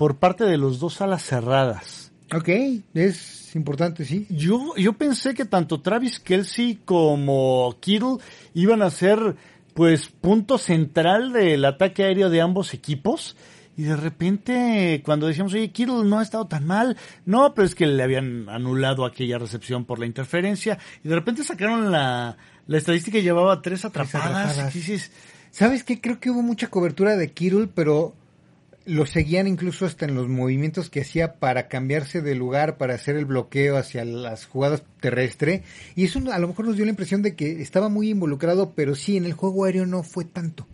por 0.00 0.16
parte 0.16 0.44
de 0.44 0.56
los 0.56 0.80
dos 0.80 1.02
alas 1.02 1.22
cerradas. 1.22 2.10
Ok, 2.34 2.48
es 2.94 3.54
importante, 3.54 4.06
sí. 4.06 4.26
Yo, 4.30 4.74
yo 4.78 4.94
pensé 4.94 5.34
que 5.34 5.44
tanto 5.44 5.82
Travis 5.82 6.18
Kelsey 6.18 6.80
como 6.86 7.76
Kittle 7.80 8.16
iban 8.54 8.80
a 8.80 8.88
ser, 8.88 9.36
pues, 9.74 10.08
punto 10.08 10.56
central 10.56 11.34
del 11.34 11.66
ataque 11.66 12.04
aéreo 12.04 12.30
de 12.30 12.40
ambos 12.40 12.72
equipos. 12.72 13.36
Y 13.76 13.82
de 13.82 13.96
repente, 13.96 15.02
cuando 15.04 15.26
decíamos, 15.26 15.52
oye, 15.52 15.70
Kittle 15.70 16.04
no 16.04 16.18
ha 16.18 16.22
estado 16.22 16.46
tan 16.46 16.66
mal, 16.66 16.96
no, 17.26 17.52
pero 17.52 17.66
es 17.66 17.74
que 17.74 17.86
le 17.86 18.02
habían 18.02 18.48
anulado 18.48 19.04
aquella 19.04 19.36
recepción 19.36 19.84
por 19.84 19.98
la 19.98 20.06
interferencia. 20.06 20.78
Y 21.04 21.10
de 21.10 21.14
repente 21.14 21.44
sacaron 21.44 21.92
la, 21.92 22.38
la 22.66 22.78
estadística 22.78 23.18
y 23.18 23.22
llevaba 23.22 23.60
tres 23.60 23.84
atrapadas. 23.84 24.72
dices, 24.72 25.12
¿Sabes 25.50 25.82
qué? 25.82 26.00
Creo 26.00 26.20
que 26.20 26.30
hubo 26.30 26.42
mucha 26.42 26.68
cobertura 26.68 27.16
de 27.16 27.32
Kittle, 27.32 27.68
pero 27.74 28.14
lo 28.90 29.06
seguían 29.06 29.46
incluso 29.46 29.86
hasta 29.86 30.04
en 30.04 30.16
los 30.16 30.28
movimientos 30.28 30.90
que 30.90 31.02
hacía 31.02 31.34
para 31.34 31.68
cambiarse 31.68 32.22
de 32.22 32.34
lugar, 32.34 32.76
para 32.76 32.94
hacer 32.94 33.14
el 33.14 33.24
bloqueo 33.24 33.76
hacia 33.76 34.04
las 34.04 34.46
jugadas 34.46 34.82
terrestre. 34.98 35.62
Y 35.94 36.04
eso 36.04 36.20
a 36.32 36.38
lo 36.40 36.48
mejor 36.48 36.66
nos 36.66 36.74
dio 36.74 36.84
la 36.84 36.90
impresión 36.90 37.22
de 37.22 37.36
que 37.36 37.62
estaba 37.62 37.88
muy 37.88 38.10
involucrado, 38.10 38.72
pero 38.74 38.96
sí, 38.96 39.16
en 39.16 39.26
el 39.26 39.32
juego 39.32 39.64
aéreo 39.64 39.86
no 39.86 40.02
fue 40.02 40.24
tanto. 40.24 40.66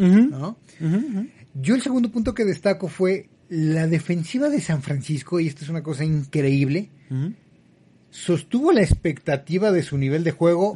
Yo 1.53 1.75
el 1.75 1.83
segundo 1.83 2.11
punto 2.11 2.35
que 2.35 2.47
destaco 2.47 2.89
fue 2.89 3.29
la 3.51 3.87
defensiva 3.87 4.49
de 4.49 4.63
San 4.63 4.83
Francisco, 4.83 5.39
y 5.39 5.49
esto 5.49 5.65
es 5.65 5.69
una 5.69 5.83
cosa 5.83 6.03
increíble, 6.03 6.89
sostuvo 8.09 8.73
la 8.73 8.81
expectativa 8.81 9.73
de 9.73 9.83
su 9.83 9.99
nivel 9.99 10.25
de 10.25 10.31
juego 10.31 10.73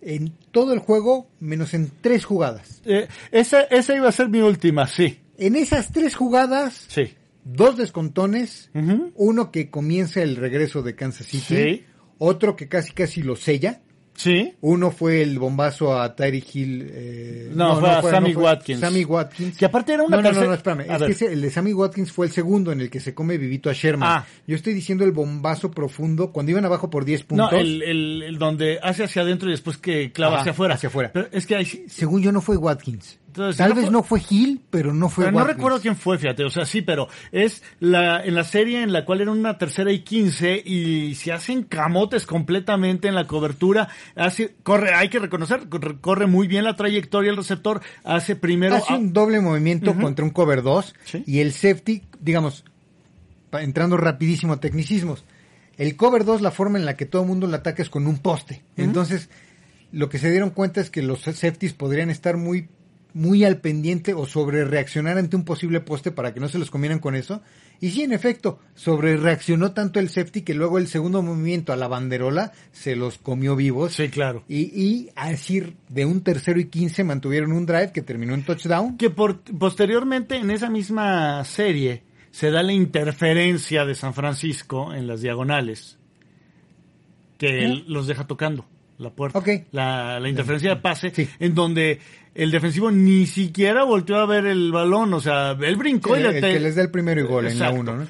en 0.00 0.32
todo 0.52 0.72
el 0.72 0.78
juego, 0.78 1.28
menos 1.40 1.74
en 1.74 1.90
tres 2.00 2.24
jugadas. 2.24 2.82
Eh, 2.84 3.08
esa, 3.32 3.62
esa 3.62 3.96
iba 3.96 4.08
a 4.08 4.12
ser 4.12 4.28
mi 4.28 4.42
última, 4.42 4.86
sí, 4.86 5.18
En 5.38 5.56
esas 5.56 5.92
tres 5.92 6.14
jugadas, 6.16 6.86
sí. 6.88 7.14
dos 7.44 7.76
descontones, 7.76 8.70
uno 9.16 9.50
que 9.50 9.70
comienza 9.70 10.22
el 10.22 10.36
regreso 10.36 10.82
de 10.82 10.94
Kansas 10.94 11.26
City, 11.26 11.44
Sí. 11.56 11.84
otro 12.18 12.56
que 12.56 12.68
casi 12.68 12.92
casi 12.92 13.22
lo 13.22 13.36
sella, 13.36 13.80
Sí. 14.16 14.54
uno 14.60 14.92
fue 14.92 15.22
el 15.22 15.40
bombazo 15.40 16.00
a 16.00 16.14
Tyree 16.14 16.44
Hill. 16.52 16.88
eh, 16.88 17.50
No, 17.52 17.80
fue 17.80 17.90
a 17.90 18.00
Sammy 18.00 18.32
Watkins. 18.36 18.78
Sammy 18.78 19.04
Watkins. 19.04 19.56
Que 19.58 19.64
aparte 19.64 19.92
era 19.92 20.04
una 20.04 20.18
no, 20.18 20.22
no, 20.22 20.32
no, 20.32 20.44
no, 20.46 20.54
espérame. 20.54 20.88
A 20.88 20.94
Es 20.94 21.00
ver. 21.00 21.06
que 21.08 21.12
ese- 21.14 21.32
el 21.32 21.42
de 21.42 21.50
Sammy 21.50 21.72
Watkins 21.72 22.12
fue 22.12 22.26
el 22.26 22.32
segundo 22.32 22.70
en 22.70 22.80
el 22.80 22.90
que 22.90 23.00
se 23.00 23.12
come 23.12 23.36
vivito 23.38 23.68
a 23.70 23.72
Sherman. 23.72 24.08
Ah. 24.08 24.26
Yo 24.46 24.54
estoy 24.54 24.72
diciendo 24.72 25.04
el 25.04 25.10
bombazo 25.10 25.72
profundo 25.72 26.30
cuando 26.30 26.52
iban 26.52 26.64
abajo 26.64 26.90
por 26.90 27.04
10 27.04 27.22
No, 27.22 27.26
puntos. 27.50 27.54
el, 27.60 27.82
el, 27.82 28.22
el 28.22 28.38
donde 28.38 28.78
hace 28.80 29.02
hacia 29.02 29.22
adentro 29.22 29.48
y 29.48 29.50
después 29.50 29.78
que 29.78 30.12
clava 30.12 30.38
hacia 30.38 30.52
afuera. 30.52 30.74
hacia 30.74 30.88
afuera. 30.90 31.10
Pero 31.12 31.26
es 31.32 31.44
que 31.44 31.56
ahí 31.56 31.66
Según 31.88 32.22
yo 32.22 32.30
no 32.30 32.40
fue 32.40 32.56
Watkins. 32.56 33.18
Entonces, 33.34 33.56
Tal 33.56 33.70
no 33.70 33.74
vez 33.74 33.84
fue- 33.86 33.92
no 33.92 34.02
fue 34.04 34.22
Hill, 34.30 34.60
pero 34.70 34.94
no 34.94 35.08
fue 35.08 35.24
pero 35.24 35.36
no 35.38 35.44
recuerdo 35.44 35.80
quién 35.80 35.96
fue, 35.96 36.18
fíjate, 36.18 36.44
o 36.44 36.50
sea, 36.50 36.64
sí, 36.64 36.82
pero 36.82 37.08
es 37.32 37.64
la 37.80 38.24
en 38.24 38.36
la 38.36 38.44
serie 38.44 38.80
en 38.80 38.92
la 38.92 39.04
cual 39.04 39.22
era 39.22 39.32
una 39.32 39.58
tercera 39.58 39.90
y 39.90 40.02
quince 40.02 40.62
y 40.64 41.16
se 41.16 41.32
hacen 41.32 41.64
camotes 41.64 42.26
completamente 42.26 43.08
en 43.08 43.16
la 43.16 43.26
cobertura, 43.26 43.88
hace 44.14 44.54
corre, 44.62 44.94
hay 44.94 45.08
que 45.08 45.18
reconocer, 45.18 45.62
corre, 46.00 46.28
muy 46.28 46.46
bien 46.46 46.62
la 46.62 46.76
trayectoria 46.76 47.32
el 47.32 47.36
receptor, 47.36 47.80
hace 48.04 48.36
primero 48.36 48.76
Hace 48.76 48.94
un 48.94 49.12
doble 49.12 49.40
movimiento 49.40 49.92
contra 49.96 50.24
un 50.24 50.30
cover 50.30 50.62
2 50.62 50.94
Sí. 51.04 51.24
y 51.26 51.40
el 51.40 51.52
safety, 51.52 52.02
digamos, 52.20 52.62
entrando 53.52 53.96
rapidísimo 53.96 54.52
a 54.52 54.60
tecnicismos. 54.60 55.24
El 55.76 55.96
cover 55.96 56.24
2, 56.24 56.40
la 56.40 56.52
forma 56.52 56.78
en 56.78 56.84
la 56.84 56.96
que 56.96 57.04
todo 57.04 57.22
el 57.22 57.28
mundo 57.28 57.48
lo 57.48 57.56
ataca 57.56 57.82
es 57.82 57.90
con 57.90 58.06
un 58.06 58.18
poste. 58.18 58.62
Entonces, 58.76 59.28
lo 59.90 60.08
que 60.08 60.18
se 60.18 60.30
dieron 60.30 60.50
cuenta 60.50 60.80
es 60.80 60.88
que 60.88 61.02
los 61.02 61.22
safeties 61.22 61.72
podrían 61.72 62.10
estar 62.10 62.36
muy 62.36 62.68
muy 63.14 63.44
al 63.44 63.58
pendiente 63.58 64.12
o 64.12 64.26
sobre 64.26 64.64
reaccionar 64.64 65.16
ante 65.16 65.36
un 65.36 65.44
posible 65.44 65.80
poste 65.80 66.10
para 66.10 66.34
que 66.34 66.40
no 66.40 66.48
se 66.48 66.58
los 66.58 66.70
comieran 66.70 66.98
con 66.98 67.14
eso. 67.14 67.40
Y 67.80 67.90
sí, 67.90 68.02
en 68.02 68.12
efecto, 68.12 68.58
sobre 68.74 69.16
reaccionó 69.16 69.72
tanto 69.72 70.00
el 70.00 70.10
safety 70.10 70.42
que 70.42 70.52
luego 70.52 70.78
el 70.78 70.88
segundo 70.88 71.22
movimiento 71.22 71.72
a 71.72 71.76
la 71.76 71.88
banderola 71.88 72.52
se 72.72 72.96
los 72.96 73.18
comió 73.18 73.56
vivos. 73.56 73.94
Sí, 73.94 74.08
claro. 74.08 74.44
Y, 74.48 74.62
y 74.78 75.10
así 75.14 75.62
de 75.88 76.04
un 76.04 76.22
tercero 76.22 76.58
y 76.60 76.66
quince 76.66 77.04
mantuvieron 77.04 77.52
un 77.52 77.66
drive 77.66 77.92
que 77.92 78.02
terminó 78.02 78.34
en 78.34 78.44
touchdown. 78.44 78.96
que 78.98 79.10
por, 79.10 79.40
posteriormente 79.42 80.36
en 80.36 80.50
esa 80.50 80.68
misma 80.68 81.44
serie 81.44 82.02
se 82.32 82.50
da 82.50 82.64
la 82.64 82.72
interferencia 82.72 83.84
de 83.84 83.94
San 83.94 84.12
Francisco 84.12 84.92
en 84.92 85.06
las 85.06 85.20
diagonales 85.20 85.98
que 87.38 87.64
él 87.64 87.84
los 87.86 88.06
deja 88.06 88.26
tocando 88.26 88.66
la 88.98 89.10
puerta. 89.10 89.42
La, 89.72 90.18
la 90.20 90.28
interferencia 90.28 90.70
de 90.70 90.76
pase 90.80 91.10
Sí. 91.14 91.28
en 91.40 91.54
donde 91.54 91.98
el 92.34 92.50
defensivo 92.50 92.90
ni 92.90 93.26
siquiera 93.26 93.84
volteó 93.84 94.16
a 94.16 94.26
ver 94.26 94.46
el 94.46 94.70
balón, 94.72 95.12
o 95.14 95.20
sea, 95.20 95.56
él 95.60 95.76
brincó 95.76 96.16
y 96.16 96.22
le 96.22 96.28
el 96.30 96.40
te- 96.40 96.52
que 96.54 96.60
les 96.60 96.74
da 96.76 96.82
el 96.82 96.90
primero 96.90 97.20
y 97.20 97.24
gol 97.24 97.46
en 97.46 97.58
la 97.58 97.66
Exacto. 97.70 97.80
1, 97.80 97.96
¿no? 97.96 98.06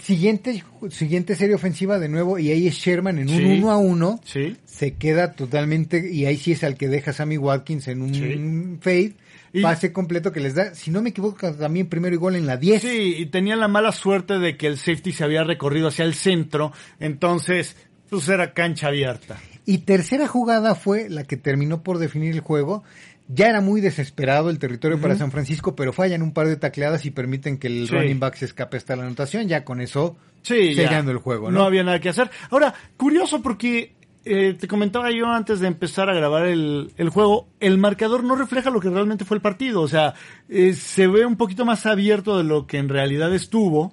Siguiente, 0.00 0.64
siguiente 0.90 1.36
serie 1.36 1.54
ofensiva 1.54 1.98
de 1.98 2.08
nuevo 2.08 2.38
y 2.38 2.50
ahí 2.50 2.66
es 2.66 2.74
Sherman 2.74 3.18
en 3.18 3.28
un 3.28 3.36
Sí. 3.36 3.44
1 3.44 3.70
a 3.70 3.76
1. 3.76 4.20
Sí. 4.24 4.56
Se 4.64 4.94
queda 4.94 5.32
totalmente 5.32 6.10
y 6.10 6.24
ahí 6.24 6.36
sí 6.38 6.52
es 6.52 6.64
al 6.64 6.76
que 6.76 6.88
deja 6.88 7.12
Sammy 7.12 7.36
Watkins 7.38 7.86
en 7.88 8.02
un 8.02 8.78
fade. 8.80 9.12
Y- 9.52 9.60
Pase 9.60 9.92
completo 9.92 10.32
que 10.32 10.40
les 10.40 10.54
da, 10.54 10.74
si 10.74 10.90
no 10.90 11.02
me 11.02 11.10
equivoco, 11.10 11.52
también 11.54 11.86
primero 11.86 12.14
y 12.14 12.18
gol 12.18 12.36
en 12.36 12.46
la 12.46 12.56
10. 12.56 12.80
Sí, 12.82 13.14
y 13.18 13.26
tenía 13.26 13.54
la 13.54 13.68
mala 13.68 13.92
suerte 13.92 14.38
de 14.38 14.56
que 14.56 14.66
el 14.66 14.78
safety 14.78 15.12
se 15.12 15.24
había 15.24 15.44
recorrido 15.44 15.88
hacia 15.88 16.06
el 16.06 16.14
centro, 16.14 16.72
entonces 16.98 17.76
pues 18.08 18.28
era 18.30 18.54
cancha 18.54 18.88
abierta. 18.88 19.38
Y 19.64 19.78
tercera 19.78 20.26
jugada 20.26 20.74
fue 20.74 21.08
la 21.08 21.24
que 21.24 21.36
terminó 21.36 21.82
por 21.82 21.98
definir 21.98 22.34
el 22.34 22.40
juego. 22.40 22.82
Ya 23.28 23.46
era 23.46 23.60
muy 23.60 23.80
desesperado 23.80 24.50
el 24.50 24.58
territorio 24.58 25.00
para 25.00 25.16
San 25.16 25.30
Francisco, 25.30 25.76
pero 25.76 25.92
fallan 25.92 26.22
un 26.22 26.32
par 26.32 26.48
de 26.48 26.56
tacleadas 26.56 27.06
y 27.06 27.10
permiten 27.12 27.56
que 27.58 27.68
el 27.68 27.86
Sí. 27.88 27.94
running 27.94 28.18
back 28.20 28.34
se 28.34 28.46
escape 28.46 28.76
hasta 28.76 28.96
la 28.96 29.04
anotación. 29.04 29.46
Ya 29.48 29.64
con 29.64 29.80
eso, 29.80 30.16
Sí, 30.42 30.74
ya. 30.74 30.82
sellando 30.88 31.12
el 31.12 31.18
juego, 31.18 31.50
¿no? 31.50 31.60
No 31.60 31.64
había 31.64 31.84
nada 31.84 32.00
que 32.00 32.08
hacer. 32.08 32.30
Ahora, 32.50 32.74
curioso 32.96 33.40
porque 33.40 33.94
eh, 34.24 34.54
te 34.58 34.68
comentaba 34.68 35.10
yo 35.10 35.26
antes 35.26 35.60
de 35.60 35.66
empezar 35.68 36.08
a 36.10 36.14
grabar 36.14 36.46
el, 36.46 36.92
el 36.96 37.08
juego, 37.08 37.48
el 37.60 37.78
marcador 37.78 38.22
no 38.24 38.36
refleja 38.36 38.70
lo 38.70 38.80
que 38.80 38.88
realmente 38.90 39.24
fue 39.24 39.36
el 39.36 39.40
partido. 39.40 39.80
O 39.80 39.88
sea, 39.88 40.14
eh, 40.48 40.74
se 40.74 41.06
ve 41.06 41.24
un 41.24 41.36
poquito 41.36 41.64
más 41.64 41.86
abierto 41.86 42.36
de 42.38 42.44
lo 42.44 42.66
que 42.66 42.78
en 42.78 42.88
realidad 42.88 43.32
estuvo. 43.34 43.92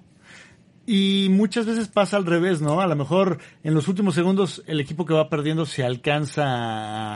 Y 0.91 1.29
muchas 1.29 1.67
veces 1.67 1.87
pasa 1.87 2.17
al 2.17 2.25
revés, 2.25 2.61
¿no? 2.61 2.81
A 2.81 2.87
lo 2.87 2.95
mejor 2.95 3.37
en 3.63 3.75
los 3.75 3.87
últimos 3.87 4.15
segundos 4.15 4.63
el 4.65 4.79
equipo 4.79 5.05
que 5.05 5.13
va 5.13 5.29
perdiendo 5.29 5.67
se 5.67 5.83
alcanza 5.83 6.45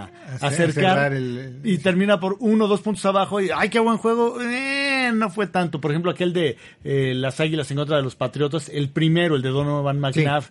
a, 0.03 0.11
acercar 0.41 1.13
el- 1.13 1.59
y 1.63 1.79
termina 1.79 2.19
por 2.19 2.37
uno 2.39 2.65
o 2.65 2.67
dos 2.67 2.81
puntos 2.81 3.03
abajo 3.07 3.41
y 3.41 3.49
¡ay, 3.49 3.69
qué 3.69 3.79
buen 3.79 3.97
juego! 3.97 4.39
Eh, 4.39 5.09
no 5.15 5.31
fue 5.31 5.47
tanto. 5.47 5.81
Por 5.81 5.89
ejemplo, 5.89 6.11
aquel 6.11 6.33
de 6.33 6.55
eh, 6.83 7.13
las 7.15 7.39
Águilas 7.39 7.71
en 7.71 7.77
contra 7.77 7.97
de 7.97 8.03
los 8.03 8.15
Patriotas, 8.15 8.69
el 8.69 8.91
primero, 8.91 9.35
el 9.35 9.41
de 9.41 9.49
Donovan 9.49 9.99
McNabb, 9.99 10.43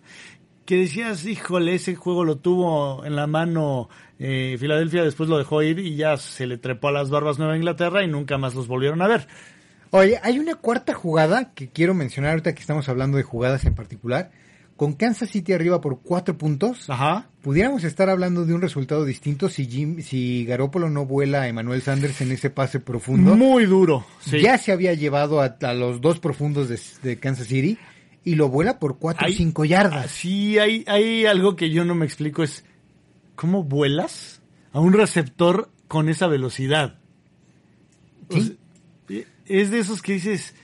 que 0.66 0.78
decías, 0.78 1.24
híjole, 1.24 1.76
ese 1.76 1.94
juego 1.94 2.24
lo 2.24 2.38
tuvo 2.38 3.04
en 3.04 3.14
la 3.14 3.28
mano 3.28 3.88
eh, 4.18 4.56
Filadelfia, 4.58 5.04
después 5.04 5.28
lo 5.28 5.38
dejó 5.38 5.62
ir 5.62 5.78
y 5.78 5.94
ya 5.94 6.16
se 6.16 6.48
le 6.48 6.58
trepó 6.58 6.88
a 6.88 6.92
las 6.92 7.08
barbas 7.08 7.38
Nueva 7.38 7.56
Inglaterra 7.56 8.02
y 8.02 8.08
nunca 8.08 8.36
más 8.36 8.56
los 8.56 8.66
volvieron 8.66 9.00
a 9.00 9.06
ver. 9.06 9.28
Oye, 9.94 10.18
hay 10.22 10.38
una 10.38 10.54
cuarta 10.54 10.94
jugada 10.94 11.52
que 11.54 11.68
quiero 11.68 11.92
mencionar 11.92 12.30
ahorita 12.30 12.54
que 12.54 12.60
estamos 12.60 12.88
hablando 12.88 13.18
de 13.18 13.22
jugadas 13.24 13.64
en 13.66 13.74
particular. 13.74 14.30
Con 14.76 14.94
Kansas 14.94 15.28
City 15.28 15.52
arriba 15.52 15.82
por 15.82 16.00
cuatro 16.00 16.36
puntos, 16.38 16.88
Ajá. 16.88 17.28
pudiéramos 17.42 17.84
estar 17.84 18.08
hablando 18.08 18.46
de 18.46 18.54
un 18.54 18.62
resultado 18.62 19.04
distinto 19.04 19.50
si 19.50 19.66
Jim, 19.66 20.00
si 20.00 20.46
Garoppolo 20.46 20.88
no 20.88 21.04
vuela 21.04 21.42
a 21.42 21.48
Emmanuel 21.48 21.82
Sanders 21.82 22.20
en 22.22 22.32
ese 22.32 22.48
pase 22.48 22.80
profundo. 22.80 23.36
Muy 23.36 23.66
duro. 23.66 24.04
Sí. 24.20 24.40
Ya 24.40 24.56
se 24.56 24.72
había 24.72 24.94
llevado 24.94 25.42
a, 25.42 25.56
a 25.60 25.74
los 25.74 26.00
dos 26.00 26.18
profundos 26.20 26.68
de, 26.70 26.80
de 27.08 27.18
Kansas 27.18 27.48
City 27.48 27.78
y 28.24 28.34
lo 28.34 28.48
vuela 28.48 28.78
por 28.78 28.98
cuatro 28.98 29.28
o 29.28 29.30
cinco 29.30 29.66
yardas. 29.66 30.10
Sí, 30.10 30.58
hay, 30.58 30.84
hay 30.88 31.26
algo 31.26 31.54
que 31.54 31.68
yo 31.70 31.84
no 31.84 31.94
me 31.94 32.06
explico, 32.06 32.42
es 32.42 32.64
¿cómo 33.36 33.62
vuelas 33.62 34.40
a 34.72 34.80
un 34.80 34.94
receptor 34.94 35.68
con 35.86 36.08
esa 36.08 36.26
velocidad? 36.28 36.98
O 38.30 38.34
Sí. 38.34 38.40
sea, 38.46 38.56
es 39.46 39.70
de 39.70 39.78
esos 39.80 40.02
que 40.02 40.14
dices, 40.14 40.54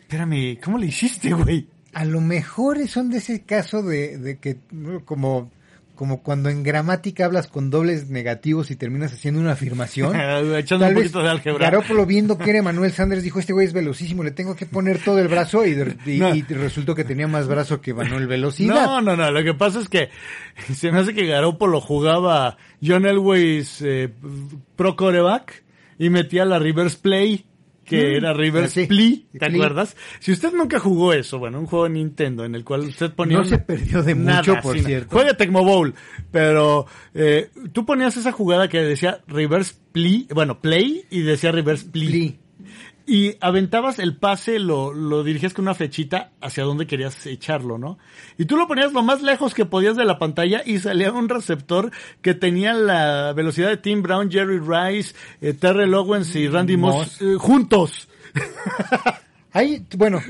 espérame, 0.00 0.58
¿cómo 0.62 0.78
le 0.78 0.86
hiciste, 0.86 1.32
güey? 1.32 1.68
A 1.92 2.04
lo 2.04 2.20
mejor 2.20 2.86
son 2.88 3.10
de 3.10 3.18
ese 3.18 3.42
caso 3.44 3.82
de, 3.82 4.18
de 4.18 4.38
que 4.38 4.58
como 5.04 5.50
como 5.94 6.22
cuando 6.22 6.48
en 6.48 6.62
gramática 6.62 7.24
hablas 7.24 7.48
con 7.48 7.70
dobles 7.70 8.08
negativos 8.08 8.70
y 8.70 8.76
terminas 8.76 9.12
haciendo 9.12 9.40
una 9.40 9.50
afirmación. 9.54 10.14
Echando 10.56 10.86
un 10.86 10.94
poquito 10.94 11.20
de 11.24 11.28
álgebra. 11.28 11.70
Garoppolo 11.70 12.06
viendo 12.06 12.38
que 12.38 12.50
era 12.50 12.62
Manuel 12.62 12.92
Sanders 12.92 13.24
dijo, 13.24 13.40
este 13.40 13.52
güey 13.52 13.66
es 13.66 13.72
velocísimo, 13.72 14.22
le 14.22 14.30
tengo 14.30 14.54
que 14.54 14.64
poner 14.64 15.02
todo 15.02 15.18
el 15.18 15.26
brazo 15.26 15.66
y, 15.66 15.72
y- 16.06 16.18
No. 16.18 16.32
y 16.36 16.42
resultó 16.42 16.94
que 16.94 17.02
tenía 17.02 17.26
más 17.26 17.48
brazo 17.48 17.80
que 17.80 17.94
Manuel 17.94 18.26
Velocidad. 18.28 18.76
No, 18.86 19.00
no, 19.00 19.16
no. 19.16 19.28
Lo 19.32 19.42
que 19.42 19.54
pasa 19.54 19.80
es 19.80 19.88
que 19.88 20.08
se 20.72 20.92
me 20.92 21.00
hace 21.00 21.14
que 21.14 21.26
Garoppolo 21.26 21.80
jugaba 21.80 22.58
John 22.80 23.04
Elway's 23.04 23.82
eh, 23.82 24.08
pro 24.76 24.94
coreback 24.94 25.64
y 25.98 26.10
metía 26.10 26.44
la 26.44 26.60
reverse 26.60 26.98
play, 27.02 27.44
que 27.88 27.96
Mm, 28.12 28.16
era 28.16 28.32
reverse 28.32 28.80
así, 28.82 28.88
play, 28.88 29.26
¿te 29.32 29.38
play. 29.38 29.54
acuerdas? 29.54 29.96
Si 30.20 30.32
usted 30.32 30.52
nunca 30.52 30.78
jugó 30.78 31.12
eso, 31.12 31.38
bueno, 31.38 31.58
un 31.58 31.66
juego 31.66 31.84
de 31.84 31.90
Nintendo 31.90 32.44
en 32.44 32.54
el 32.54 32.64
cual 32.64 32.80
usted 32.82 33.12
ponía... 33.12 33.38
No 33.38 33.44
se 33.44 33.58
perdió 33.58 34.02
de 34.02 34.14
Nada, 34.14 34.38
mucho, 34.40 34.56
por 34.62 34.76
sí, 34.78 34.84
cierto. 34.84 35.08
Juega 35.16 35.36
Tecmo 35.36 35.64
Bowl, 35.64 35.94
pero 36.30 36.86
eh, 37.14 37.50
tú 37.72 37.84
ponías 37.86 38.16
esa 38.16 38.32
jugada 38.32 38.68
que 38.68 38.78
decía 38.78 39.22
reverse 39.26 39.74
play, 39.92 40.26
bueno, 40.34 40.60
play 40.60 41.04
y 41.10 41.20
decía 41.22 41.50
reverse 41.52 41.86
play. 41.86 42.08
Play. 42.08 42.38
Y 43.10 43.36
aventabas 43.40 43.98
el 44.00 44.16
pase, 44.18 44.58
lo, 44.58 44.92
lo 44.92 45.24
dirigías 45.24 45.54
con 45.54 45.64
una 45.64 45.74
flechita 45.74 46.30
hacia 46.42 46.64
donde 46.64 46.86
querías 46.86 47.24
echarlo, 47.24 47.78
¿no? 47.78 47.98
Y 48.36 48.44
tú 48.44 48.58
lo 48.58 48.68
ponías 48.68 48.92
lo 48.92 49.02
más 49.02 49.22
lejos 49.22 49.54
que 49.54 49.64
podías 49.64 49.96
de 49.96 50.04
la 50.04 50.18
pantalla 50.18 50.60
y 50.62 50.78
salía 50.78 51.10
un 51.10 51.30
receptor 51.30 51.90
que 52.20 52.34
tenía 52.34 52.74
la 52.74 53.32
velocidad 53.32 53.70
de 53.70 53.78
Tim 53.78 54.02
Brown, 54.02 54.30
Jerry 54.30 54.58
Rice, 54.58 55.14
eh, 55.40 55.54
Terrell 55.54 55.94
Owens 55.94 56.36
y 56.36 56.48
Randy 56.48 56.76
Moss, 56.76 56.94
Moss. 56.96 57.22
eh, 57.22 57.36
juntos. 57.38 58.08
Ahí, 59.52 59.86
bueno, 59.96 60.20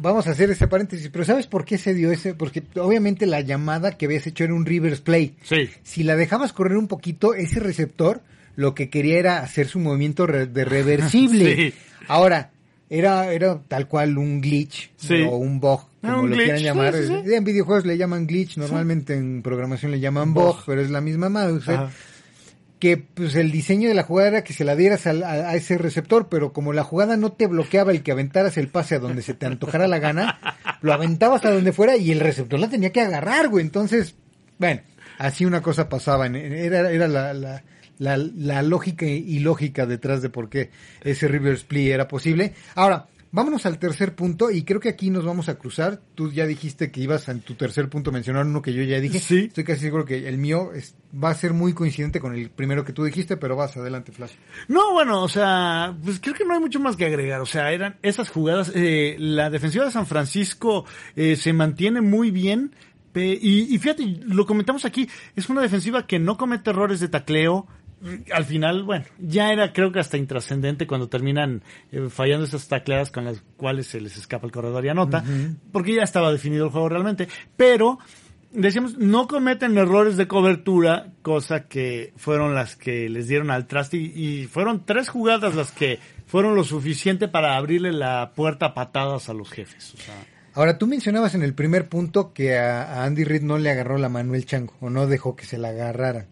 vamos 0.00 0.28
a 0.28 0.30
hacer 0.30 0.48
ese 0.50 0.68
paréntesis, 0.68 1.08
pero 1.12 1.24
¿sabes 1.24 1.48
por 1.48 1.64
qué 1.64 1.76
se 1.76 1.92
dio 1.92 2.12
ese? 2.12 2.34
Porque 2.34 2.62
obviamente 2.76 3.26
la 3.26 3.40
llamada 3.40 3.96
que 3.96 4.06
habías 4.06 4.28
hecho 4.28 4.44
era 4.44 4.54
un 4.54 4.64
reverse 4.64 5.02
play. 5.02 5.34
Sí. 5.42 5.68
Si 5.82 6.04
la 6.04 6.14
dejabas 6.14 6.52
correr 6.52 6.78
un 6.78 6.86
poquito, 6.86 7.34
ese 7.34 7.58
receptor 7.58 8.22
lo 8.54 8.74
que 8.74 8.88
quería 8.90 9.18
era 9.18 9.38
hacer 9.40 9.66
su 9.66 9.80
movimiento 9.80 10.26
de 10.26 10.64
reversible. 10.64 11.72
Sí. 11.72 11.74
Ahora, 12.08 12.50
era, 12.90 13.32
era 13.32 13.60
tal 13.68 13.86
cual 13.86 14.16
un 14.18 14.40
glitch 14.40 14.90
Sí. 14.96 15.22
o 15.22 15.36
un 15.36 15.60
bug, 15.60 15.80
Ah, 16.02 16.12
como 16.12 16.22
un 16.22 16.30
lo 16.30 16.36
glitch, 16.36 16.44
quieran 16.54 16.62
llamar. 16.62 16.94
sí, 16.94 17.06
sí, 17.06 17.14
sí. 17.26 17.34
En 17.34 17.44
videojuegos 17.44 17.84
le 17.86 17.96
llaman 17.98 18.26
glitch, 18.26 18.56
normalmente 18.56 19.14
en 19.14 19.42
programación 19.42 19.90
le 19.92 20.00
llaman 20.00 20.32
Bug. 20.34 20.56
bug, 20.56 20.62
pero 20.66 20.80
es 20.80 20.90
la 20.90 21.00
misma 21.00 21.28
mouse. 21.28 21.64
Que 22.78 22.96
pues 22.96 23.34
el 23.34 23.50
diseño 23.50 23.88
de 23.88 23.94
la 23.96 24.04
jugada 24.04 24.28
era 24.28 24.44
que 24.44 24.52
se 24.52 24.62
la 24.64 24.76
dieras 24.76 25.08
a, 25.08 25.10
a 25.10 25.56
ese 25.56 25.76
receptor, 25.78 26.28
pero 26.28 26.52
como 26.52 26.72
la 26.72 26.84
jugada 26.84 27.16
no 27.16 27.32
te 27.32 27.48
bloqueaba 27.48 27.90
el 27.90 28.04
que 28.04 28.12
aventaras 28.12 28.56
el 28.56 28.68
pase 28.68 28.94
a 28.94 28.98
donde 29.00 29.22
se 29.22 29.34
te 29.34 29.46
antojara 29.46 29.88
la 29.88 29.98
gana, 29.98 30.38
lo 30.80 30.92
aventabas 30.92 31.44
a 31.44 31.50
donde 31.50 31.72
fuera 31.72 31.96
y 31.96 32.12
el 32.12 32.20
receptor 32.20 32.60
la 32.60 32.68
tenía 32.70 32.92
que 32.92 33.00
agarrar, 33.00 33.48
güey. 33.48 33.64
Entonces, 33.64 34.14
bueno, 34.58 34.80
así 35.18 35.44
una 35.44 35.60
cosa 35.60 35.88
pasaba. 35.88 36.28
Era, 36.28 36.92
era 36.92 37.08
la, 37.08 37.34
la, 37.34 37.64
la, 37.98 38.16
la 38.16 38.62
lógica 38.62 39.06
y 39.06 39.38
lógica 39.40 39.86
detrás 39.86 40.22
de 40.22 40.30
por 40.30 40.48
qué 40.48 40.70
ese 41.02 41.28
reverse 41.28 41.64
play 41.66 41.90
era 41.90 42.08
posible. 42.08 42.54
Ahora, 42.74 43.06
vámonos 43.30 43.66
al 43.66 43.78
tercer 43.78 44.14
punto 44.14 44.50
y 44.50 44.62
creo 44.62 44.80
que 44.80 44.88
aquí 44.88 45.10
nos 45.10 45.24
vamos 45.24 45.48
a 45.48 45.56
cruzar. 45.58 46.00
Tú 46.14 46.32
ya 46.32 46.46
dijiste 46.46 46.90
que 46.90 47.00
ibas 47.00 47.28
en 47.28 47.40
tu 47.40 47.54
tercer 47.54 47.88
punto 47.90 48.08
a 48.10 48.12
mencionar 48.14 48.46
uno 48.46 48.62
que 48.62 48.72
yo 48.72 48.82
ya 48.84 49.00
dije. 49.00 49.18
Sí. 49.18 49.44
Estoy 49.48 49.64
casi 49.64 49.80
seguro 49.82 50.04
que 50.06 50.28
el 50.28 50.38
mío 50.38 50.72
es- 50.74 50.94
va 51.12 51.30
a 51.30 51.34
ser 51.34 51.52
muy 51.52 51.72
coincidente 51.74 52.20
con 52.20 52.34
el 52.34 52.48
primero 52.50 52.84
que 52.84 52.92
tú 52.92 53.04
dijiste, 53.04 53.36
pero 53.36 53.54
vas 53.56 53.76
adelante, 53.76 54.12
Flash. 54.12 54.32
No, 54.68 54.92
bueno, 54.92 55.22
o 55.22 55.28
sea, 55.28 55.94
pues 56.02 56.20
creo 56.20 56.34
que 56.34 56.44
no 56.44 56.54
hay 56.54 56.60
mucho 56.60 56.80
más 56.80 56.96
que 56.96 57.04
agregar. 57.06 57.40
O 57.40 57.46
sea, 57.46 57.72
eran 57.72 57.96
esas 58.02 58.30
jugadas. 58.30 58.72
eh, 58.74 59.16
la 59.18 59.50
defensiva 59.50 59.84
de 59.84 59.90
San 59.90 60.06
Francisco 60.06 60.84
eh, 61.16 61.36
se 61.36 61.52
mantiene 61.52 62.00
muy 62.00 62.30
bien. 62.30 62.74
Y, 63.14 63.74
y 63.74 63.78
fíjate, 63.78 64.04
lo 64.26 64.46
comentamos 64.46 64.84
aquí, 64.84 65.08
es 65.34 65.48
una 65.48 65.60
defensiva 65.60 66.06
que 66.06 66.20
no 66.20 66.36
comete 66.36 66.70
errores 66.70 67.00
de 67.00 67.08
tacleo. 67.08 67.66
Al 68.32 68.44
final, 68.44 68.84
bueno, 68.84 69.04
ya 69.18 69.52
era 69.52 69.72
creo 69.72 69.90
que 69.92 69.98
hasta 69.98 70.16
intrascendente 70.16 70.86
cuando 70.86 71.08
terminan 71.08 71.62
eh, 71.90 72.08
fallando 72.10 72.44
esas 72.44 72.68
tacleadas 72.68 73.10
con 73.10 73.24
las 73.24 73.42
cuales 73.56 73.88
se 73.88 74.00
les 74.00 74.16
escapa 74.16 74.46
el 74.46 74.52
corredor 74.52 74.84
y 74.84 74.88
anota, 74.88 75.24
porque 75.72 75.94
ya 75.94 76.02
estaba 76.02 76.30
definido 76.32 76.66
el 76.66 76.70
juego 76.70 76.88
realmente. 76.88 77.28
Pero 77.56 77.98
decíamos, 78.52 78.96
no 78.98 79.26
cometen 79.26 79.76
errores 79.76 80.16
de 80.16 80.28
cobertura, 80.28 81.12
cosa 81.22 81.66
que 81.66 82.12
fueron 82.16 82.54
las 82.54 82.76
que 82.76 83.08
les 83.08 83.28
dieron 83.28 83.50
al 83.50 83.66
traste 83.66 83.96
y, 83.96 84.12
y 84.14 84.46
fueron 84.46 84.84
tres 84.84 85.08
jugadas 85.08 85.54
las 85.54 85.72
que 85.72 85.98
fueron 86.26 86.54
lo 86.54 86.64
suficiente 86.64 87.26
para 87.26 87.56
abrirle 87.56 87.92
la 87.92 88.32
puerta 88.34 88.66
a 88.66 88.74
patadas 88.74 89.28
a 89.28 89.34
los 89.34 89.50
jefes. 89.50 89.94
O 89.94 89.96
sea, 89.98 90.14
Ahora, 90.58 90.76
tú 90.76 90.88
mencionabas 90.88 91.36
en 91.36 91.44
el 91.44 91.54
primer 91.54 91.88
punto 91.88 92.32
que 92.32 92.58
a, 92.58 92.82
a 92.82 93.04
Andy 93.04 93.22
Reid 93.22 93.42
no 93.42 93.58
le 93.58 93.70
agarró 93.70 93.96
la 93.96 94.08
mano 94.08 94.34
el 94.34 94.44
chango, 94.44 94.74
o 94.80 94.90
no 94.90 95.06
dejó 95.06 95.36
que 95.36 95.46
se 95.46 95.56
la 95.56 95.68
agarraran. 95.68 96.26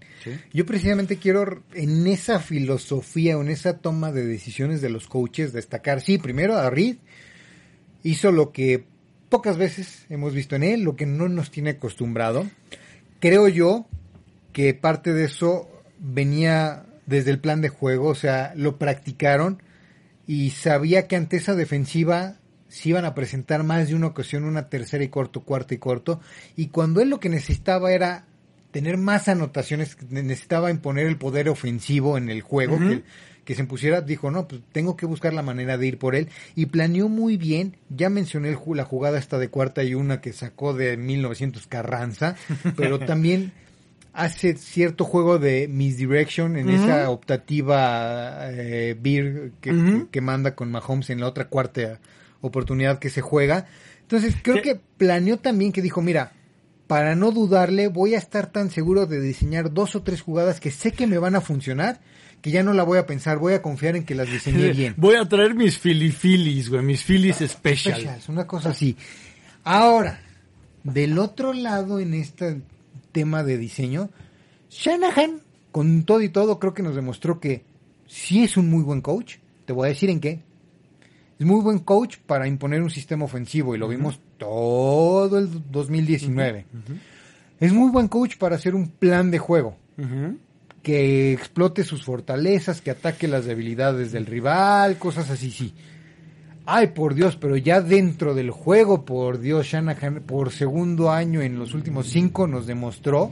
Yo 0.53 0.67
precisamente 0.67 1.19
quiero, 1.19 1.63
en 1.75 2.09
esa 2.09 2.41
filosofía 2.41 3.39
o 3.39 3.43
en 3.43 3.51
esa 3.51 3.79
toma 3.79 4.11
de 4.11 4.27
decisiones 4.27 4.81
de 4.81 4.91
los 4.91 5.07
coaches, 5.07 5.53
destacar, 5.53 6.01
sí, 6.01 6.19
primero 6.19 6.57
a 6.57 6.69
Reid, 6.71 6.97
hizo 8.03 8.33
lo 8.33 8.51
que 8.51 8.85
pocas 9.29 9.59
veces 9.59 10.07
hemos 10.11 10.35
visto 10.35 10.57
en 10.57 10.65
él, 10.65 10.81
lo 10.81 10.97
que 10.97 11.07
no 11.07 11.29
nos 11.29 11.53
tiene 11.53 11.71
acostumbrado. 11.71 12.49
Creo 13.21 13.47
yo 13.47 13.87
que 14.53 14.75
parte 14.75 15.13
de 15.13 15.27
eso 15.27 15.69
venía 16.01 16.85
desde 17.07 17.31
el 17.31 17.39
plan 17.39 17.61
de 17.61 17.69
juego, 17.69 18.09
o 18.09 18.17
sea, 18.17 18.55
lo 18.57 18.77
practicaron 18.77 19.63
y 20.27 20.51
sabía 20.51 21.07
que 21.07 21.15
ante 21.15 21.37
esa 21.37 21.55
defensiva 21.55 22.39
se 22.69 22.89
iban 22.91 23.05
a 23.05 23.15
presentar 23.15 23.63
más 23.63 23.89
de 23.89 23.95
una 23.95 24.09
ocasión 24.09 24.45
una 24.45 24.69
tercera 24.69 25.05
y 25.05 25.09
corto, 25.09 25.43
cuarta 25.43 25.75
y 25.75 25.79
corto, 25.79 26.21
y 26.57 26.69
cuando 26.69 27.01
él 27.01 27.11
lo 27.11 27.21
que 27.21 27.29
necesitaba 27.29 27.93
era 27.93 28.25
tener 28.71 28.99
más 28.99 29.29
anotaciones, 29.29 29.97
necesitaba 30.11 30.71
imponer 30.71 31.07
el 31.07 31.17
poder 31.17 31.49
ofensivo 31.49 32.19
en 32.19 32.29
el 32.29 32.43
juego, 32.43 32.79
que, 32.79 33.05
que 33.45 33.55
se 33.55 33.63
impusiera, 33.63 34.03
dijo, 34.03 34.31
no, 34.31 34.49
pues 34.49 34.61
tengo 34.73 34.97
que 34.97 35.07
buscar 35.07 35.33
la 35.33 35.43
manera 35.43 35.79
de 35.79 35.87
ir 35.87 35.99
por 35.99 36.15
él, 36.15 36.29
y 36.55 36.67
planeó 36.67 37.09
muy 37.09 37.37
bien, 37.37 37.77
ya 37.89 38.11
mencioné 38.11 38.49
el 38.51 38.59
la 38.75 38.85
jugada 38.85 39.19
esta 39.19 39.39
de 39.39 39.49
cuarta 39.49 39.83
y 39.83 39.95
una 39.95 40.21
que 40.21 40.33
sacó 40.33 40.75
de 40.75 40.97
1900 40.97 41.67
Carranza, 41.69 42.37
pero 42.77 42.99
también 42.99 43.53
hace 44.13 44.57
cierto 44.57 45.05
juego 45.05 45.39
de 45.39 45.69
misdirection 45.69 46.57
en 46.57 46.71
esa 46.71 47.11
optativa 47.11 48.51
eh, 48.51 48.97
beer 48.99 49.53
que 49.61 50.21
manda 50.23 50.55
con 50.55 50.71
Mahomes 50.71 51.11
en 51.11 51.21
la 51.21 51.29
otra 51.29 51.49
cuarta 51.49 52.01
oportunidad 52.41 52.99
que 52.99 53.11
se 53.11 53.21
juega. 53.21 53.67
Entonces 54.03 54.35
creo 54.43 54.63
que 54.63 54.81
planeó 54.97 55.39
también 55.39 55.73
que 55.73 55.83
dijo, 55.83 56.03
mira, 56.03 56.33
para 56.87 57.15
no 57.15 57.33
dudarle 57.33 57.89
voy 57.89 58.15
a 58.15 58.19
estar 58.19 58.47
tan 58.47 58.71
seguro 58.71 59.07
de 59.07 59.21
diseñar 59.21 59.73
dos 59.73 59.97
o 59.97 60.03
tres 60.03 60.23
jugadas 60.23 60.61
que 60.61 60.71
sé 60.71 60.93
que 60.93 61.07
me 61.07 61.19
van 61.19 61.35
a 61.35 61.41
funcionar, 61.41 62.01
que 62.41 62.51
ya 62.51 62.63
no 62.63 62.73
la 62.73 62.85
voy 62.85 62.99
a 62.99 63.07
pensar, 63.07 63.39
voy 63.39 63.55
a 63.55 63.63
confiar 63.63 63.97
en 63.97 64.05
que 64.05 64.15
las 64.15 64.31
diseñé 64.31 64.71
bien. 64.73 64.95
Voy 64.97 65.17
a 65.17 65.29
traer 65.29 65.55
mis 65.55 65.79
filifilis, 65.79 66.69
güey, 66.71 66.83
mis 66.83 67.03
filis 67.03 67.39
special. 67.39 68.01
Specials, 68.01 68.29
una 68.29 68.47
cosa 68.47 68.71
así. 68.71 68.97
Ahora, 69.65 70.21
del 70.85 71.19
otro 71.19 71.53
lado 71.53 71.99
en 71.99 72.15
este 72.15 72.61
tema 73.11 73.43
de 73.43 73.59
diseño, 73.59 74.11
Shanahan, 74.71 75.41
con 75.73 76.05
todo 76.05 76.23
y 76.23 76.29
todo, 76.29 76.61
creo 76.61 76.75
que 76.75 76.83
nos 76.83 76.95
demostró 76.95 77.41
que 77.41 77.65
sí 78.07 78.45
es 78.45 78.57
un 78.57 78.71
muy 78.71 78.83
buen 78.83 79.01
coach. 79.01 79.37
Te 79.65 79.73
voy 79.73 79.87
a 79.87 79.89
decir 79.89 80.11
en 80.11 80.21
qué. 80.21 80.41
Es 81.39 81.45
muy 81.47 81.61
buen 81.63 81.81
coach 81.81 82.17
para 82.27 82.49
imponer 82.49 82.83
un 82.83 82.91
sistema 82.91 83.25
ofensivo 83.25 83.75
y 83.75 83.79
lo 83.79 83.89
vimos 83.89 84.21
todo 84.39 85.39
el 85.39 85.49
2019. 85.71 86.65
Es 87.61 87.73
muy 87.73 87.91
buen 87.91 88.09
coach 88.09 88.37
para 88.39 88.57
hacer 88.57 88.75
un 88.75 88.89
plan 88.89 89.31
de 89.31 89.39
juego 89.39 89.77
que 90.83 91.33
explote 91.33 91.83
sus 91.85 92.05
fortalezas, 92.05 92.81
que 92.81 92.91
ataque 92.91 93.27
las 93.29 93.45
debilidades 93.45 94.13
del 94.13 94.25
rival, 94.27 94.99
cosas 94.99 95.31
así, 95.31 95.51
sí. 95.51 95.75
Ay, 96.65 96.89
por 96.89 97.15
Dios, 97.15 97.37
pero 97.37 97.57
ya 97.57 97.81
dentro 97.81 98.35
del 98.35 98.51
juego, 98.51 99.05
por 99.05 99.39
Dios, 99.39 99.67
Shanahan 99.67 100.23
por 100.27 100.53
segundo 100.53 101.11
año 101.11 101.41
en 101.43 101.59
los 101.59 101.75
últimos 101.75 102.09
cinco 102.09 102.47
nos 102.47 102.67
demostró 102.67 103.31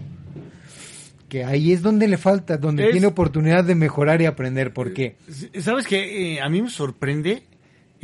que 1.28 1.44
ahí 1.44 1.72
es 1.72 1.82
donde 1.82 2.06
le 2.06 2.16
falta, 2.16 2.56
donde 2.58 2.84
Es- 2.86 2.92
tiene 2.92 3.06
oportunidad 3.08 3.64
de 3.64 3.74
mejorar 3.74 4.20
y 4.22 4.26
aprender. 4.26 4.72
¿Por 4.72 4.92
qué? 4.92 5.16
¿Sabes 5.60 5.86
qué? 5.86 6.34
Eh, 6.34 6.40
a 6.40 6.48
mí 6.48 6.62
me 6.62 6.70
sorprende 6.70 7.42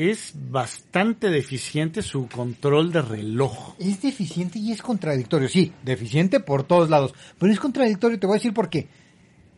es 0.09 0.33
bastante 0.51 1.29
deficiente 1.29 2.01
su 2.03 2.27
control 2.29 2.91
de 2.91 3.03
reloj. 3.03 3.75
Es 3.79 4.01
deficiente 4.01 4.59
y 4.59 4.73
es 4.73 4.81
contradictorio. 4.81 5.49
Sí, 5.49 5.73
deficiente 5.85 6.41
por 6.41 6.63
todos 6.65 6.89
lados. 6.89 7.13
Pero 7.39 7.53
es 7.53 7.61
contradictorio, 7.61 8.19
te 8.19 8.27
voy 8.27 8.35
a 8.35 8.39
decir 8.39 8.55
por 8.55 8.71
qué. 8.71 8.89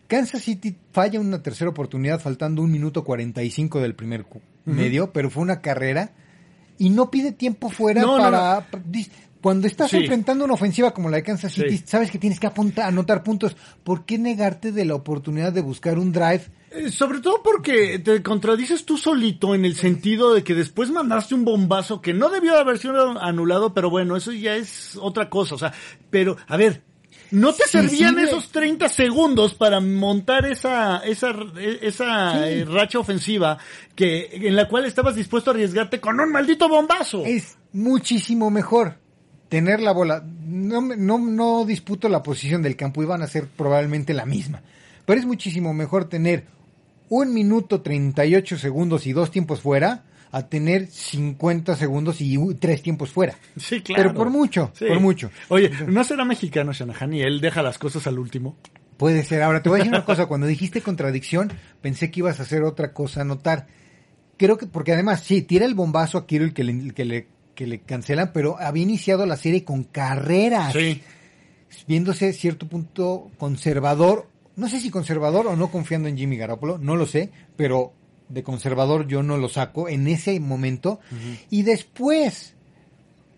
Kansas 0.08 0.42
City 0.42 0.74
falla 0.92 1.20
una 1.20 1.42
tercera 1.42 1.70
oportunidad 1.70 2.20
faltando 2.20 2.60
un 2.60 2.72
minuto 2.72 3.04
45 3.04 3.80
del 3.80 3.94
primer 3.94 4.26
medio, 4.64 5.12
pero 5.12 5.30
fue 5.30 5.42
una 5.42 5.60
carrera 5.60 6.10
y 6.76 6.90
no 6.90 7.10
pide 7.10 7.32
tiempo 7.32 7.70
fuera 7.70 8.02
No, 8.02 8.18
no, 8.18 8.22
para... 8.24 8.66
Cuando 9.40 9.66
estás 9.66 9.90
Sí. 9.90 9.96
enfrentando 9.98 10.44
una 10.44 10.54
ofensiva 10.54 10.92
como 10.94 11.08
la 11.08 11.16
de 11.16 11.22
Kansas 11.24 11.52
City, 11.52 11.78
Sí. 11.78 11.84
sabes 11.86 12.10
que 12.10 12.18
tienes 12.18 12.38
que 12.38 12.46
apuntar, 12.46 12.86
anotar 12.86 13.22
puntos. 13.24 13.56
¿Por 13.82 14.04
qué 14.04 14.16
negarte 14.18 14.70
de 14.70 14.84
la 14.84 14.94
oportunidad 14.94 15.52
de 15.52 15.60
buscar 15.62 15.98
un 15.98 16.12
drive? 16.12 16.42
Eh, 16.74 16.90
Sobre 16.90 17.20
todo 17.20 17.42
porque 17.42 17.98
te 17.98 18.22
contradices 18.22 18.84
tú 18.84 18.96
solito 18.96 19.54
en 19.54 19.64
el 19.64 19.74
sentido 19.76 20.32
de 20.34 20.42
que 20.44 20.54
después 20.54 20.90
mandaste 20.90 21.34
un 21.34 21.44
bombazo 21.44 22.00
que 22.00 22.14
no 22.14 22.28
debió 22.30 22.56
haber 22.56 22.78
sido 22.78 23.20
anulado, 23.20 23.74
pero 23.74 23.90
bueno, 23.90 24.16
eso 24.16 24.32
ya 24.32 24.56
es 24.56 24.96
otra 25.00 25.28
cosa. 25.28 25.54
O 25.54 25.58
sea, 25.58 25.72
pero, 26.10 26.36
a 26.46 26.56
ver, 26.56 26.82
¿no 27.30 27.52
te 27.52 27.64
Sí, 27.64 27.70
servían 27.78 28.14
sí, 28.16 28.22
esos 28.22 28.48
30 28.50 28.88
segundos 28.88 29.54
para 29.54 29.80
montar 29.80 30.46
esa, 30.46 30.98
esa, 30.98 31.34
esa 31.80 32.32
Sí. 32.32 32.38
eh, 32.48 32.64
racha 32.64 32.98
ofensiva 32.98 33.58
que, 33.94 34.28
en 34.32 34.56
la 34.56 34.68
cual 34.68 34.84
estabas 34.86 35.14
dispuesto 35.14 35.50
a 35.50 35.54
arriesgarte 35.54 36.00
con 36.00 36.18
un 36.20 36.30
maldito 36.32 36.68
bombazo? 36.68 37.22
Es 37.26 37.58
muchísimo 37.72 38.50
mejor 38.50 38.98
tener 39.48 39.80
la 39.80 39.92
bola. 39.92 40.22
No, 40.46 40.80
me- 40.80 40.96
no, 40.96 41.18
no 41.18 41.64
disputo 41.66 42.08
la 42.08 42.22
posición 42.22 42.62
del 42.62 42.76
campo, 42.76 43.02
iban 43.02 43.20
a 43.22 43.26
ser 43.26 43.46
probablemente 43.48 44.14
la 44.14 44.24
misma. 44.26 44.62
Pero 45.04 45.18
es 45.20 45.26
muchísimo 45.26 45.74
mejor 45.74 46.08
tener 46.08 46.46
un 47.14 47.34
minuto 47.34 47.82
38 47.82 48.56
segundos 48.58 49.06
y 49.06 49.12
dos 49.12 49.30
tiempos 49.30 49.60
fuera 49.60 50.04
a 50.30 50.46
tener 50.48 50.86
50 50.86 51.76
segundos 51.76 52.22
y 52.22 52.38
tres 52.54 52.82
tiempos 52.82 53.10
fuera. 53.10 53.34
Sí, 53.58 53.82
claro. 53.82 54.02
Pero 54.02 54.14
por 54.14 54.30
mucho, 54.30 54.72
Sí. 54.74 54.86
por 54.86 54.98
mucho. 54.98 55.30
Oye, 55.50 55.70
¿no 55.88 56.04
será 56.04 56.24
mexicano 56.24 56.72
Shanahan 56.72 57.12
y 57.12 57.20
él 57.20 57.42
deja 57.42 57.62
las 57.62 57.76
cosas 57.76 58.06
al 58.06 58.18
último? 58.18 58.56
Puede 58.96 59.24
ser. 59.24 59.42
Ahora 59.42 59.62
te 59.62 59.68
voy 59.68 59.76
a 59.76 59.82
decir 59.82 59.92
una 59.94 60.06
cosa. 60.06 60.24
Cuando 60.24 60.46
dijiste 60.46 60.80
contradicción, 60.80 61.52
pensé 61.82 62.10
que 62.10 62.20
ibas 62.20 62.40
a 62.40 62.44
hacer 62.44 62.62
otra 62.62 62.94
cosa, 62.94 63.20
anotar. 63.20 63.66
Creo 64.38 64.56
que, 64.56 64.66
porque 64.66 64.92
además, 64.92 65.20
sí, 65.20 65.42
tira 65.42 65.66
el 65.66 65.74
bombazo 65.74 66.16
a 66.16 66.26
Kirill 66.26 66.54
que 66.54 66.64
le, 66.64 66.94
que 66.94 67.04
le, 67.04 67.26
que 67.54 67.66
le 67.66 67.80
cancelan, 67.80 68.30
pero 68.32 68.56
había 68.58 68.84
iniciado 68.84 69.26
la 69.26 69.36
serie 69.36 69.64
con 69.64 69.84
carreras. 69.84 70.72
Sí. 70.72 71.02
Viéndose 71.86 72.32
cierto 72.32 72.66
punto 72.68 73.30
conservador. 73.38 74.28
No 74.56 74.68
sé 74.68 74.80
si 74.80 74.90
conservador 74.90 75.46
o 75.46 75.56
no 75.56 75.70
confiando 75.70 76.08
en 76.08 76.16
Jimmy 76.16 76.36
Garoppolo, 76.36 76.78
no 76.78 76.96
lo 76.96 77.06
sé, 77.06 77.30
pero 77.56 77.92
de 78.28 78.42
conservador 78.42 79.06
yo 79.06 79.22
no 79.22 79.36
lo 79.38 79.48
saco 79.48 79.88
en 79.88 80.06
ese 80.08 80.38
momento. 80.40 81.00
Y 81.50 81.62
después, 81.62 82.54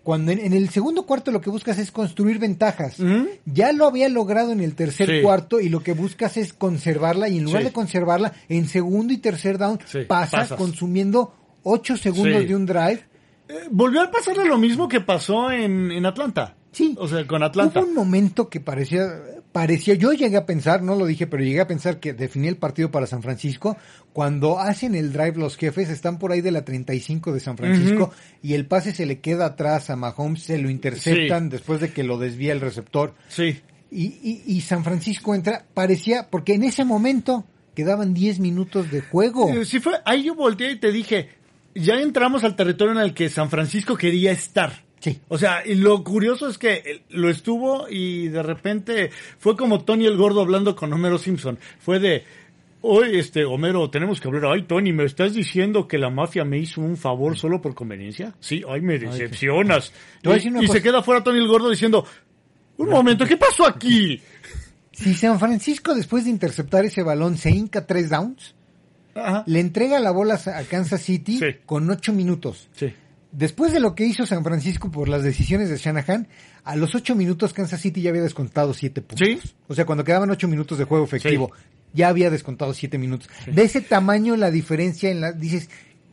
cuando 0.02 0.32
en, 0.32 0.38
en 0.40 0.52
el 0.52 0.68
segundo 0.70 1.06
cuarto 1.06 1.30
lo 1.30 1.40
que 1.40 1.50
buscas 1.50 1.78
es 1.78 1.90
construir 1.90 2.38
ventajas. 2.38 2.96
Ya 3.44 3.72
lo 3.72 3.86
había 3.86 4.08
logrado 4.08 4.52
en 4.52 4.60
el 4.60 4.74
tercer 4.74 5.08
Sí. 5.08 5.22
cuarto 5.22 5.60
y 5.60 5.68
lo 5.68 5.82
que 5.82 5.92
buscas 5.94 6.36
es 6.36 6.52
conservarla 6.52 7.28
y 7.28 7.38
en 7.38 7.44
lugar 7.44 7.62
Sí. 7.62 7.68
de 7.68 7.72
conservarla, 7.72 8.32
en 8.48 8.68
segundo 8.68 9.12
y 9.12 9.18
tercer 9.18 9.56
down 9.58 9.78
Sí, 9.86 10.00
pasa 10.06 10.38
pasas. 10.38 10.58
consumiendo 10.58 11.34
ocho 11.62 11.96
segundos 11.96 12.42
Sí. 12.42 12.46
de 12.48 12.54
un 12.56 12.66
drive. 12.66 13.04
Eh, 13.48 13.54
volvió 13.70 14.02
a 14.02 14.10
pasarle 14.10 14.44
lo 14.46 14.58
mismo 14.58 14.88
que 14.88 15.00
pasó 15.00 15.50
en, 15.50 15.90
en 15.90 16.06
Atlanta. 16.06 16.56
Sí. 16.72 16.94
O 16.98 17.06
sea, 17.08 17.26
con 17.26 17.42
Atlanta. 17.42 17.80
Hubo 17.80 17.88
un 17.88 17.94
momento 17.94 18.48
que 18.48 18.58
parecía, 18.60 19.06
parecía, 19.54 19.94
yo 19.94 20.12
llegué 20.12 20.36
a 20.36 20.46
pensar, 20.46 20.82
no 20.82 20.96
lo 20.96 21.06
dije, 21.06 21.28
pero 21.28 21.44
llegué 21.44 21.60
a 21.60 21.68
pensar 21.68 22.00
que 22.00 22.12
definía 22.12 22.50
el 22.50 22.56
partido 22.56 22.90
para 22.90 23.06
San 23.06 23.22
Francisco. 23.22 23.76
Cuando 24.12 24.58
hacen 24.58 24.96
el 24.96 25.12
drive 25.12 25.34
los 25.36 25.56
jefes, 25.56 25.90
están 25.90 26.18
por 26.18 26.32
ahí 26.32 26.40
de 26.40 26.50
la 26.50 26.64
35 26.64 27.32
de 27.32 27.38
San 27.38 27.56
Francisco 27.56 28.12
y 28.42 28.54
el 28.54 28.66
pase 28.66 28.92
se 28.92 29.06
le 29.06 29.20
queda 29.20 29.46
atrás 29.46 29.90
a 29.90 29.96
Mahomes, 29.96 30.42
se 30.42 30.58
lo 30.58 30.70
interceptan 30.70 31.50
después 31.50 31.80
de 31.80 31.92
que 31.92 32.02
lo 32.02 32.18
desvía 32.18 32.52
el 32.52 32.60
receptor. 32.60 33.14
Sí. 33.28 33.60
Y, 33.92 34.06
y, 34.06 34.42
y 34.44 34.60
San 34.62 34.82
Francisco 34.82 35.36
entra, 35.36 35.64
parecía, 35.72 36.30
porque 36.30 36.54
en 36.54 36.64
ese 36.64 36.84
momento 36.84 37.44
quedaban 37.76 38.12
10 38.12 38.40
minutos 38.40 38.90
de 38.90 39.02
juego. 39.02 39.50
Eh, 39.50 39.64
Sí 39.64 39.78
fue, 39.78 39.94
ahí 40.04 40.24
yo 40.24 40.34
volteé 40.34 40.72
y 40.72 40.80
te 40.80 40.90
dije, 40.90 41.28
ya 41.76 41.94
entramos 42.00 42.42
al 42.42 42.56
territorio 42.56 42.94
en 42.94 43.00
el 43.00 43.14
que 43.14 43.28
San 43.28 43.50
Francisco 43.50 43.96
quería 43.96 44.32
estar. 44.32 44.83
Sí. 45.04 45.20
O 45.28 45.36
sea, 45.36 45.60
y 45.66 45.74
lo 45.74 46.02
curioso 46.02 46.48
es 46.48 46.56
que 46.56 46.72
eh, 46.72 47.02
lo 47.10 47.28
estuvo 47.28 47.86
y 47.90 48.28
de 48.28 48.42
repente 48.42 49.10
fue 49.38 49.54
como 49.54 49.84
Tony 49.84 50.06
el 50.06 50.16
Gordo 50.16 50.40
hablando 50.40 50.74
con 50.74 50.90
Homero 50.94 51.18
Simpson. 51.18 51.58
Fue 51.78 51.98
de, 51.98 52.24
oye, 52.80 53.18
este, 53.18 53.44
Homero, 53.44 53.90
tenemos 53.90 54.18
que 54.18 54.28
hablar. 54.28 54.46
Ay, 54.54 54.62
Tony, 54.62 54.94
¿me 54.94 55.04
estás 55.04 55.34
diciendo 55.34 55.86
que 55.86 55.98
la 55.98 56.08
mafia 56.08 56.46
me 56.46 56.56
hizo 56.56 56.80
un 56.80 56.96
favor 56.96 57.36
solo 57.36 57.60
por 57.60 57.74
conveniencia? 57.74 58.34
Sí, 58.40 58.62
ay, 58.66 58.80
me 58.80 58.98
decepcionas. 58.98 59.92
Y, 60.22 60.66
se 60.68 60.80
queda 60.80 61.02
fuera 61.02 61.22
Tony 61.22 61.36
el 61.36 61.48
Gordo 61.48 61.68
diciendo, 61.68 62.06
un 62.78 62.88
momento, 62.88 63.26
¿qué 63.26 63.36
pasó 63.36 63.66
aquí? 63.66 64.22
Si 64.90 65.12
San 65.12 65.38
Francisco 65.38 65.94
después 65.94 66.24
de 66.24 66.30
interceptar 66.30 66.86
ese 66.86 67.02
balón 67.02 67.36
se 67.36 67.50
hinca 67.50 67.86
tres 67.86 68.08
downs, 68.08 68.54
Ajá. 69.14 69.44
le 69.46 69.60
entrega 69.60 70.00
la 70.00 70.12
bola 70.12 70.36
a 70.46 70.62
Kansas 70.62 71.02
City 71.02 71.36
Sí. 71.38 71.46
con 71.66 71.90
8 71.90 72.14
minutos. 72.14 72.70
Sí. 72.72 72.94
Después 73.34 73.72
de 73.72 73.80
lo 73.80 73.94
que 73.94 74.06
hizo 74.06 74.26
San 74.26 74.44
Francisco 74.44 74.90
por 74.90 75.08
las 75.08 75.24
decisiones 75.24 75.68
de 75.68 75.76
Shanahan, 75.76 76.28
a 76.62 76.76
los 76.76 76.94
8 76.94 77.16
minutos 77.16 77.52
Kansas 77.52 77.80
City 77.80 78.00
ya 78.00 78.10
había 78.10 78.22
descontado 78.22 78.72
7 78.74 79.02
puntos. 79.02 79.26
Sí. 79.26 79.40
O 79.66 79.74
sea, 79.74 79.84
cuando 79.84 80.04
quedaban 80.04 80.30
8 80.30 80.46
minutos 80.46 80.78
de 80.78 80.84
juego 80.84 81.04
efectivo, 81.04 81.50
ya 81.92 82.08
había 82.08 82.30
descontado 82.30 82.72
7 82.72 82.96
minutos. 82.96 83.28
De 83.46 83.62
ese 83.62 83.80
tamaño 83.80 84.36
la 84.36 84.50
diferencia 84.50 85.10
en 85.10 85.20
la... 85.20 85.32
Dices, 85.32 85.68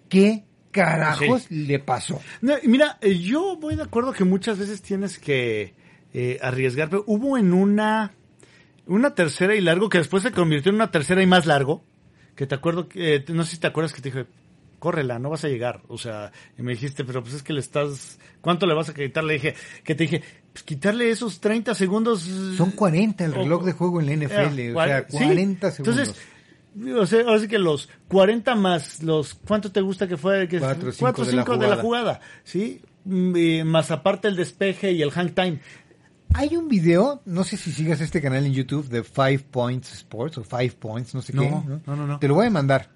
¿qué 0.09 0.45
carajos 0.71 1.51
le 1.51 1.77
pasó? 1.79 2.19
No, 2.41 2.55
mira, 2.63 2.97
eh, 3.01 3.19
yo 3.19 3.55
voy 3.57 3.75
de 3.75 3.83
acuerdo 3.83 4.13
que 4.13 4.23
muchas 4.23 4.57
veces 4.57 4.81
tienes 4.81 5.19
que 5.19 5.75
eh, 6.13 6.39
arriesgar, 6.41 6.89
pero 6.89 7.03
hubo 7.05 7.37
en 7.37 7.53
una 7.53 8.13
una 8.87 9.15
tercera 9.15 9.55
y 9.55 9.61
largo 9.61 9.89
que 9.89 9.99
después 9.99 10.23
se 10.23 10.31
convirtió 10.31 10.69
en 10.69 10.75
una 10.75 10.91
tercera 10.91 11.21
y 11.21 11.27
más 11.27 11.45
largo, 11.45 11.83
que 12.35 12.47
te 12.47 12.55
acuerdo 12.55 12.89
que 12.89 13.15
eh, 13.15 13.25
no 13.29 13.43
sé 13.43 13.51
si 13.51 13.59
te 13.59 13.67
acuerdas 13.67 13.93
que 13.93 14.01
te 14.01 14.09
dije, 14.09 14.25
córrela, 14.81 15.17
no 15.19 15.29
vas 15.29 15.45
a 15.45 15.47
llegar, 15.47 15.81
o 15.87 15.97
sea, 15.97 16.31
y 16.57 16.61
me 16.63 16.71
dijiste, 16.73 17.05
pero 17.05 17.21
pues 17.21 17.35
es 17.35 17.43
que 17.43 17.53
le 17.53 17.61
estás 17.61 18.17
¿cuánto 18.41 18.65
le 18.65 18.73
vas 18.73 18.89
a 18.89 18.93
quitar? 18.93 19.23
Le 19.23 19.35
dije, 19.35 19.53
que 19.85 19.95
te 19.95 20.03
dije, 20.03 20.23
pues 20.51 20.63
quitarle 20.63 21.09
esos 21.09 21.39
30 21.39 21.73
segundos 21.75 22.27
eh, 22.27 22.55
Son 22.57 22.71
40 22.71 23.23
el 23.23 23.31
o- 23.31 23.35
reloj 23.35 23.63
de 23.63 23.71
juego 23.73 24.01
en 24.01 24.07
la 24.07 24.13
NFL, 24.27 24.59
eh, 24.59 24.75
o 24.75 24.83
sea, 24.83 25.05
sí. 25.07 25.17
40 25.17 25.71
segundos. 25.71 25.97
Entonces, 26.75 26.95
o 26.97 27.05
sea, 27.05 27.19
ahora 27.21 27.39
sí 27.39 27.47
que 27.47 27.59
los 27.59 27.87
40 28.07 28.55
más 28.55 29.03
los, 29.03 29.33
¿cuánto 29.35 29.71
te 29.71 29.81
gusta 29.81 30.07
que 30.07 30.17
fue? 30.17 30.47
Que 30.47 30.59
Cuatro, 30.59 30.91
cinco 30.91 30.97
cuatro, 31.05 31.25
de 31.25 31.33
la 31.33 31.43
cinco 31.43 31.57
de 31.57 31.67
la 31.67 31.77
jugada. 31.77 32.19
¿sí? 32.43 32.81
Mm, 33.05 33.35
y 33.35 33.63
más 33.63 33.91
aparte 33.91 34.27
el 34.27 34.35
despeje 34.35 34.91
y 34.91 35.01
el 35.01 35.11
hang 35.11 35.31
time. 35.33 35.59
Hay 36.33 36.55
un 36.55 36.69
video, 36.69 37.21
no 37.25 37.43
sé 37.43 37.57
si 37.57 37.71
sigas 37.73 37.99
este 37.99 38.21
canal 38.21 38.45
en 38.45 38.53
YouTube 38.53 38.87
de 38.87 39.03
Five 39.03 39.39
Points 39.51 39.91
Sports 39.91 40.37
o 40.37 40.43
Five 40.45 40.71
Points, 40.79 41.13
no 41.13 41.21
sé 41.21 41.33
No, 41.33 41.41
qué. 41.43 41.49
no, 41.85 41.95
no, 41.97 42.07
no. 42.07 42.19
Te 42.19 42.27
lo 42.29 42.35
voy 42.35 42.47
a 42.47 42.49
mandar. 42.49 42.89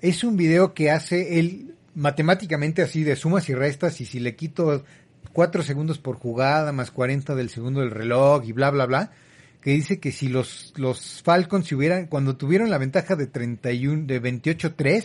Es 0.00 0.24
un 0.24 0.36
video 0.36 0.74
que 0.74 0.90
hace 0.90 1.38
él 1.38 1.74
matemáticamente 1.94 2.82
así 2.82 3.04
de 3.04 3.16
sumas 3.16 3.48
y 3.48 3.54
restas 3.54 4.00
y 4.00 4.06
si 4.06 4.20
le 4.20 4.34
quito 4.34 4.84
4 5.32 5.62
segundos 5.62 5.98
por 5.98 6.16
jugada 6.16 6.72
más 6.72 6.90
40 6.90 7.34
del 7.34 7.50
segundo 7.50 7.80
del 7.80 7.90
reloj 7.90 8.44
y 8.44 8.52
bla, 8.52 8.70
bla, 8.70 8.86
bla, 8.86 9.12
que 9.60 9.70
dice 9.70 9.98
que 9.98 10.12
si 10.12 10.28
los, 10.28 10.72
los 10.76 11.22
Falcons 11.22 11.70
hubieran, 11.72 12.06
cuando 12.06 12.36
tuvieron 12.36 12.70
la 12.70 12.78
ventaja 12.78 13.16
de 13.16 13.26
31, 13.26 14.06
de 14.06 14.22
28-3, 14.22 15.04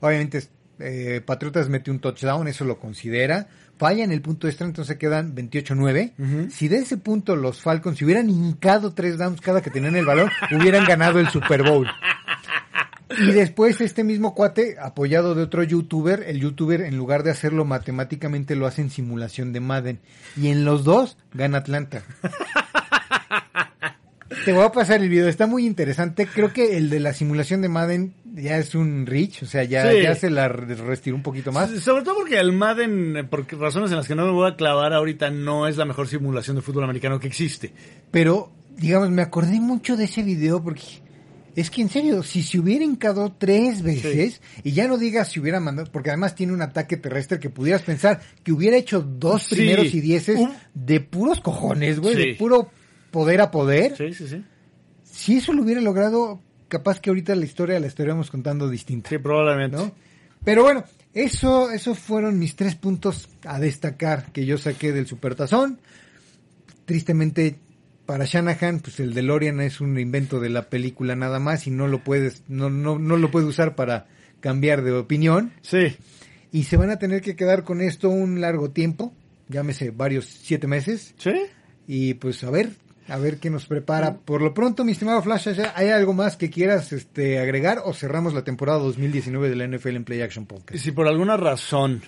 obviamente 0.00 0.42
eh, 0.78 1.22
Patriotas 1.24 1.68
mete 1.68 1.90
un 1.90 2.00
touchdown, 2.00 2.46
eso 2.48 2.64
lo 2.64 2.78
considera, 2.78 3.48
falla 3.78 4.04
en 4.04 4.12
el 4.12 4.20
punto 4.20 4.46
extra, 4.46 4.66
entonces 4.66 4.96
quedan 4.96 5.34
28-9. 5.34 6.12
Ujú. 6.18 6.50
Si 6.50 6.68
de 6.68 6.78
ese 6.78 6.96
punto 6.96 7.36
los 7.36 7.62
Falcons 7.62 7.98
si 7.98 8.04
hubieran 8.04 8.28
hincado 8.28 8.92
tres 8.92 9.18
downs 9.18 9.40
cada 9.40 9.62
que 9.62 9.70
tenían 9.70 9.96
el 9.96 10.04
balón, 10.04 10.30
hubieran 10.52 10.84
ganado 10.84 11.18
el 11.18 11.28
Super 11.28 11.62
Bowl. 11.62 11.88
Y 13.10 13.32
después 13.32 13.80
este 13.80 14.02
mismo 14.02 14.34
cuate, 14.34 14.76
apoyado 14.80 15.34
de 15.34 15.42
otro 15.42 15.62
youtuber, 15.62 16.24
el 16.26 16.40
youtuber 16.40 16.80
en 16.80 16.96
lugar 16.96 17.22
de 17.22 17.30
hacerlo 17.30 17.64
matemáticamente 17.64 18.56
lo 18.56 18.66
hace 18.66 18.82
en 18.82 18.90
simulación 18.90 19.52
de 19.52 19.60
Madden. 19.60 20.00
Y 20.40 20.48
en 20.48 20.64
los 20.64 20.84
dos 20.84 21.18
gana 21.32 21.58
Atlanta. 21.58 22.02
Te 24.44 24.52
voy 24.52 24.64
a 24.64 24.72
pasar 24.72 25.00
el 25.02 25.08
video, 25.08 25.28
está 25.28 25.46
muy 25.46 25.64
interesante. 25.64 26.26
Creo 26.26 26.52
que 26.52 26.76
el 26.76 26.90
de 26.90 26.98
la 26.98 27.12
simulación 27.12 27.62
de 27.62 27.68
Madden 27.68 28.14
ya 28.34 28.56
es 28.58 28.74
un 28.74 29.06
reach, 29.06 29.42
o 29.42 29.46
sea, 29.46 29.64
ya, 29.64 29.88
Sí. 29.90 30.02
ya 30.02 30.14
se 30.14 30.28
la 30.28 30.48
re- 30.48 30.74
retiró 30.74 31.14
un 31.14 31.22
poquito 31.22 31.52
más. 31.52 31.70
Sobre 31.70 32.02
todo 32.02 32.16
porque 32.16 32.38
el 32.38 32.52
Madden, 32.52 33.28
por 33.30 33.46
razones 33.58 33.90
en 33.90 33.96
las 33.98 34.08
que 34.08 34.14
no 34.14 34.24
me 34.26 34.32
voy 34.32 34.50
a 34.50 34.56
clavar 34.56 34.92
ahorita, 34.92 35.30
no 35.30 35.68
es 35.68 35.76
la 35.76 35.84
mejor 35.84 36.08
simulación 36.08 36.56
de 36.56 36.62
fútbol 36.62 36.84
americano 36.84 37.20
que 37.20 37.28
existe. 37.28 37.72
Pero, 38.10 38.50
digamos, 38.76 39.08
me 39.10 39.22
acordé 39.22 39.60
mucho 39.60 39.96
de 39.96 40.04
ese 40.04 40.22
video 40.22 40.62
porque 40.62 40.82
es 41.56 41.70
que 41.70 41.82
en 41.82 41.88
serio, 41.88 42.22
si 42.22 42.42
se 42.42 42.58
hubiera 42.58 42.84
hincado 42.84 43.32
tres 43.38 43.82
veces, 43.82 44.40
y 44.62 44.72
ya 44.72 44.88
no 44.88 44.98
digas 44.98 45.28
si 45.32 45.40
hubiera 45.40 45.60
mandado, 45.60 45.90
porque 45.92 46.10
además 46.10 46.34
tiene 46.34 46.52
un 46.52 46.62
ataque 46.62 46.96
terrestre 46.96 47.38
que 47.38 47.50
pudieras 47.50 47.82
pensar 47.82 48.20
que 48.42 48.52
hubiera 48.52 48.76
hecho 48.76 49.00
dos 49.02 49.44
Sí. 49.44 49.54
primeros 49.56 49.94
y 49.94 50.00
dieces 50.00 50.38
Un- 50.40 50.52
de 50.74 51.00
puros 51.00 51.40
cojones, 51.40 52.00
güey, 52.00 52.14
Sí. 52.16 52.20
de 52.30 52.34
puro 52.34 52.70
poder 53.10 53.40
a 53.40 53.50
poder. 53.50 53.96
Sí, 53.96 54.12
sí, 54.14 54.26
sí. 54.28 54.44
Si 55.04 55.36
eso 55.36 55.52
lo 55.52 55.62
hubiera 55.62 55.80
logrado, 55.80 56.40
capaz 56.68 56.98
que 57.00 57.10
ahorita 57.10 57.34
la 57.36 57.44
historia 57.44 57.78
la 57.78 57.86
estaríamos 57.86 58.30
contando 58.30 58.68
distinta. 58.68 59.08
Sí, 59.10 59.18
probablemente. 59.18 59.76
¿no? 59.76 59.92
Pero 60.44 60.62
bueno, 60.64 60.84
Eso, 61.16 61.70
esos 61.70 61.96
fueron 62.00 62.40
mis 62.40 62.56
tres 62.56 62.74
puntos 62.74 63.28
a 63.44 63.60
destacar 63.60 64.32
que 64.32 64.44
yo 64.46 64.58
saqué 64.58 64.90
del 64.90 65.06
Supertazón. 65.06 65.78
Tristemente 66.86 67.56
para 68.06 68.24
Shanahan, 68.24 68.80
pues 68.80 69.00
el 69.00 69.14
DeLorean 69.14 69.60
es 69.60 69.80
un 69.80 69.98
invento 69.98 70.40
de 70.40 70.50
la 70.50 70.68
película 70.68 71.16
nada 71.16 71.38
más 71.38 71.66
y 71.66 71.70
no 71.70 71.86
lo 71.86 72.04
puedes, 72.04 72.42
no, 72.48 72.70
no, 72.70 72.98
no 72.98 73.16
lo 73.16 73.30
puede 73.30 73.46
usar 73.46 73.74
para 73.74 74.06
cambiar 74.40 74.82
de 74.82 74.92
opinión. 74.92 75.52
Sí. 75.62 75.96
Y 76.52 76.64
se 76.64 76.76
van 76.76 76.90
a 76.90 76.98
tener 76.98 77.22
que 77.22 77.34
quedar 77.34 77.64
con 77.64 77.80
esto 77.80 78.10
un 78.10 78.40
largo 78.40 78.70
tiempo, 78.70 79.12
llámese 79.48 79.90
varios 79.90 80.26
siete 80.26 80.66
meses. 80.66 81.14
Sí. 81.18 81.32
Y 81.86 82.14
pues 82.14 82.44
a 82.44 82.50
ver, 82.50 82.70
a 83.08 83.18
ver 83.18 83.38
qué 83.38 83.50
nos 83.50 83.66
prepara. 83.66 84.14
Por 84.18 84.42
lo 84.42 84.54
pronto, 84.54 84.84
mi 84.84 84.92
estimado 84.92 85.22
Flash, 85.22 85.48
¿hay 85.74 85.88
algo 85.88 86.12
más 86.12 86.36
que 86.36 86.50
quieras 86.50 86.92
este, 86.92 87.38
agregar 87.38 87.82
o 87.84 87.92
cerramos 87.92 88.34
la 88.34 88.44
temporada 88.44 88.78
2019 88.80 89.48
de 89.48 89.56
la 89.56 89.66
NFL 89.66 89.96
en 89.96 90.04
Play 90.04 90.20
Action 90.20 90.46
Podcast? 90.46 90.82
Si 90.82 90.92
por 90.92 91.08
alguna 91.08 91.36
razón 91.36 92.02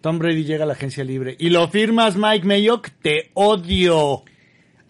Tom 0.00 0.18
Brady 0.18 0.44
llega 0.44 0.64
a 0.64 0.66
la 0.66 0.72
agencia 0.72 1.04
libre 1.04 1.36
y 1.38 1.50
lo 1.50 1.68
firmas 1.68 2.16
Mike 2.16 2.46
Mayock, 2.46 2.88
te 3.02 3.30
odio. 3.34 4.24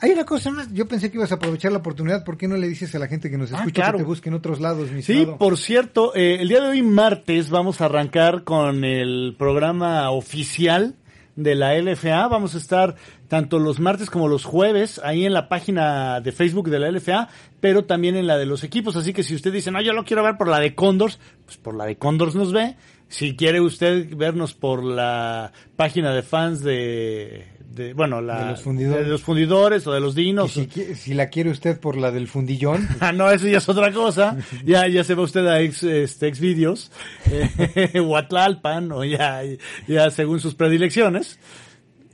Hay 0.02 0.10
una 0.10 0.24
cosa 0.24 0.50
más, 0.50 0.70
yo 0.72 0.86
pensé 0.88 1.10
que 1.10 1.16
ibas 1.16 1.30
a 1.32 1.36
aprovechar 1.36 1.70
la 1.72 1.78
oportunidad, 1.78 2.24
¿por 2.24 2.36
qué 2.36 2.48
no 2.48 2.56
le 2.56 2.68
dices 2.68 2.92
a 2.94 2.98
la 2.98 3.06
gente 3.06 3.30
que 3.30 3.38
nos 3.38 3.52
Ah, 3.52 3.58
escucha 3.58 3.82
claro. 3.82 3.98
que 3.98 4.02
te 4.04 4.08
busque 4.08 4.28
en 4.28 4.34
otros 4.34 4.60
lados, 4.60 4.90
mi 4.90 5.00
Sí, 5.02 5.12
estimado? 5.12 5.38
por 5.38 5.56
cierto, 5.56 6.12
eh, 6.16 6.38
el 6.40 6.48
día 6.48 6.60
de 6.60 6.68
hoy 6.68 6.82
martes 6.82 7.48
vamos 7.50 7.80
a 7.80 7.84
arrancar 7.84 8.42
con 8.42 8.84
el 8.84 9.34
programa 9.38 10.10
oficial 10.10 10.96
de 11.36 11.54
la 11.54 11.74
LFA. 11.76 12.26
Vamos 12.28 12.54
a 12.54 12.58
estar 12.58 12.96
tanto 13.28 13.58
los 13.58 13.78
martes 13.80 14.10
como 14.10 14.28
los 14.28 14.44
jueves 14.44 15.00
ahí 15.04 15.24
en 15.24 15.32
la 15.32 15.48
página 15.48 16.20
de 16.20 16.32
Facebook 16.32 16.68
de 16.68 16.78
la 16.80 16.90
LFA, 16.90 17.28
pero 17.60 17.84
también 17.84 18.16
en 18.16 18.26
la 18.26 18.36
de 18.36 18.44
los 18.44 18.64
equipos. 18.64 18.96
Así 18.96 19.12
que 19.14 19.22
si 19.22 19.34
usted 19.36 19.52
dice, 19.52 19.70
no, 19.70 19.80
yo 19.80 19.92
lo 19.94 20.04
quiero 20.04 20.22
ver 20.24 20.36
por 20.36 20.48
la 20.48 20.58
de 20.60 20.74
Condors, 20.74 21.18
pues 21.46 21.56
por 21.58 21.74
la 21.76 21.86
de 21.86 21.96
Condors 21.96 22.34
nos 22.34 22.52
ve. 22.52 22.76
Si 23.08 23.36
quiere 23.36 23.60
usted 23.60 24.14
vernos 24.16 24.52
por 24.54 24.82
la 24.82 25.52
página 25.76 26.12
de 26.14 26.22
fans 26.22 26.60
de, 26.62 27.46
de 27.74 27.94
bueno, 27.94 28.20
la, 28.20 28.44
De 28.44 28.50
los 28.52 28.62
fundidores. 28.62 29.04
de 29.04 29.10
los 29.10 29.22
fundidores 29.22 29.86
o 29.86 29.92
de 29.92 30.00
los 30.00 30.14
dinos. 30.14 30.52
si, 30.52 30.66
si 30.94 31.14
la 31.14 31.28
quiere 31.28 31.50
usted 31.50 31.78
por 31.80 31.96
la 31.96 32.10
del 32.10 32.28
fundillón, 32.28 32.86
pues, 32.86 33.02
Ah, 33.02 33.12
no, 33.12 33.30
eso 33.30 33.48
ya 33.48 33.58
es 33.58 33.68
otra 33.68 33.92
cosa. 33.92 34.36
Ya, 34.64 34.86
ya 34.88 35.04
se 35.04 35.14
va 35.14 35.22
usted 35.22 35.46
a 35.46 35.60
ex, 35.60 35.82
este, 35.82 36.28
ex 36.28 36.40
videos, 36.40 36.90
eh, 37.30 38.00
o 38.06 38.16
a 38.16 38.28
Tlalpan, 38.28 38.92
o 38.92 39.04
ya, 39.04 39.42
ya 39.88 40.10
según 40.10 40.40
sus 40.40 40.54
predilecciones. 40.54 41.38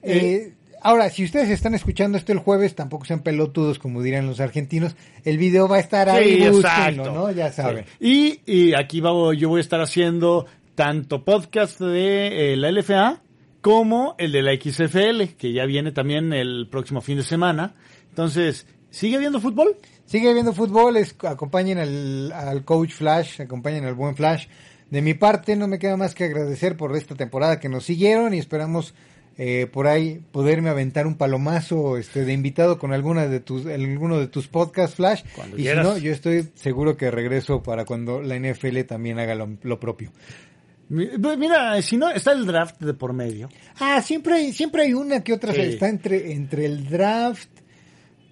Eh, 0.02 0.54
ahora, 0.82 1.10
si 1.10 1.24
ustedes 1.24 1.50
están 1.50 1.74
escuchando 1.74 2.16
esto 2.18 2.32
el 2.32 2.38
jueves, 2.38 2.74
tampoco 2.74 3.04
sean 3.04 3.20
pelotudos, 3.22 3.78
como 3.78 4.02
dirían 4.02 4.26
los 4.26 4.40
argentinos. 4.40 4.94
El 5.24 5.38
video 5.38 5.68
va 5.68 5.76
a 5.76 5.80
estar 5.80 6.08
ahí, 6.08 6.40
Sí, 6.42 6.48
búsquenlo. 6.50 7.12
¿no? 7.12 7.30
Ya 7.32 7.52
saben. 7.52 7.84
Sí. 8.00 8.40
Y, 8.46 8.52
y 8.52 8.74
aquí 8.74 9.00
va- 9.00 9.34
yo 9.34 9.48
voy 9.48 9.58
a 9.58 9.60
estar 9.62 9.80
haciendo 9.80 10.46
tanto 10.74 11.24
podcast 11.24 11.80
de 11.80 12.52
eh, 12.52 12.56
la 12.56 12.70
LFA 12.70 13.20
como 13.60 14.14
el 14.18 14.32
de 14.32 14.42
la 14.42 14.52
XFL, 14.54 15.34
que 15.36 15.52
ya 15.52 15.64
viene 15.66 15.92
también 15.92 16.32
el 16.32 16.68
próximo 16.70 17.00
fin 17.00 17.16
de 17.18 17.22
semana. 17.24 17.74
Entonces, 18.10 18.66
¿sigue 18.90 19.18
viendo 19.18 19.40
fútbol? 19.40 19.76
Sigue 20.06 20.32
viendo 20.32 20.52
fútbol, 20.52 20.96
es- 20.96 21.14
acompañen 21.24 21.78
al, 21.78 22.32
al 22.32 22.64
coach 22.64 22.92
Flash, 22.92 23.40
acompañen 23.42 23.84
al 23.84 23.94
buen 23.94 24.16
Flash. 24.16 24.46
De 24.90 25.02
mi 25.02 25.12
parte, 25.14 25.54
no 25.54 25.66
me 25.68 25.78
queda 25.78 25.96
más 25.98 26.14
que 26.14 26.24
agradecer 26.24 26.76
por 26.76 26.96
esta 26.96 27.14
temporada 27.14 27.60
que 27.60 27.68
nos 27.68 27.84
siguieron 27.84 28.32
y 28.32 28.38
esperamos 28.38 28.94
eh, 29.36 29.66
por 29.70 29.86
ahí 29.86 30.20
poderme 30.32 30.70
aventar 30.70 31.06
un 31.06 31.16
palomazo 31.16 31.98
este, 31.98 32.24
de 32.24 32.32
invitado 32.32 32.78
con 32.78 32.92
alguna 32.94 33.26
de 33.28 33.38
tus, 33.40 33.66
alguno 33.66 34.18
de 34.18 34.28
tus 34.28 34.48
podcasts, 34.48 34.96
Flash. 34.96 35.22
Cuando 35.36 35.58
y 35.58 35.62
quieras. 35.62 35.86
si 35.86 35.92
no, 35.92 35.98
yo 35.98 36.10
estoy 36.12 36.48
seguro 36.54 36.96
que 36.96 37.10
regreso 37.10 37.62
para 37.62 37.84
cuando 37.84 38.22
la 38.22 38.36
NFL 38.38 38.80
también 38.86 39.18
haga 39.18 39.34
lo, 39.34 39.48
lo 39.62 39.78
propio. 39.78 40.10
Pues 40.88 41.38
Mira, 41.38 41.80
si 41.82 41.96
no, 41.96 42.08
está 42.10 42.32
el 42.32 42.46
draft 42.46 42.80
de 42.80 42.94
por 42.94 43.12
medio. 43.12 43.48
Ah, 43.78 44.00
siempre 44.00 44.34
hay, 44.34 44.52
siempre 44.52 44.82
hay 44.82 44.94
una 44.94 45.22
que 45.22 45.32
otra 45.34 45.52
Sí. 45.52 45.60
está 45.60 45.88
entre, 45.88 46.32
entre 46.32 46.64
el 46.64 46.88
draft, 46.88 47.50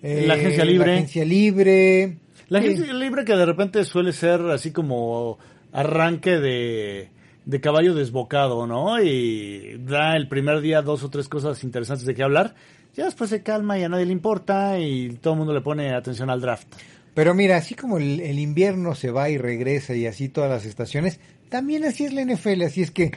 eh, 0.03 0.25
La 0.27 0.35
agencia 0.35 0.65
libre. 0.65 0.87
la 0.93 0.95
agencia 0.99 1.25
libre. 1.25 2.19
La 2.49 2.63
Sí. 2.63 2.77
libre 2.95 3.25
que 3.25 3.35
de 3.37 3.45
repente 3.45 3.85
suele 3.85 4.13
ser 4.13 4.41
así 4.43 4.71
como 4.71 5.39
arranque 5.73 6.39
de, 6.39 7.09
de 7.45 7.61
caballo 7.61 7.95
desbocado, 7.95 8.67
¿no? 8.67 9.03
Y 9.03 9.79
da 9.85 10.17
el 10.17 10.29
primer 10.29 10.61
día 10.61 10.81
dos 10.81 11.03
o 11.03 11.11
tres 11.11 11.29
cosas 11.29 11.63
interesantes 11.65 12.07
de 12.07 12.15
qué 12.15 12.23
hablar. 12.23 12.55
Ya 12.95 13.05
después 13.05 13.29
se 13.29 13.43
calma 13.43 13.79
y 13.79 13.83
a 13.83 13.89
nadie 13.91 14.07
le 14.07 14.13
importa 14.13 14.79
y 14.79 15.11
todo 15.21 15.35
el 15.35 15.39
mundo 15.41 15.53
le 15.53 15.61
pone 15.61 15.93
atención 15.93 16.31
al 16.31 16.41
draft. 16.41 16.67
Pero 17.13 17.35
mira, 17.35 17.57
así 17.57 17.75
como 17.75 17.99
el, 17.99 18.21
el 18.21 18.39
invierno 18.39 18.95
se 18.95 19.11
va 19.11 19.29
y 19.29 19.37
regresa 19.39 19.95
y 19.95 20.07
así 20.07 20.29
todas 20.29 20.51
las 20.51 20.65
estaciones, 20.67 21.19
también 21.49 21.85
así 21.85 22.05
es 22.05 22.13
la 22.13 22.25
NFL, 22.25 22.63
así 22.63 22.83
es 22.83 22.91
que 22.91 23.13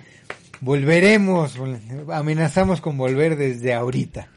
volveremos, 0.61 1.55
amenazamos 2.11 2.81
con 2.81 2.97
volver 2.97 3.35
desde 3.35 3.73
ahorita. 3.73 4.29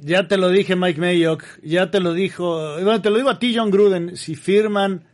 Ya 0.00 0.28
te 0.28 0.36
lo 0.36 0.48
dije 0.50 0.76
Mike 0.76 1.00
Mayock, 1.00 1.44
ya 1.62 1.90
te 1.90 2.00
lo 2.00 2.12
dijo, 2.12 2.74
bueno, 2.74 3.02
te 3.02 3.10
lo 3.10 3.16
digo 3.16 3.30
a 3.30 3.38
ti 3.38 3.54
John 3.56 3.70
Gruden, 3.70 4.16
si 4.16 4.36
firman 4.36 5.04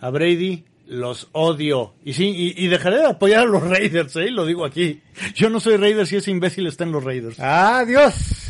a 0.00 0.10
Brady, 0.10 0.64
los 0.86 1.28
odio. 1.32 1.94
Y 2.04 2.14
sí, 2.14 2.26
y, 2.26 2.64
y 2.64 2.68
dejaré 2.68 2.96
de 2.96 3.06
apoyar 3.06 3.42
a 3.42 3.44
los 3.44 3.62
Raiders, 3.62 4.16
¿eh? 4.16 4.30
Lo 4.30 4.44
digo 4.44 4.64
aquí. 4.64 5.00
Yo 5.36 5.48
no 5.48 5.60
soy 5.60 5.76
Raiders 5.76 6.08
si 6.08 6.16
ese 6.16 6.32
imbécil 6.32 6.66
está 6.66 6.82
en 6.82 6.92
los 6.92 7.04
Raiders. 7.04 7.38
Adiós. 7.38 8.49